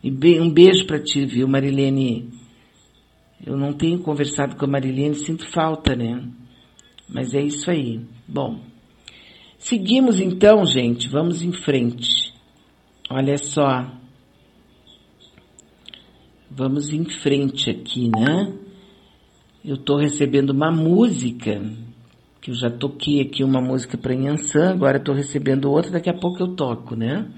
Um 0.03 0.49
beijo 0.49 0.85
para 0.85 0.99
ti, 0.99 1.25
viu, 1.25 1.47
Marilene? 1.47 2.29
Eu 3.45 3.57
não 3.57 3.73
tenho 3.73 3.99
conversado 3.99 4.55
com 4.55 4.65
a 4.65 4.67
Marilene, 4.67 5.15
sinto 5.15 5.49
falta, 5.51 5.95
né? 5.95 6.23
Mas 7.09 7.33
é 7.33 7.41
isso 7.41 7.69
aí. 7.69 8.01
Bom, 8.27 8.59
seguimos 9.57 10.19
então, 10.19 10.65
gente, 10.65 11.07
vamos 11.07 11.41
em 11.41 11.51
frente. 11.51 12.33
Olha 13.09 13.37
só. 13.37 13.91
Vamos 16.49 16.91
em 16.91 17.05
frente 17.05 17.69
aqui, 17.69 18.09
né? 18.09 18.53
Eu 19.63 19.75
estou 19.75 19.97
recebendo 19.97 20.51
uma 20.51 20.71
música, 20.71 21.61
que 22.41 22.51
eu 22.51 22.55
já 22.55 22.69
toquei 22.69 23.21
aqui 23.21 23.43
uma 23.43 23.61
música 23.61 23.97
para 23.97 24.13
Inhansã, 24.13 24.69
agora 24.69 24.97
estou 24.97 25.13
recebendo 25.13 25.69
outra, 25.69 25.91
daqui 25.91 26.09
a 26.09 26.17
pouco 26.17 26.41
eu 26.41 26.55
toco, 26.55 26.95
né? 26.95 27.29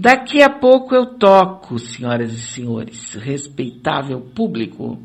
Daqui 0.00 0.40
a 0.40 0.48
pouco 0.48 0.94
eu 0.94 1.18
toco, 1.18 1.76
senhoras 1.76 2.32
e 2.32 2.40
senhores, 2.40 3.14
respeitável 3.14 4.20
público. 4.20 4.96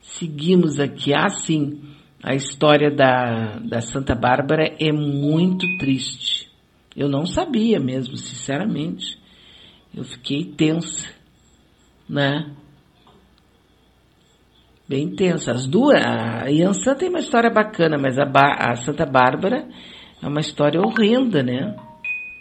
Seguimos 0.00 0.80
aqui. 0.80 1.14
Assim, 1.14 1.80
a 2.20 2.34
história 2.34 2.90
da, 2.90 3.60
da 3.60 3.80
Santa 3.80 4.16
Bárbara 4.16 4.74
é 4.80 4.90
muito 4.90 5.64
triste. 5.78 6.50
Eu 6.96 7.08
não 7.08 7.24
sabia 7.24 7.78
mesmo, 7.78 8.16
sinceramente. 8.16 9.16
Eu 9.94 10.02
fiquei 10.02 10.44
tensa, 10.44 11.08
né? 12.08 12.52
Bem 14.88 15.14
tensa. 15.14 15.52
As 15.52 15.68
duas, 15.68 16.04
a 16.04 16.50
Iansã 16.50 16.96
tem 16.96 17.10
uma 17.10 17.20
história 17.20 17.48
bacana, 17.48 17.96
mas 17.96 18.18
a, 18.18 18.24
a 18.24 18.74
Santa 18.74 19.06
Bárbara 19.06 19.68
é 20.20 20.26
uma 20.26 20.40
história 20.40 20.80
horrenda, 20.80 21.44
né? 21.44 21.76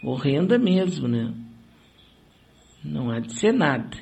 Horrenda 0.03 0.57
mesmo, 0.57 1.07
né? 1.07 1.44
Não 2.85 3.09
há 3.09 3.19
de 3.19 3.33
ser 3.33 3.51
nada. 3.51 3.97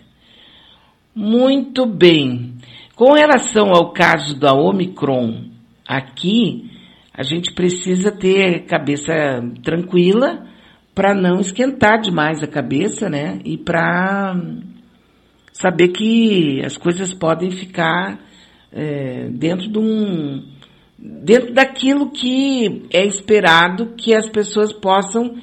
Muito 1.15 1.86
bem. 1.86 2.55
Com 2.95 3.13
relação 3.13 3.69
ao 3.69 3.93
caso 3.93 4.38
da 4.38 4.53
Omicron, 4.53 5.45
aqui 5.88 6.69
a 7.13 7.23
gente 7.23 7.53
precisa 7.53 8.11
ter 8.11 8.65
cabeça 8.65 9.13
tranquila 9.63 10.45
para 10.93 11.13
não 11.13 11.39
esquentar 11.39 12.01
demais 12.01 12.43
a 12.43 12.47
cabeça, 12.47 13.09
né? 13.09 13.39
E 13.45 13.57
para 13.57 14.36
saber 15.51 15.89
que 15.89 16.61
as 16.65 16.77
coisas 16.77 17.13
podem 17.13 17.51
ficar 17.51 18.19
é, 18.71 19.29
dentro 19.29 19.71
de 19.71 19.79
um 19.79 20.51
dentro 20.97 21.53
daquilo 21.53 22.11
que 22.11 22.88
é 22.91 23.05
esperado 23.05 23.93
que 23.97 24.15
as 24.15 24.29
pessoas 24.29 24.71
possam 24.71 25.36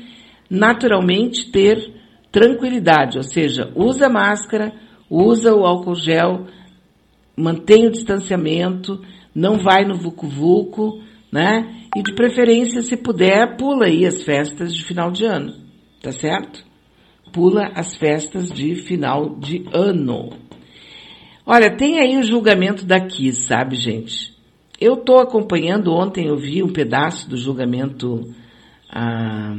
naturalmente 0.48 1.50
ter 1.50 1.99
tranquilidade, 2.30 3.16
ou 3.16 3.22
seja, 3.22 3.72
usa 3.74 4.08
máscara, 4.08 4.72
usa 5.08 5.54
o 5.54 5.64
álcool 5.64 5.94
gel, 5.94 6.46
mantém 7.36 7.86
o 7.86 7.90
distanciamento, 7.90 9.00
não 9.34 9.58
vai 9.58 9.84
no 9.84 9.96
vucu-vucu, 9.96 11.02
né? 11.32 11.86
E 11.96 12.02
de 12.02 12.14
preferência, 12.14 12.82
se 12.82 12.96
puder, 12.96 13.56
pula 13.56 13.86
aí 13.86 14.06
as 14.06 14.22
festas 14.22 14.74
de 14.74 14.84
final 14.84 15.10
de 15.10 15.24
ano, 15.24 15.52
tá 16.00 16.12
certo? 16.12 16.64
Pula 17.32 17.70
as 17.74 17.96
festas 17.96 18.50
de 18.50 18.76
final 18.76 19.38
de 19.38 19.64
ano. 19.72 20.30
Olha, 21.44 21.76
tem 21.76 21.98
aí 21.98 22.16
o 22.16 22.22
julgamento 22.22 22.84
da 22.84 23.00
Kiss, 23.00 23.42
sabe, 23.42 23.76
gente? 23.76 24.32
Eu 24.80 24.96
tô 24.96 25.18
acompanhando, 25.18 25.92
ontem 25.92 26.28
eu 26.28 26.36
vi 26.36 26.62
um 26.62 26.72
pedaço 26.72 27.28
do 27.28 27.36
julgamento 27.36 28.34
ah, 28.88 29.54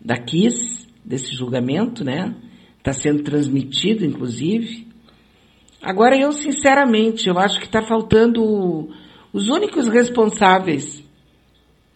da 0.00 0.16
Kiss, 0.18 0.81
desse 1.04 1.34
julgamento, 1.34 2.04
né? 2.04 2.34
Está 2.78 2.92
sendo 2.92 3.22
transmitido, 3.22 4.04
inclusive. 4.04 4.86
Agora, 5.80 6.16
eu, 6.16 6.32
sinceramente, 6.32 7.28
eu 7.28 7.38
acho 7.38 7.58
que 7.58 7.66
está 7.66 7.82
faltando 7.82 8.88
os 9.32 9.48
únicos 9.48 9.88
responsáveis 9.88 11.02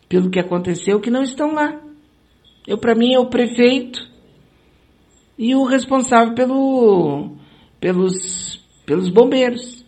pelo 0.09 0.31
que 0.31 0.41
aconteceu 0.41 1.01
que 1.01 1.11
não 1.11 1.23
estão 1.23 1.53
lá. 1.53 1.81
Eu, 2.67 2.79
para 2.79 2.95
mim, 2.95 3.15
é 3.15 3.19
o 3.19 3.31
prefeito 3.31 4.01
e 5.39 5.55
o 5.55 5.65
responsável 5.65 6.35
pelo, 6.35 7.37
pelos, 7.79 8.61
pelos 8.85 9.09
bombeiros. 9.09 9.85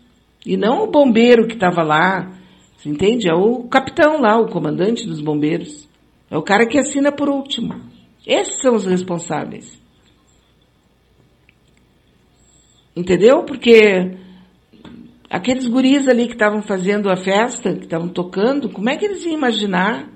E 0.46 0.56
não 0.56 0.84
o 0.84 0.90
bombeiro 0.90 1.46
que 1.46 1.54
estava 1.54 1.82
lá, 1.82 2.38
você 2.76 2.88
entende? 2.88 3.28
É 3.28 3.34
o 3.34 3.64
capitão 3.64 4.20
lá, 4.20 4.38
o 4.38 4.48
comandante 4.48 5.06
dos 5.06 5.20
bombeiros. 5.20 5.88
É 6.30 6.36
o 6.36 6.42
cara 6.42 6.66
que 6.66 6.78
assina 6.78 7.10
por 7.10 7.28
último. 7.28 7.74
Esses 8.26 8.60
são 8.60 8.74
os 8.74 8.84
responsáveis. 8.84 9.78
Entendeu? 12.94 13.44
Porque 13.44 14.16
aqueles 15.30 15.66
guris 15.66 16.08
ali 16.08 16.26
que 16.26 16.32
estavam 16.32 16.62
fazendo 16.62 17.08
a 17.08 17.16
festa, 17.16 17.74
que 17.74 17.84
estavam 17.84 18.08
tocando, 18.08 18.68
como 18.68 18.90
é 18.90 18.96
que 18.96 19.04
eles 19.04 19.24
iam 19.24 19.34
imaginar 19.34 20.08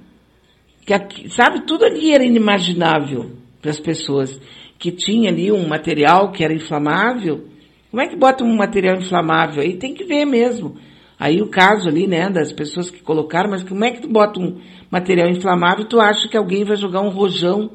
Que 0.85 0.93
aqui, 0.93 1.31
sabe, 1.31 1.65
tudo 1.65 1.85
ali 1.85 2.13
era 2.13 2.25
inimaginável 2.25 3.31
para 3.61 3.71
as 3.71 3.79
pessoas. 3.79 4.41
Que 4.79 4.91
tinha 4.91 5.31
ali 5.31 5.53
um 5.53 5.69
material 5.69 6.33
que 6.33 6.43
era 6.43 6.53
inflamável. 6.53 7.47
Como 7.89 8.03
é 8.03 8.09
que 8.09 8.17
bota 8.17 8.43
um 8.43 8.57
material 8.57 8.97
inflamável? 8.97 9.63
Aí 9.63 9.77
tem 9.77 9.95
que 9.95 10.05
ver 10.05 10.25
mesmo. 10.25 10.77
Aí 11.21 11.41
o 11.41 11.49
caso 11.49 11.89
ali, 11.89 12.09
né, 12.09 12.29
das 12.29 12.53
pessoas 12.53 12.91
que 12.91 13.01
colocaram, 13.01 13.51
mas 13.51 13.63
como 13.63 13.85
é 13.85 13.93
que 13.93 14.01
tu 14.01 14.09
bota 14.09 14.41
um 14.41 14.61
material 14.91 15.29
inflamável 15.29 15.85
e 15.85 15.89
tu 15.89 16.01
acha 16.01 16.27
que 16.29 16.37
alguém 16.37 16.65
vai 16.65 16.77
jogar 16.77 17.01
um 17.01 17.11
rojão 17.11 17.71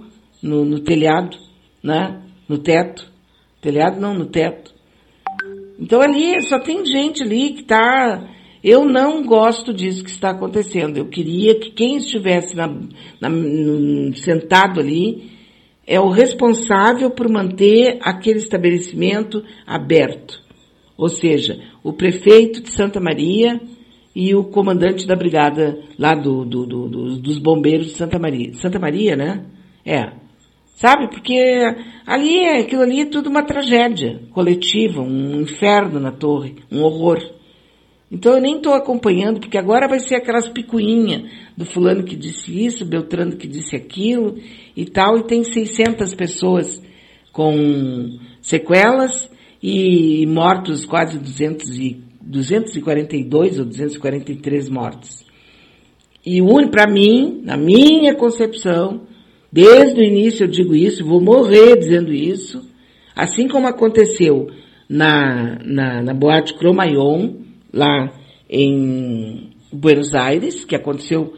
no, 0.48 0.66
no 0.66 0.80
telhado, 0.80 1.38
né? 1.84 2.22
No 2.48 2.58
teto. 2.58 3.12
Telhado 3.62 4.00
não, 4.00 4.14
no 4.14 4.26
teto. 4.26 4.74
Então 5.80 6.02
ali 6.02 6.41
só 6.41 6.60
tem 6.60 6.86
gente 6.86 7.24
ali 7.24 7.52
que 7.52 7.62
está 7.62 8.28
eu 8.64 8.84
não 8.84 9.24
gosto 9.24 9.74
disso 9.74 10.04
que 10.04 10.10
está 10.10 10.32
acontecendo. 10.32 10.98
Eu 10.98 11.06
queria 11.06 11.60
que 11.60 11.72
quem 11.72 11.98
estivesse 11.98 12.56
na, 12.56 12.68
na, 12.68 13.30
sentado 14.16 14.80
ali 14.80 15.32
é 15.86 16.00
o 16.00 16.10
responsável 16.10 17.10
por 17.12 17.30
manter 17.30 17.98
aquele 18.02 18.39
estabelecimento 18.39 19.43
aberto. 19.66 20.41
Ou 20.98 21.08
seja, 21.08 21.60
o 21.84 21.93
prefeito 21.93 22.62
de 22.62 22.72
Santa 22.72 23.00
Maria 23.00 23.62
e 24.16 24.34
o 24.34 24.43
comandante 24.43 25.06
da 25.08 25.16
brigada 25.16 25.80
lá 25.98 26.16
do, 26.16 26.43
do, 26.43 26.66
do, 26.66 27.18
dos 27.22 27.38
bombeiros 27.38 27.88
de 27.88 27.93
Santa 27.93 28.18
Maria. 28.18 28.54
Santa 28.56 28.80
Maria, 28.80 29.16
né? 29.16 29.45
É. 29.86 30.26
Sabe? 30.78 31.09
Porque 31.09 31.36
ali, 32.05 32.45
aquilo 32.45 32.84
ali 32.84 33.01
é 33.01 33.05
tudo 33.05 33.30
uma 33.30 33.43
tragédia 33.43 34.21
coletiva, 34.32 35.01
um 35.01 35.41
inferno 35.41 35.99
na 35.99 36.11
torre, 36.11 36.55
um 36.71 36.84
horror. 36.84 37.17
Então 38.11 38.36
eu 38.36 38.41
nem 38.41 38.57
estou 38.57 38.73
acompanhando, 38.73 39.39
porque 39.39 39.57
agora 39.57 39.88
vai 39.88 39.99
ser 39.99 40.15
aquelas 40.15 40.47
picuinhas 40.47 41.32
do 41.57 41.65
fulano 41.65 42.03
que 42.03 42.15
disse 42.15 42.63
isso, 42.63 42.86
Beltrano 42.86 43.36
que 43.36 43.47
disse 43.47 43.75
aquilo 43.75 44.38
e 44.75 44.86
tal, 44.86 45.17
e 45.17 45.23
tem 45.23 45.43
600 45.43 46.13
pessoas 46.13 46.82
com 47.32 48.19
sequelas 48.39 49.30
e 49.61 50.28
mortos 50.28 50.86
quase 50.86 51.17
200 51.17 51.75
e, 51.80 52.03
242 52.21 53.57
ou 53.59 53.65
243 53.65 54.69
mortos. 54.69 55.25
E 56.23 56.39
para 56.69 56.86
mim, 56.86 57.41
na 57.43 57.57
minha 57.57 58.13
concepção, 58.13 59.07
desde 59.58 59.99
o 59.99 60.03
início 60.03 60.43
eu 60.43 60.47
digo 60.47 60.76
isso, 60.76 61.03
vou 61.03 61.20
morrer 61.20 61.76
dizendo 61.78 62.14
isso, 62.14 62.62
assim 63.16 63.47
como 63.47 63.66
aconteceu 63.66 64.51
na, 64.88 65.58
na, 65.66 66.03
na 66.03 66.14
boate 66.14 66.53
Cromayon, 66.53 67.38
lá 67.74 68.14
em 68.47 69.49
Buenos 69.74 70.14
Aires, 70.14 70.64
que 70.64 70.76
aconteceu 70.76 71.34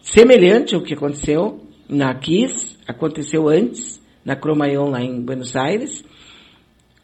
semelhante 0.00 0.76
ao 0.76 0.82
que 0.82 0.94
aconteceu 0.94 1.60
na 1.88 2.14
Kiss, 2.14 2.78
aconteceu 2.86 3.48
antes, 3.48 4.00
na 4.24 4.36
Cromayon 4.36 4.90
lá 4.90 5.02
em 5.02 5.20
Buenos 5.20 5.56
Aires. 5.56 6.04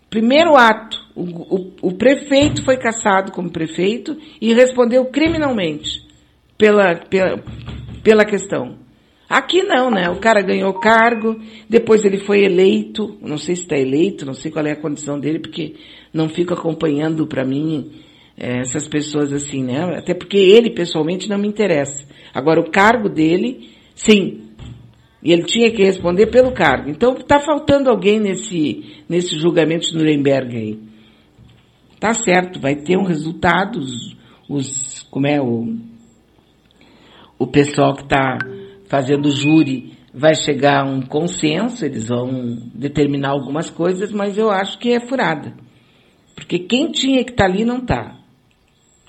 Primeiro 0.09 0.55
ato, 0.55 0.97
o, 1.17 1.23
o, 1.23 1.73
o 1.83 1.93
prefeito 1.95 2.65
foi 2.65 2.77
caçado 2.77 3.33
como 3.33 3.51
prefeito 3.51 4.17
e 4.41 4.55
respondeu 4.55 5.07
criminalmente 5.07 6.01
pela, 6.57 6.95
pela, 6.95 7.43
pela 8.05 8.25
questão. 8.25 8.84
Aqui 9.35 9.65
não, 9.65 9.91
né? 9.91 10.09
O 10.11 10.21
cara 10.21 10.41
ganhou 10.43 10.73
cargo, 10.75 11.37
depois 11.69 12.05
ele 12.05 12.19
foi 12.19 12.45
eleito, 12.45 13.19
não 13.21 13.37
sei 13.37 13.57
se 13.57 13.63
está 13.63 13.77
eleito, 13.77 14.25
não 14.25 14.33
sei 14.33 14.49
qual 14.49 14.65
é 14.65 14.71
a 14.71 14.81
condição 14.81 15.19
dele, 15.19 15.41
porque 15.41 15.75
não 16.13 16.29
fico 16.29 16.55
acompanhando 16.55 17.27
para 17.27 17.45
mim 17.45 17.91
é, 18.39 18.61
essas 18.61 18.87
pessoas 18.87 19.33
assim, 19.33 19.65
né? 19.65 19.97
Até 19.99 20.15
porque 20.15 20.37
ele 20.37 20.71
pessoalmente 20.71 21.29
não 21.29 21.37
me 21.37 21.49
interessa. 21.49 22.07
Agora 22.33 22.61
o 22.61 22.71
cargo 22.71 23.09
dele, 23.09 23.71
sim. 23.97 24.51
E 25.21 25.33
ele 25.33 25.43
tinha 25.43 25.69
que 25.73 25.83
responder 25.83 26.29
pelo 26.29 26.53
cargo. 26.53 26.89
Então 26.89 27.15
está 27.15 27.41
faltando 27.41 27.91
alguém 27.91 28.21
nesse, 28.21 29.03
nesse 29.09 29.37
julgamento 29.37 29.91
de 29.91 29.97
Nuremberg 29.97 30.57
aí. 30.57 30.79
Tá 31.99 32.13
certo, 32.13 32.61
vai 32.61 32.77
ter 32.77 32.97
um 32.97 33.05
resultado, 33.05 33.81
os, 33.81 34.17
os 34.49 35.03
como 35.11 35.27
é 35.27 35.43
o, 35.43 35.77
o 37.37 37.49
pessoal 37.49 37.97
que 37.97 38.05
está 38.05 38.39
fazendo 38.95 39.31
júri 39.31 39.95
vai 40.13 40.35
chegar 40.35 40.83
a 40.83 40.89
um 40.89 41.03
consenso, 41.03 41.85
eles 41.85 42.09
vão 42.09 42.71
determinar 42.75 43.31
algumas 43.31 43.69
coisas, 43.71 44.13
mas 44.13 44.39
eu 44.39 44.51
acho 44.51 44.79
que 44.79 44.93
é 44.93 45.01
furada. 45.01 45.55
Porque 46.35 46.59
quem 46.61 46.93
tinha 46.93 47.25
que 47.25 47.33
estar 47.33 47.47
tá 47.47 47.51
ali 47.51 47.65
não 47.65 47.79
está 47.79 48.25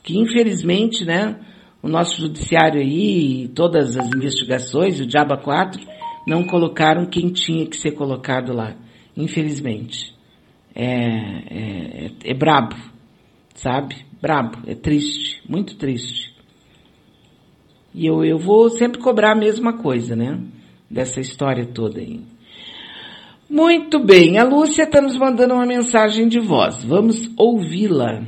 que 0.05 0.15
infelizmente, 0.19 1.03
né, 1.03 1.35
o 1.81 1.89
nosso 1.89 2.21
judiciário 2.21 2.79
aí, 2.79 3.47
todas 3.55 3.97
as 3.97 4.07
investigações, 4.15 4.99
o 4.99 5.05
Diaba 5.05 5.35
4, 5.35 5.81
não 6.27 6.43
colocaram 6.43 7.07
quem 7.07 7.29
tinha 7.29 7.65
que 7.65 7.75
ser 7.75 7.93
colocado 7.93 8.53
lá. 8.53 8.75
Infelizmente. 9.17 10.13
É, 10.75 10.85
é, 10.85 12.11
é 12.23 12.33
brabo, 12.35 12.75
sabe? 13.55 13.95
Brabo, 14.21 14.59
é 14.67 14.75
triste, 14.75 15.41
muito 15.49 15.75
triste. 15.75 16.34
E 17.97 18.07
eu, 18.07 18.25
eu 18.25 18.37
vou 18.37 18.69
sempre 18.69 18.99
cobrar 18.99 19.31
a 19.31 19.39
mesma 19.39 19.77
coisa, 19.77 20.17
né? 20.17 20.37
Dessa 20.91 21.21
história 21.21 21.65
toda 21.65 22.01
aí. 22.01 22.21
Muito 23.49 24.03
bem, 24.03 24.37
a 24.37 24.43
Lúcia 24.43 24.83
está 24.83 24.99
nos 24.99 25.17
mandando 25.17 25.53
uma 25.53 25.65
mensagem 25.65 26.27
de 26.27 26.37
voz. 26.37 26.83
Vamos 26.83 27.29
ouvi-la. 27.37 28.21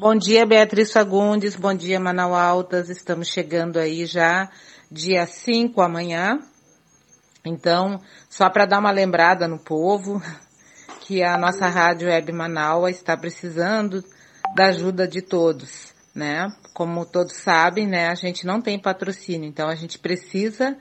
Bom 0.00 0.16
dia, 0.16 0.44
Beatriz 0.44 0.92
Fagundes. 0.92 1.54
Bom 1.54 1.72
dia, 1.72 2.00
Manaus 2.00 2.34
Altas. 2.34 2.90
Estamos 2.90 3.28
chegando 3.28 3.78
aí 3.78 4.06
já 4.06 4.50
dia 4.90 5.24
5 5.24 5.80
amanhã. 5.80 6.40
Então, 7.44 8.00
só 8.28 8.50
para 8.50 8.66
dar 8.66 8.80
uma 8.80 8.90
lembrada 8.90 9.46
no 9.46 9.60
povo, 9.60 10.20
que 11.02 11.22
a 11.22 11.38
nossa 11.38 11.68
Rádio 11.68 12.08
Web 12.08 12.32
Manaus 12.32 12.90
está 12.90 13.16
precisando 13.16 14.02
da 14.56 14.66
ajuda 14.66 15.06
de 15.06 15.22
todos, 15.22 15.91
né? 16.14 16.52
Como 16.74 17.04
todos 17.06 17.36
sabem, 17.36 17.86
né, 17.86 18.08
a 18.08 18.14
gente 18.14 18.46
não 18.46 18.60
tem 18.60 18.78
patrocínio, 18.78 19.48
então 19.48 19.68
a 19.68 19.74
gente 19.74 19.98
precisa 19.98 20.76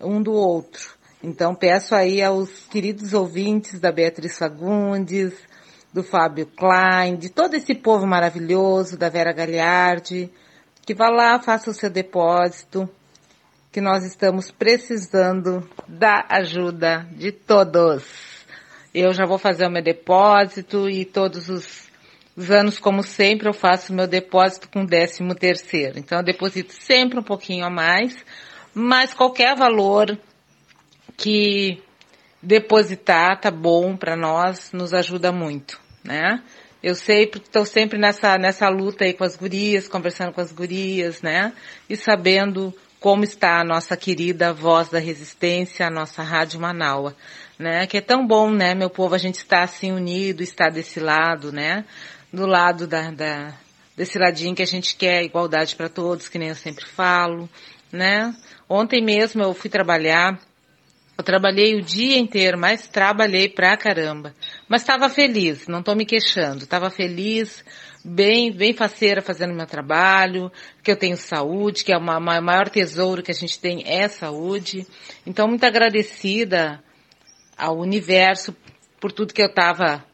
um 0.00 0.22
do 0.22 0.32
outro. 0.32 0.96
Então 1.22 1.54
peço 1.54 1.94
aí 1.94 2.22
aos 2.22 2.66
queridos 2.66 3.12
ouvintes 3.12 3.80
da 3.80 3.90
Beatriz 3.90 4.38
Fagundes, 4.38 5.34
do 5.92 6.02
Fábio 6.02 6.46
Klein, 6.46 7.16
de 7.16 7.28
todo 7.28 7.54
esse 7.54 7.74
povo 7.74 8.06
maravilhoso, 8.06 8.96
da 8.96 9.08
Vera 9.08 9.32
Gagliardi, 9.32 10.30
que 10.86 10.94
vá 10.94 11.08
lá, 11.08 11.40
faça 11.40 11.70
o 11.70 11.74
seu 11.74 11.90
depósito, 11.90 12.88
que 13.72 13.80
nós 13.80 14.04
estamos 14.04 14.50
precisando 14.50 15.68
da 15.86 16.24
ajuda 16.28 17.08
de 17.12 17.32
todos. 17.32 18.04
Eu 18.94 19.12
já 19.12 19.26
vou 19.26 19.38
fazer 19.38 19.66
o 19.66 19.70
meu 19.70 19.82
depósito 19.82 20.88
e 20.88 21.04
todos 21.04 21.48
os, 21.48 21.87
os 22.38 22.52
anos, 22.52 22.78
como 22.78 23.02
sempre, 23.02 23.48
eu 23.48 23.52
faço 23.52 23.92
meu 23.92 24.06
depósito 24.06 24.68
com 24.68 24.86
décimo 24.86 25.34
terceiro. 25.34 25.98
Então 25.98 26.18
eu 26.18 26.24
deposito 26.24 26.72
sempre 26.72 27.18
um 27.18 27.22
pouquinho 27.22 27.64
a 27.64 27.70
mais, 27.70 28.24
mas 28.72 29.12
qualquer 29.12 29.56
valor 29.56 30.16
que 31.16 31.82
depositar 32.40 33.40
tá 33.40 33.50
bom 33.50 33.96
para 33.96 34.16
nós, 34.16 34.70
nos 34.72 34.94
ajuda 34.94 35.32
muito, 35.32 35.80
né? 36.04 36.40
Eu 36.80 36.94
sei 36.94 37.26
porque 37.26 37.48
estou 37.48 37.64
sempre 37.64 37.98
nessa, 37.98 38.38
nessa 38.38 38.68
luta 38.68 39.04
aí 39.04 39.12
com 39.12 39.24
as 39.24 39.36
gurias, 39.36 39.88
conversando 39.88 40.32
com 40.32 40.40
as 40.40 40.52
gurias, 40.52 41.20
né? 41.20 41.52
E 41.90 41.96
sabendo 41.96 42.72
como 43.00 43.24
está 43.24 43.60
a 43.60 43.64
nossa 43.64 43.96
querida 43.96 44.52
voz 44.52 44.88
da 44.88 45.00
resistência, 45.00 45.88
a 45.88 45.90
nossa 45.90 46.22
Rádio 46.22 46.60
Manaua, 46.60 47.16
né? 47.58 47.84
Que 47.88 47.96
é 47.96 48.00
tão 48.00 48.24
bom, 48.24 48.48
né, 48.48 48.76
meu 48.76 48.90
povo, 48.90 49.16
a 49.16 49.18
gente 49.18 49.38
está 49.38 49.64
assim 49.64 49.90
unido, 49.90 50.40
está 50.40 50.68
desse 50.68 51.00
lado, 51.00 51.50
né? 51.50 51.84
Do 52.32 52.46
lado 52.46 52.86
da, 52.86 53.10
da 53.10 53.54
desse 53.96 54.18
ladinho 54.18 54.54
que 54.54 54.62
a 54.62 54.66
gente 54.66 54.94
quer 54.94 55.24
igualdade 55.24 55.74
para 55.74 55.88
todos, 55.88 56.28
que 56.28 56.38
nem 56.38 56.50
eu 56.50 56.54
sempre 56.54 56.84
falo, 56.84 57.48
né? 57.90 58.34
Ontem 58.68 59.02
mesmo 59.02 59.42
eu 59.42 59.52
fui 59.54 59.68
trabalhar 59.68 60.38
eu 61.18 61.24
trabalhei 61.24 61.74
o 61.74 61.82
dia 61.82 62.16
inteiro, 62.16 62.56
mas 62.56 62.86
trabalhei 62.86 63.48
pra 63.48 63.76
caramba. 63.76 64.32
Mas 64.68 64.82
estava 64.82 65.10
feliz, 65.10 65.66
não 65.66 65.80
estou 65.80 65.96
me 65.96 66.06
queixando. 66.06 66.62
Estava 66.62 66.90
feliz, 66.90 67.64
bem, 68.04 68.52
bem 68.52 68.72
faceira 68.72 69.20
fazendo 69.20 69.52
meu 69.52 69.66
trabalho, 69.66 70.48
que 70.80 70.92
eu 70.92 70.96
tenho 70.96 71.16
saúde, 71.16 71.84
que 71.84 71.92
é 71.92 71.98
o 71.98 72.00
maior 72.00 72.68
tesouro 72.68 73.20
que 73.20 73.32
a 73.32 73.34
gente 73.34 73.58
tem 73.58 73.82
é 73.84 74.06
saúde. 74.06 74.86
Então, 75.26 75.48
muito 75.48 75.64
agradecida 75.64 76.80
ao 77.56 77.76
universo 77.76 78.54
por 79.00 79.10
tudo 79.10 79.34
que 79.34 79.42
eu 79.42 79.48
estava 79.48 80.04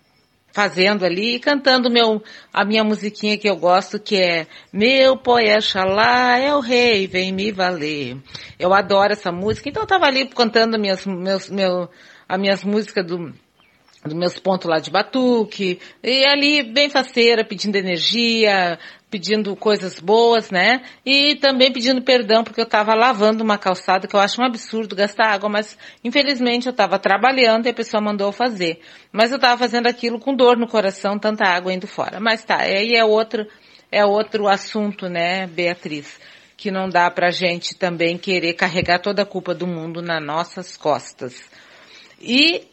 fazendo 0.55 1.05
ali 1.05 1.35
e 1.35 1.41
cantando 1.41 1.91
meu, 1.91 2.23
a 2.53 2.65
minha 2.65 2.85
musiquinha 2.85 3.37
que 3.37 3.51
eu 3.51 3.57
gosto, 3.57 3.99
que 3.99 4.17
é 4.17 4.47
Meu 4.73 5.17
poé 5.17 5.61
Xalá 5.61 6.39
é 6.39 6.55
o 6.55 6.61
rei, 6.61 7.09
vem 7.09 7.33
me 7.33 7.51
valer. 7.51 8.17
Eu 8.57 8.73
adoro 8.73 9.13
essa 9.13 9.33
música, 9.33 9.69
então 9.69 9.83
eu 9.83 9.87
tava 9.87 10.07
ali 10.07 10.27
cantando 10.29 10.79
minhas, 10.79 11.05
meus, 11.05 11.51
meu, 11.51 11.91
as 12.29 12.41
minhas 12.41 12.63
músicas 12.63 13.05
do, 13.05 13.35
dos 14.05 14.15
meus 14.15 14.39
pontos 14.39 14.71
lá 14.71 14.79
de 14.79 14.93
batuque, 14.93 15.81
e 16.01 16.25
ali 16.25 16.63
bem 16.63 16.89
faceira, 16.89 17.45
pedindo 17.45 17.75
energia, 17.75 18.79
pedindo 19.15 19.55
coisas 19.55 20.01
boas, 20.01 20.51
né? 20.51 20.83
E 21.07 21.37
também 21.37 21.73
pedindo 21.73 22.03
perdão 22.03 22.43
porque 22.43 22.61
eu 22.61 22.65
estava 22.65 22.97
lavando 22.97 23.45
uma 23.45 23.57
calçada 23.57 24.09
que 24.09 24.17
eu 24.17 24.19
acho 24.19 24.43
um 24.43 24.45
absurdo 24.45 24.97
gastar 24.97 25.29
água, 25.29 25.49
mas 25.49 25.79
infelizmente 26.03 26.67
eu 26.67 26.73
estava 26.73 26.99
trabalhando 26.99 27.67
e 27.67 27.69
a 27.69 27.73
pessoa 27.73 28.03
mandou 28.03 28.33
fazer. 28.33 28.81
Mas 29.13 29.31
eu 29.31 29.37
estava 29.37 29.57
fazendo 29.57 29.87
aquilo 29.87 30.19
com 30.19 30.35
dor 30.35 30.59
no 30.59 30.67
coração, 30.67 31.17
tanta 31.17 31.49
água 31.49 31.73
indo 31.73 31.87
fora. 31.87 32.19
Mas 32.19 32.43
tá, 32.43 32.63
aí 32.63 32.97
é 32.97 33.05
outro, 33.05 33.47
é 33.89 34.05
outro 34.05 34.49
assunto, 34.49 35.09
né, 35.09 35.47
Beatriz? 35.47 36.19
Que 36.57 36.73
não 36.73 36.89
dá 36.89 37.09
pra 37.09 37.31
gente 37.31 37.77
também 37.77 38.19
querer 38.19 38.55
carregar 38.55 38.99
toda 38.99 39.23
a 39.23 39.27
culpa 39.27 39.55
do 39.55 39.65
mundo 39.65 40.03
nas 40.03 40.21
nossas 40.21 40.77
costas. 40.77 41.41
E 42.21 42.67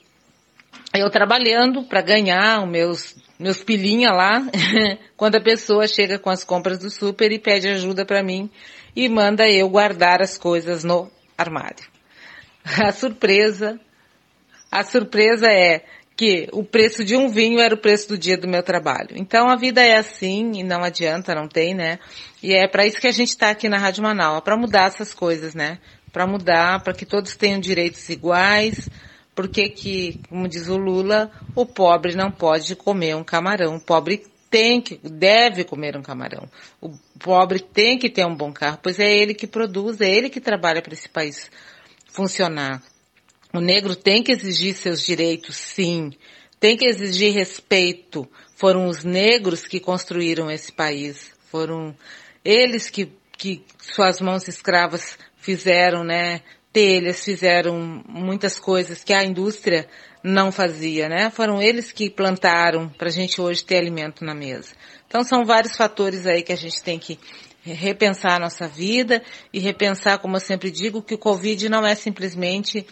eu 0.91 1.07
trabalhando 1.11 1.83
para 1.83 2.01
ganhar 2.01 2.63
os 2.63 2.69
meus 2.69 3.15
meus 3.41 3.63
pilinha 3.63 4.11
lá, 4.11 4.45
quando 5.17 5.35
a 5.35 5.41
pessoa 5.41 5.87
chega 5.87 6.19
com 6.19 6.29
as 6.29 6.43
compras 6.43 6.77
do 6.77 6.89
super 6.89 7.31
e 7.31 7.39
pede 7.39 7.67
ajuda 7.67 8.05
para 8.05 8.23
mim 8.23 8.49
e 8.95 9.09
manda 9.09 9.49
eu 9.49 9.67
guardar 9.67 10.21
as 10.21 10.37
coisas 10.37 10.83
no 10.83 11.09
armário. 11.37 11.85
A 12.63 12.91
surpresa, 12.91 13.79
a 14.71 14.83
surpresa 14.83 15.47
é 15.47 15.83
que 16.15 16.47
o 16.53 16.63
preço 16.63 17.03
de 17.03 17.15
um 17.15 17.27
vinho 17.29 17.59
era 17.59 17.73
o 17.73 17.77
preço 17.77 18.09
do 18.09 18.17
dia 18.17 18.37
do 18.37 18.47
meu 18.47 18.61
trabalho. 18.61 19.09
Então 19.15 19.49
a 19.49 19.55
vida 19.55 19.81
é 19.81 19.97
assim 19.97 20.51
e 20.53 20.63
não 20.63 20.83
adianta, 20.83 21.33
não 21.33 21.47
tem, 21.47 21.73
né? 21.73 21.97
E 22.43 22.53
é 22.53 22.67
para 22.67 22.85
isso 22.85 23.01
que 23.01 23.07
a 23.07 23.11
gente 23.11 23.29
está 23.29 23.49
aqui 23.49 23.67
na 23.67 23.77
Rádio 23.77 24.03
Manaus, 24.03 24.43
para 24.43 24.55
mudar 24.55 24.85
essas 24.85 25.15
coisas, 25.15 25.55
né? 25.55 25.79
Para 26.13 26.27
mudar, 26.27 26.83
para 26.83 26.93
que 26.93 27.05
todos 27.05 27.35
tenham 27.35 27.59
direitos 27.59 28.07
iguais, 28.09 28.87
porque 29.35 29.69
que, 29.69 30.19
como 30.29 30.47
diz 30.47 30.67
o 30.67 30.77
Lula, 30.77 31.31
o 31.55 31.65
pobre 31.65 32.15
não 32.15 32.31
pode 32.31 32.75
comer 32.75 33.15
um 33.15 33.23
camarão. 33.23 33.75
O 33.75 33.81
pobre 33.81 34.25
tem 34.49 34.81
que, 34.81 34.99
deve 35.01 35.63
comer 35.63 35.95
um 35.95 36.01
camarão. 36.01 36.49
O 36.81 36.91
pobre 37.17 37.59
tem 37.59 37.97
que 37.97 38.09
ter 38.09 38.25
um 38.25 38.35
bom 38.35 38.51
carro, 38.51 38.79
pois 38.83 38.99
é 38.99 39.09
ele 39.09 39.33
que 39.33 39.47
produz, 39.47 40.01
é 40.01 40.09
ele 40.09 40.29
que 40.29 40.41
trabalha 40.41 40.81
para 40.81 40.93
esse 40.93 41.07
país 41.07 41.49
funcionar. 42.07 42.83
O 43.53 43.59
negro 43.59 43.95
tem 43.95 44.21
que 44.21 44.31
exigir 44.31 44.75
seus 44.75 45.01
direitos, 45.01 45.55
sim. 45.55 46.11
Tem 46.59 46.77
que 46.77 46.85
exigir 46.85 47.33
respeito. 47.33 48.29
Foram 48.55 48.87
os 48.87 49.03
negros 49.03 49.65
que 49.65 49.79
construíram 49.79 50.51
esse 50.51 50.71
país. 50.71 51.31
Foram 51.49 51.95
eles 52.45 52.89
que, 52.89 53.11
que 53.37 53.63
suas 53.79 54.21
mãos 54.21 54.47
escravas 54.47 55.17
fizeram, 55.37 56.03
né? 56.03 56.41
Telhas, 56.71 57.23
fizeram 57.23 58.03
muitas 58.07 58.59
coisas 58.59 59.03
que 59.03 59.13
a 59.13 59.23
indústria 59.23 59.87
não 60.23 60.51
fazia, 60.51 61.09
né? 61.09 61.29
Foram 61.29 61.61
eles 61.61 61.91
que 61.91 62.09
plantaram 62.09 62.89
para 62.89 63.07
a 63.07 63.11
gente 63.11 63.41
hoje 63.41 63.63
ter 63.63 63.77
alimento 63.77 64.23
na 64.23 64.33
mesa. 64.33 64.73
Então 65.07 65.23
são 65.23 65.43
vários 65.43 65.75
fatores 65.75 66.25
aí 66.25 66.41
que 66.43 66.53
a 66.53 66.57
gente 66.57 66.81
tem 66.81 66.97
que 66.97 67.19
repensar 67.63 68.37
a 68.37 68.39
nossa 68.39 68.67
vida 68.67 69.21
e 69.53 69.59
repensar, 69.59 70.19
como 70.19 70.35
eu 70.35 70.39
sempre 70.39 70.71
digo, 70.71 71.01
que 71.01 71.13
o 71.13 71.17
Covid 71.17 71.69
não 71.69 71.85
é 71.85 71.93
simplesmente 71.95 72.85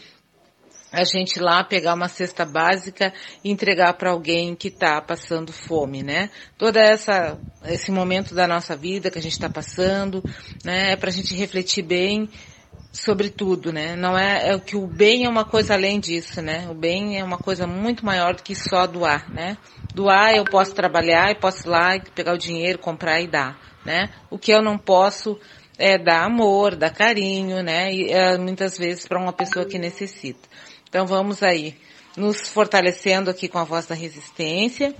a 0.92 1.04
gente 1.04 1.40
lá 1.40 1.64
pegar 1.64 1.94
uma 1.94 2.08
cesta 2.08 2.46
básica 2.46 3.14
e 3.44 3.52
entregar 3.52 3.94
para 3.94 4.12
alguém 4.12 4.56
que 4.56 4.70
está 4.70 5.00
passando 5.02 5.54
fome, 5.54 6.02
né? 6.02 6.32
Toda 6.58 6.80
essa 6.82 7.40
esse 7.66 7.92
momento 7.92 8.34
da 8.34 8.48
nossa 8.48 8.76
vida 8.76 9.12
que 9.12 9.20
a 9.20 9.22
gente 9.22 9.34
está 9.34 9.50
passando, 9.50 10.24
né? 10.64 10.94
É 10.94 10.96
para 10.96 11.10
a 11.10 11.14
gente 11.14 11.36
refletir 11.36 11.84
bem 11.84 12.28
sobre 12.92 13.30
tudo, 13.30 13.72
né? 13.72 13.96
Não 13.96 14.18
é, 14.18 14.50
é 14.50 14.60
que 14.60 14.76
o 14.76 14.88
bem 14.88 15.26
é 15.26 15.30
uma 15.30 15.46
coisa 15.46 15.74
além 15.74 16.00
disso, 16.00 16.42
né? 16.42 16.68
O 16.70 16.74
bem 16.74 17.20
é 17.20 17.24
uma 17.24 17.38
coisa 17.38 17.68
muito 17.68 18.06
maior 18.06 18.36
do 18.36 18.44
que 18.44 18.56
só 18.56 18.88
doar, 18.88 19.32
né? 19.32 19.58
Doar 19.94 20.34
eu 20.36 20.44
posso 20.44 20.74
trabalhar 20.74 21.32
e 21.32 21.36
posso 21.36 21.68
ir 21.68 21.70
lá 21.70 21.96
e 21.96 22.02
pegar 22.12 22.34
o 22.34 22.38
dinheiro, 22.38 22.80
comprar 22.80 23.22
e 23.22 23.28
dar, 23.28 23.60
né? 23.86 24.10
O 24.30 24.38
que 24.38 24.52
eu 24.52 24.62
não 24.62 24.78
posso 24.78 25.40
é 25.78 25.98
dar 25.98 26.24
amor, 26.24 26.76
dar 26.76 26.90
carinho, 26.90 27.62
né? 27.64 27.94
E 27.94 28.12
é, 28.12 28.38
muitas 28.38 28.78
vezes 28.78 29.08
para 29.08 29.20
uma 29.20 29.34
pessoa 29.34 29.66
que 29.66 29.78
necessita. 29.78 30.50
Então 30.90 31.06
vamos 31.06 31.44
aí 31.44 31.78
nos 32.18 32.50
fortalecendo 32.50 33.30
aqui 33.30 33.48
com 33.48 33.60
a 33.60 33.64
voz 33.64 33.86
da 33.86 33.96
resistência 33.96 34.96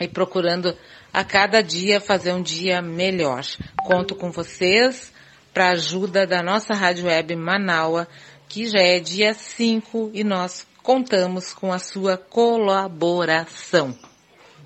e 0.00 0.08
procurando 0.08 0.76
a 1.12 1.22
cada 1.22 1.62
dia 1.62 2.00
fazer 2.00 2.32
um 2.32 2.42
dia 2.42 2.82
melhor. 2.82 3.44
Conto 3.84 4.16
com 4.16 4.32
vocês 4.32 5.13
para 5.54 5.68
a 5.68 5.72
ajuda 5.74 6.26
da 6.26 6.42
nossa 6.42 6.74
rádio 6.74 7.06
web 7.06 7.36
Manaua, 7.36 8.08
que 8.48 8.66
já 8.66 8.80
é 8.80 8.98
dia 8.98 9.32
5 9.32 10.10
e 10.12 10.24
nós 10.24 10.66
contamos 10.82 11.54
com 11.54 11.72
a 11.72 11.78
sua 11.78 12.16
colaboração. 12.16 13.94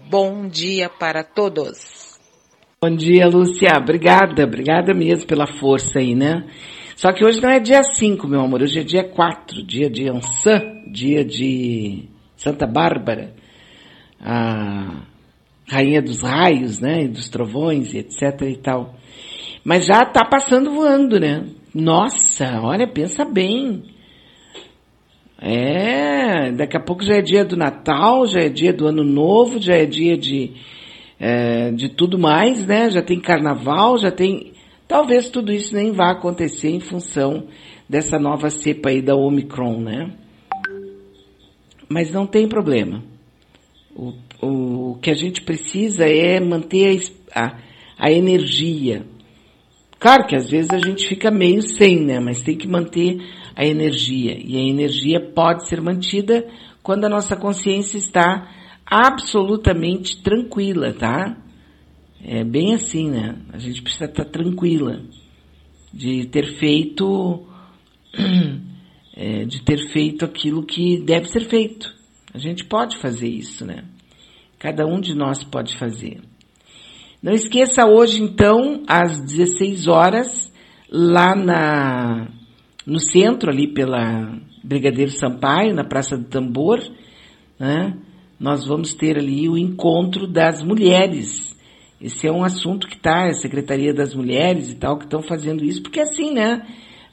Bom 0.09 0.49
dia 0.49 0.89
para 0.89 1.23
todos. 1.23 2.19
Bom 2.81 2.97
dia, 2.97 3.29
Lúcia. 3.29 3.69
Obrigada, 3.77 4.45
obrigada 4.45 4.95
mesmo 4.95 5.27
pela 5.27 5.47
força 5.47 5.99
aí, 5.99 6.15
né? 6.15 6.49
Só 6.97 7.13
que 7.13 7.23
hoje 7.23 7.41
não 7.43 7.51
é 7.51 7.61
dia 7.61 7.83
5, 7.83 8.27
meu 8.27 8.41
amor, 8.41 8.63
hoje 8.63 8.81
é 8.81 8.83
dia 8.83 9.05
4, 9.05 9.67
dia 9.67 9.91
de 9.91 10.09
Ançã, 10.09 10.61
dia 10.91 11.23
de 11.23 12.09
Santa 12.35 12.67
Bárbara, 12.67 13.35
a 14.19 15.03
rainha 15.71 16.01
dos 16.01 16.23
raios, 16.23 16.81
né, 16.81 17.03
e 17.03 17.09
dos 17.09 17.29
trovões 17.29 17.95
etc 17.95 18.41
e 18.49 18.57
tal. 18.57 18.97
Mas 19.65 19.87
já 19.87 20.03
está 20.03 20.25
passando 20.25 20.71
voando, 20.71 21.19
né? 21.19 21.45
Nossa, 21.75 22.61
olha, 22.63 22.87
pensa 22.87 23.25
bem. 23.25 23.83
É, 25.41 26.51
daqui 26.53 26.77
a 26.77 26.81
pouco 26.81 27.05
já 27.05 27.17
é 27.17 27.23
dia 27.23 27.45
do 27.45 27.57
Natal, 27.57 28.27
já 28.27 28.41
é 28.41 28.49
dia 28.49 28.73
do 28.73 28.87
Ano 28.87 29.05
Novo, 29.05 29.61
já 29.61 29.75
é 29.77 29.87
dia 29.87 30.17
de, 30.17 30.53
é, 31.19 31.71
de 31.71 31.89
tudo 31.89 32.19
mais, 32.19 32.67
né? 32.67 32.91
Já 32.91 33.03
tem 33.03 33.21
carnaval, 33.21 33.99
já 33.99 34.11
tem. 34.11 34.53
Talvez 34.89 35.29
tudo 35.29 35.53
isso 35.53 35.75
nem 35.75 35.93
vá 35.93 36.11
acontecer 36.11 36.71
em 36.71 36.81
função 36.81 37.47
dessa 37.89 38.19
nova 38.19 38.51
cepa 38.51 38.89
aí 38.89 39.01
da 39.01 39.15
Omicron, 39.15 39.81
né? 39.81 40.13
Mas 41.89 42.13
não 42.13 42.27
tem 42.27 42.49
problema. 42.49 43.05
O, 43.95 44.15
o 44.43 44.99
que 45.01 45.11
a 45.11 45.15
gente 45.15 45.43
precisa 45.43 46.05
é 46.05 46.41
manter 46.41 47.01
a, 47.35 47.45
a, 47.45 47.59
a 47.99 48.13
energia 48.13 49.05
Claro 49.99 50.27
que 50.27 50.37
às 50.37 50.49
vezes 50.49 50.71
a 50.71 50.79
gente 50.79 51.09
fica 51.09 51.31
meio 51.31 51.61
sem, 51.61 52.05
né? 52.05 52.21
Mas 52.21 52.41
tem 52.41 52.57
que 52.57 52.69
manter 52.69 53.21
a 53.57 53.67
energia. 53.67 54.37
E 54.39 54.57
a 54.57 54.61
energia 54.61 55.21
pode 55.21 55.69
ser 55.69 55.81
mantida 55.81 56.47
quando 56.83 57.05
a 57.05 57.09
nossa 57.09 57.37
consciência 57.37 57.99
está 57.99 58.49
absolutamente 58.87 60.23
tranquila, 60.23 60.93
tá? 60.93 61.37
É 62.23 62.45
bem 62.45 62.75
assim, 62.75 63.11
né? 63.11 63.37
A 63.53 63.59
gente 63.59 63.83
precisa 63.83 64.05
estar 64.05 64.25
tranquila 64.25 65.03
de 65.93 66.27
ter 66.27 66.59
feito, 66.59 67.47
é, 69.17 69.45
de 69.45 69.63
ter 69.63 69.91
feito 69.91 70.25
aquilo 70.25 70.65
que 70.65 71.01
deve 71.01 71.27
ser 71.27 71.49
feito. 71.49 71.93
A 72.33 72.39
gente 72.39 72.65
pode 72.65 72.97
fazer 72.99 73.29
isso, 73.29 73.65
né? 73.65 73.85
Cada 74.59 74.87
um 74.87 75.01
de 75.01 75.15
nós 75.15 75.43
pode 75.43 75.77
fazer. 75.77 76.21
Não 77.21 77.33
esqueça 77.33 77.85
hoje, 77.85 78.23
então, 78.23 78.85
às 78.87 79.21
16 79.21 79.89
horas, 79.89 80.53
lá 80.89 81.35
na, 81.35 82.29
no 82.87 83.01
centro, 83.01 83.51
ali 83.51 83.67
pela 83.67 84.39
Brigadeiro 84.63 85.11
Sampaio, 85.11 85.75
na 85.75 85.83
Praça 85.83 86.17
do 86.17 86.25
Tambor, 86.29 86.79
né? 87.59 87.99
Nós 88.39 88.65
vamos 88.65 88.95
ter 88.95 89.19
ali 89.19 89.49
o 89.49 89.59
encontro 89.59 90.29
das 90.29 90.63
mulheres. 90.63 91.57
Esse 92.01 92.29
é 92.29 92.33
um 92.33 92.45
assunto 92.45 92.87
que 92.87 92.95
está, 92.95 93.27
a 93.27 93.33
Secretaria 93.33 93.93
das 93.93 94.15
Mulheres 94.15 94.71
e 94.71 94.77
tal, 94.77 94.97
que 94.97 95.05
estão 95.05 95.21
fazendo 95.21 95.65
isso, 95.65 95.83
porque 95.83 96.01
assim, 96.01 96.33
né? 96.33 96.65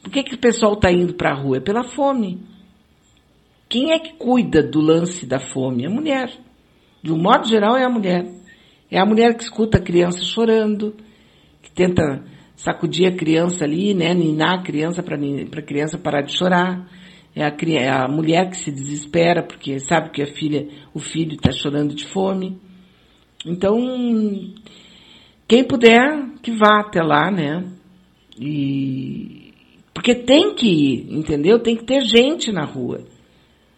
Por 0.03 0.11
que, 0.11 0.21
que 0.21 0.35
o 0.35 0.39
pessoal 0.39 0.73
está 0.73 0.91
indo 0.91 1.15
para 1.15 1.31
a 1.31 1.35
rua? 1.35 1.57
É 1.57 1.59
pela 1.59 1.83
fome. 1.83 2.43
Quem 3.67 3.91
é 3.91 3.97
que 3.97 4.13
cuida 4.13 4.61
do 4.61 4.79
lance 4.79 5.25
da 5.25 5.39
fome? 5.39 5.83
É 5.83 5.87
a 5.87 5.89
mulher. 5.89 6.31
De 7.01 7.11
um 7.11 7.17
modo 7.17 7.47
geral, 7.47 7.75
é 7.75 7.83
a 7.83 7.89
mulher. 7.89 8.23
É 8.89 8.99
a 8.99 9.05
mulher 9.05 9.35
que 9.35 9.43
escuta 9.43 9.77
a 9.77 9.81
criança 9.81 10.23
chorando, 10.23 10.95
que 11.61 11.71
tenta 11.71 12.23
sacudir 12.55 13.07
a 13.07 13.15
criança 13.15 13.65
ali, 13.65 13.93
né, 13.93 14.13
ninar 14.13 14.59
a 14.59 14.63
criança 14.63 15.03
para 15.03 15.17
a 15.17 15.65
criança 15.65 15.97
parar 15.97 16.21
de 16.21 16.37
chorar. 16.37 16.87
É 17.35 17.43
a, 17.43 17.53
é 17.69 17.89
a, 17.89 18.07
mulher 18.07 18.49
que 18.49 18.57
se 18.57 18.71
desespera 18.71 19.43
porque 19.43 19.77
sabe 19.79 20.11
que 20.11 20.21
a 20.21 20.27
filha, 20.27 20.69
o 20.93 20.99
filho 20.99 21.33
está 21.33 21.51
chorando 21.51 21.93
de 21.93 22.05
fome. 22.05 22.57
Então, 23.45 23.75
quem 25.47 25.63
puder, 25.63 26.29
que 26.41 26.51
vá 26.51 26.79
até 26.79 27.01
lá, 27.01 27.29
né? 27.29 27.65
E 28.39 29.53
porque 29.93 30.15
tem 30.15 30.53
que 30.55 30.67
ir, 30.67 31.13
entendeu? 31.13 31.59
Tem 31.59 31.75
que 31.75 31.83
ter 31.83 32.01
gente 32.01 32.51
na 32.51 32.65
rua. 32.65 33.01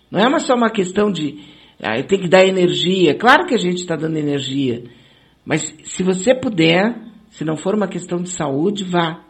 Não 0.10 0.20
é 0.20 0.40
só 0.40 0.56
uma 0.56 0.70
questão 0.70 1.12
de 1.12 1.40
ah, 1.82 2.02
tem 2.04 2.20
que 2.20 2.28
dar 2.28 2.46
energia. 2.46 3.16
Claro 3.16 3.46
que 3.46 3.54
a 3.54 3.60
gente 3.60 3.78
está 3.78 3.96
dando 3.96 4.18
energia. 4.18 4.84
Mas 5.48 5.74
se 5.86 6.04
você 6.04 6.36
puder, 6.36 6.94
se 7.30 7.46
não 7.46 7.56
for 7.56 7.74
uma 7.74 7.88
questão 7.88 8.22
de 8.22 8.28
saúde, 8.28 8.84
vá. 8.84 9.24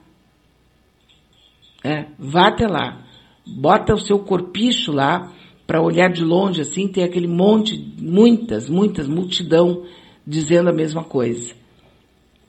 É, 1.83 2.07
vá 2.17 2.47
até 2.47 2.67
lá. 2.67 3.05
Bota 3.45 3.93
o 3.93 3.99
seu 3.99 4.17
corpicho 4.17 4.91
lá 4.91 5.31
para 5.67 5.79
olhar 5.79 6.09
de 6.09 6.23
longe 6.23 6.61
assim, 6.61 6.87
tem 6.87 7.03
aquele 7.03 7.27
monte, 7.27 7.77
muitas, 8.01 8.67
muitas 8.67 9.07
multidão 9.07 9.85
dizendo 10.25 10.71
a 10.71 10.73
mesma 10.73 11.03
coisa. 11.03 11.53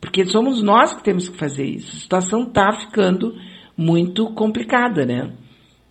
Porque 0.01 0.25
somos 0.25 0.63
nós 0.63 0.95
que 0.95 1.05
temos 1.05 1.29
que 1.29 1.37
fazer 1.37 1.67
isso. 1.67 1.95
A 1.95 2.01
situação 2.01 2.45
está 2.45 2.73
ficando 2.73 3.35
muito 3.77 4.33
complicada, 4.33 5.05
né? 5.05 5.35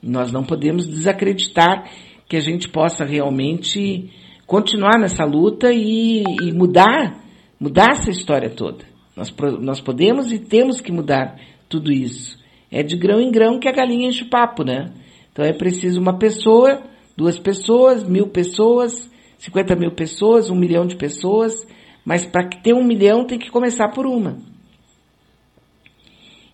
Nós 0.01 0.31
não 0.31 0.43
podemos 0.43 0.87
desacreditar 0.87 1.87
que 2.27 2.37
a 2.37 2.41
gente 2.41 2.69
possa 2.69 3.05
realmente 3.05 4.09
continuar 4.47 4.97
nessa 4.97 5.23
luta 5.25 5.71
e, 5.71 6.23
e 6.41 6.51
mudar, 6.53 7.26
mudar 7.59 7.91
essa 7.91 8.09
história 8.09 8.49
toda. 8.49 8.85
Nós, 9.15 9.33
nós 9.59 9.81
podemos 9.81 10.31
e 10.31 10.39
temos 10.39 10.79
que 10.79 10.91
mudar 10.91 11.39
tudo 11.67 11.91
isso. 11.91 12.37
É 12.71 12.83
de 12.83 12.95
grão 12.95 13.19
em 13.19 13.31
grão 13.31 13.59
que 13.59 13.67
a 13.67 13.71
galinha 13.71 14.07
enche 14.07 14.23
o 14.23 14.29
papo, 14.29 14.63
né? 14.63 14.93
Então 15.31 15.43
é 15.43 15.53
preciso 15.53 15.99
uma 15.99 16.17
pessoa, 16.17 16.83
duas 17.15 17.39
pessoas, 17.39 18.03
mil 18.03 18.27
pessoas, 18.27 19.09
50 19.39 19.75
mil 19.75 19.91
pessoas, 19.91 20.49
um 20.49 20.55
milhão 20.55 20.85
de 20.85 20.95
pessoas, 20.95 21.67
mas 22.05 22.25
para 22.25 22.47
ter 22.47 22.73
um 22.73 22.83
milhão 22.83 23.25
tem 23.25 23.37
que 23.39 23.49
começar 23.49 23.89
por 23.89 24.05
uma. 24.05 24.37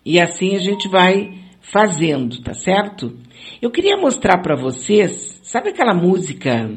E 0.04 0.20
assim 0.20 0.54
a 0.54 0.58
gente 0.58 0.88
vai 0.88 1.38
fazendo, 1.60 2.42
tá 2.42 2.52
certo? 2.52 3.16
Eu 3.60 3.70
queria 3.70 3.96
mostrar 3.96 4.38
para 4.42 4.54
vocês, 4.54 5.40
sabe 5.42 5.70
aquela 5.70 5.94
música 5.94 6.70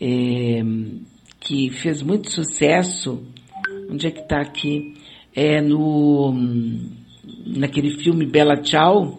é, 0.00 0.62
que 1.40 1.70
fez 1.70 2.02
muito 2.02 2.30
sucesso? 2.30 3.26
Onde 3.90 4.06
é 4.06 4.10
que 4.10 4.20
está 4.20 4.40
aqui? 4.40 4.94
É 5.34 5.60
no 5.60 6.32
naquele 7.46 7.98
filme 8.02 8.26
Bela 8.26 8.56
Tchau. 8.56 9.18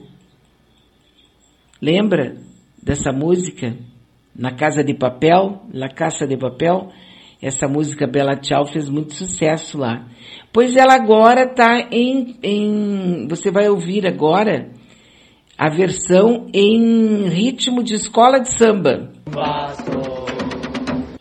Lembra 1.82 2.38
dessa 2.82 3.12
música? 3.12 3.76
Na 4.34 4.52
Casa 4.52 4.84
de 4.84 4.94
Papel, 4.94 5.62
La 5.74 5.90
Casa 5.90 6.26
de 6.26 6.38
Papel. 6.38 6.90
Essa 7.42 7.68
música 7.68 8.08
Bela 8.08 8.36
Tchau 8.36 8.68
fez 8.68 8.88
muito 8.88 9.14
sucesso 9.14 9.78
lá. 9.78 10.08
Pois 10.54 10.76
ela 10.76 10.94
agora 10.94 11.44
está 11.44 11.88
em, 11.92 12.38
em. 12.44 13.28
Você 13.28 13.52
vai 13.52 13.68
ouvir 13.68 14.06
agora 14.06 14.70
a 15.58 15.70
versão 15.70 16.48
em 16.54 17.28
ritmo 17.30 17.84
de 17.84 17.96
escola 17.96 18.40
de 18.40 18.56
samba. 18.58 19.12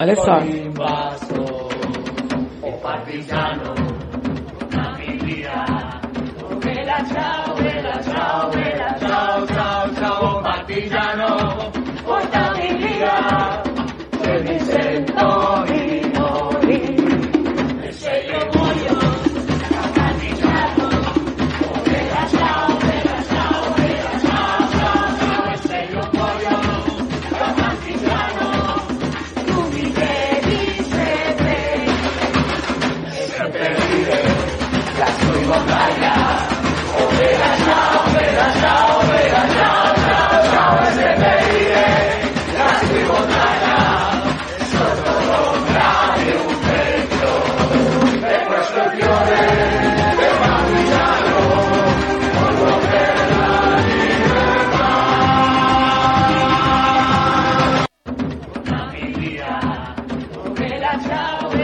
Alexa. 0.00 0.32
Un 0.38 0.72
o 2.62 2.72
biblia, 4.96 6.00
vela 6.64 7.04
chao, 7.04 7.54
vela 7.56 8.02
chao, 8.02 8.50
vela 8.50 8.98
chao, 8.98 9.46
chao, 9.46 9.94
chao, 10.00 10.42
o. 10.42 11.09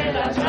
Venezuela. 0.06 0.45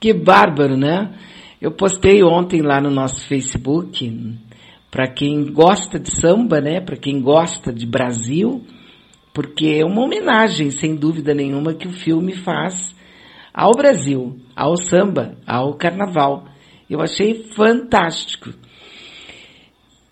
Que 0.00 0.14
bárbaro, 0.14 0.78
né? 0.78 1.12
Eu 1.60 1.72
postei 1.72 2.22
ontem 2.22 2.62
lá 2.62 2.80
no 2.80 2.90
nosso 2.90 3.26
Facebook, 3.28 4.10
para 4.90 5.06
quem 5.06 5.52
gosta 5.52 5.98
de 5.98 6.10
samba, 6.10 6.58
né? 6.58 6.80
Para 6.80 6.96
quem 6.96 7.20
gosta 7.20 7.70
de 7.70 7.84
Brasil, 7.86 8.64
porque 9.34 9.78
é 9.78 9.84
uma 9.84 10.02
homenagem, 10.02 10.70
sem 10.70 10.96
dúvida 10.96 11.34
nenhuma, 11.34 11.74
que 11.74 11.86
o 11.86 11.92
filme 11.92 12.34
faz 12.34 12.96
ao 13.52 13.72
Brasil, 13.72 14.38
ao 14.56 14.74
samba, 14.74 15.36
ao 15.46 15.74
carnaval. 15.74 16.46
Eu 16.88 17.02
achei 17.02 17.44
fantástico. 17.54 18.54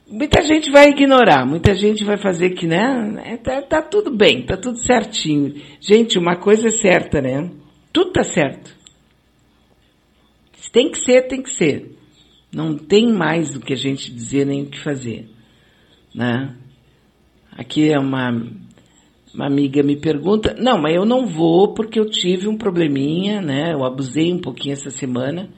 Muita 0.07 0.43
gente 0.43 0.71
vai 0.71 0.91
ignorar, 0.91 1.47
muita 1.47 1.75
gente 1.75 2.05
vai 2.05 2.19
fazer 2.19 2.51
que, 2.51 2.67
né? 2.67 3.23
É, 3.25 3.37
tá, 3.39 3.63
tá 3.63 3.81
tudo 3.81 4.15
bem, 4.15 4.45
tá 4.45 4.57
tudo 4.57 4.79
certinho. 4.79 5.55
Gente, 5.81 6.19
uma 6.19 6.37
coisa 6.37 6.69
é 6.69 6.73
certa, 6.73 7.23
né? 7.23 7.51
Tudo 7.91 8.13
tá 8.13 8.23
certo. 8.23 8.78
Se 10.69 10.73
tem 10.73 10.91
que 10.91 10.99
ser, 10.99 11.23
tem 11.23 11.43
que 11.43 11.51
ser. 11.51 11.97
Não 12.53 12.77
tem 12.77 13.11
mais 13.11 13.55
do 13.55 13.61
que 13.61 13.73
a 13.73 13.77
gente 13.77 14.13
dizer 14.13 14.45
nem 14.45 14.65
o 14.65 14.67
que 14.67 14.79
fazer. 14.79 15.27
Né? 16.15 16.55
Aqui 17.53 17.91
é 17.91 17.99
uma, 17.99 18.31
uma 19.35 19.47
amiga 19.47 19.83
me 19.83 19.97
pergunta, 19.97 20.55
não, 20.59 20.79
mas 20.79 20.95
eu 20.95 21.07
não 21.07 21.27
vou 21.27 21.73
porque 21.73 21.99
eu 21.99 22.11
tive 22.11 22.49
um 22.49 22.59
probleminha, 22.59 23.41
né? 23.41 23.73
Eu 23.73 23.83
abusei 23.83 24.31
um 24.31 24.41
pouquinho 24.41 24.75
essa 24.75 24.91
semana 24.91 25.49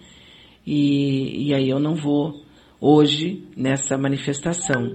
e, 0.64 1.48
e 1.48 1.54
aí 1.54 1.68
eu 1.68 1.80
não 1.80 1.96
vou 1.96 2.44
hoje 2.80 3.42
nessa 3.56 3.98
manifestação. 3.98 4.94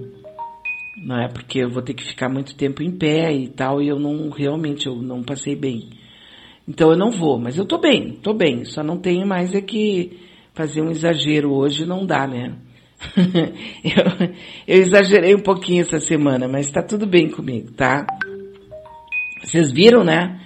Não 0.96 1.20
é 1.20 1.28
porque 1.28 1.58
eu 1.58 1.68
vou 1.68 1.82
ter 1.82 1.92
que 1.92 2.04
ficar 2.04 2.30
muito 2.30 2.56
tempo 2.56 2.82
em 2.82 2.90
pé 2.90 3.34
e 3.34 3.48
tal, 3.48 3.82
e 3.82 3.88
eu 3.88 3.98
não 3.98 4.30
realmente 4.30 4.86
eu 4.86 4.96
não 4.96 5.22
passei 5.22 5.54
bem. 5.54 5.90
Então 6.68 6.90
eu 6.90 6.98
não 6.98 7.10
vou, 7.10 7.38
mas 7.38 7.56
eu 7.56 7.64
tô 7.64 7.78
bem, 7.78 8.12
tô 8.22 8.34
bem. 8.34 8.64
Só 8.64 8.82
não 8.82 8.98
tenho 8.98 9.26
mais 9.26 9.54
é 9.54 9.60
que 9.60 10.18
fazer 10.52 10.82
um 10.82 10.90
exagero 10.90 11.52
hoje 11.52 11.86
não 11.86 12.04
dá, 12.04 12.26
né? 12.26 12.56
eu, 13.84 14.28
eu 14.66 14.82
exagerei 14.82 15.34
um 15.34 15.42
pouquinho 15.42 15.82
essa 15.82 15.98
semana, 15.98 16.48
mas 16.48 16.70
tá 16.70 16.82
tudo 16.82 17.06
bem 17.06 17.30
comigo, 17.30 17.72
tá? 17.72 18.06
Vocês 19.44 19.70
viram, 19.70 20.02
né? 20.02 20.40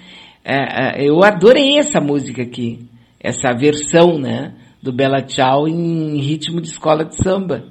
É, 0.45 1.03
é, 1.03 1.09
eu 1.09 1.23
adorei 1.23 1.79
essa 1.79 2.01
música 2.01 2.43
aqui, 2.43 2.87
essa 3.19 3.53
versão, 3.53 4.19
né? 4.19 4.55
Do 4.83 4.93
Bela 4.93 5.23
Tchau 5.23 5.69
em 5.69 6.19
ritmo 6.19 6.61
de 6.61 6.69
escola 6.69 7.05
de 7.05 7.17
samba. 7.17 7.65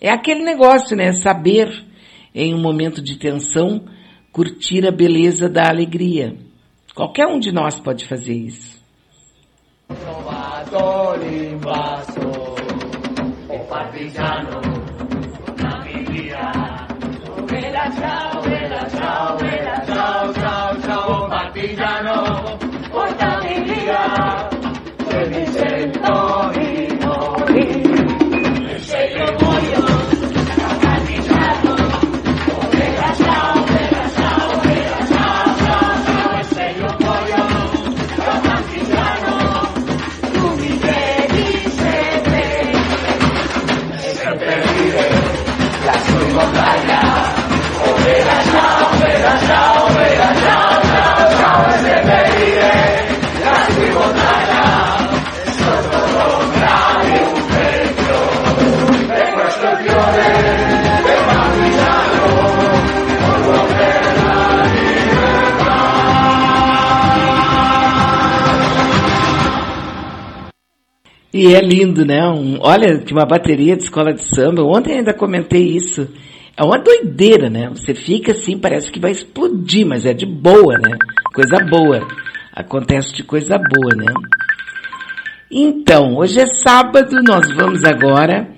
É 0.00 0.10
aquele 0.10 0.42
negócio, 0.42 0.96
né? 0.96 1.12
Saber, 1.12 1.68
em 2.34 2.54
um 2.54 2.60
momento 2.60 3.02
de 3.02 3.18
tensão, 3.18 3.84
curtir 4.30 4.86
a 4.86 4.90
beleza 4.90 5.48
da 5.48 5.68
alegria. 5.68 6.36
Qualquer 6.94 7.26
um 7.26 7.40
de 7.40 7.50
nós 7.50 7.80
pode 7.80 8.06
fazer 8.06 8.34
isso. 8.34 8.80
Bye-bye. 46.34 46.73
E 71.34 71.52
é 71.52 71.60
lindo, 71.60 72.06
né? 72.06 72.24
Um, 72.28 72.58
olha, 72.60 73.00
que 73.00 73.12
uma 73.12 73.26
bateria 73.26 73.76
de 73.76 73.82
escola 73.82 74.14
de 74.14 74.22
samba. 74.22 74.62
Ontem 74.62 74.98
ainda 74.98 75.12
comentei 75.12 75.64
isso. 75.64 76.08
É 76.56 76.62
uma 76.62 76.78
doideira, 76.78 77.50
né? 77.50 77.68
Você 77.70 77.92
fica 77.92 78.30
assim, 78.30 78.56
parece 78.56 78.88
que 78.92 79.00
vai 79.00 79.10
explodir, 79.10 79.84
mas 79.84 80.06
é 80.06 80.14
de 80.14 80.24
boa, 80.24 80.74
né? 80.74 80.96
Coisa 81.34 81.56
boa. 81.68 82.06
Acontece 82.52 83.12
de 83.16 83.24
coisa 83.24 83.58
boa, 83.58 83.96
né? 83.96 84.14
Então, 85.50 86.14
hoje 86.14 86.38
é 86.38 86.46
sábado, 86.46 87.20
nós 87.26 87.52
vamos 87.52 87.82
agora 87.82 88.54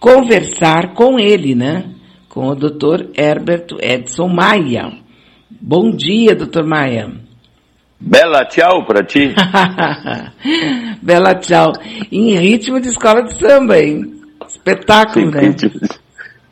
conversar 0.00 0.94
com 0.94 1.20
ele, 1.20 1.54
né? 1.54 1.84
Com 2.28 2.48
o 2.48 2.56
Dr. 2.56 3.06
Herberto 3.16 3.76
Edson 3.80 4.26
Maia. 4.26 4.90
Bom 5.48 5.92
dia, 5.92 6.34
Dr. 6.34 6.64
Maia. 6.64 7.25
Bela 7.98 8.44
tchau 8.44 8.84
pra 8.84 9.02
ti. 9.04 9.34
Bela 11.02 11.34
tchau. 11.34 11.72
Em 12.12 12.36
ritmo 12.38 12.80
de 12.80 12.88
escola 12.88 13.22
de 13.22 13.38
samba, 13.38 13.78
hein? 13.78 14.20
Espetáculo, 14.46 15.32
Sim, 15.32 15.38
né? 15.38 15.56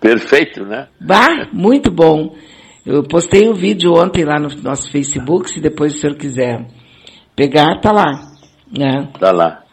Perfeito, 0.01 0.65
né? 0.65 0.89
Bah, 1.01 1.49
muito 1.53 1.91
bom. 1.91 2.35
Eu 2.85 3.03
postei 3.03 3.49
um 3.49 3.55
vídeo 3.55 3.95
ontem 3.95 4.25
lá 4.25 4.39
no 4.39 4.49
nosso 4.63 4.91
Facebook, 4.91 5.49
se 5.49 5.61
depois 5.61 5.95
o 5.95 5.99
senhor 5.99 6.17
quiser 6.17 6.67
pegar, 7.35 7.81
tá 7.81 7.91
lá. 7.93 8.11
Né? 8.71 9.09
Tá 9.19 9.33
lá. 9.33 9.65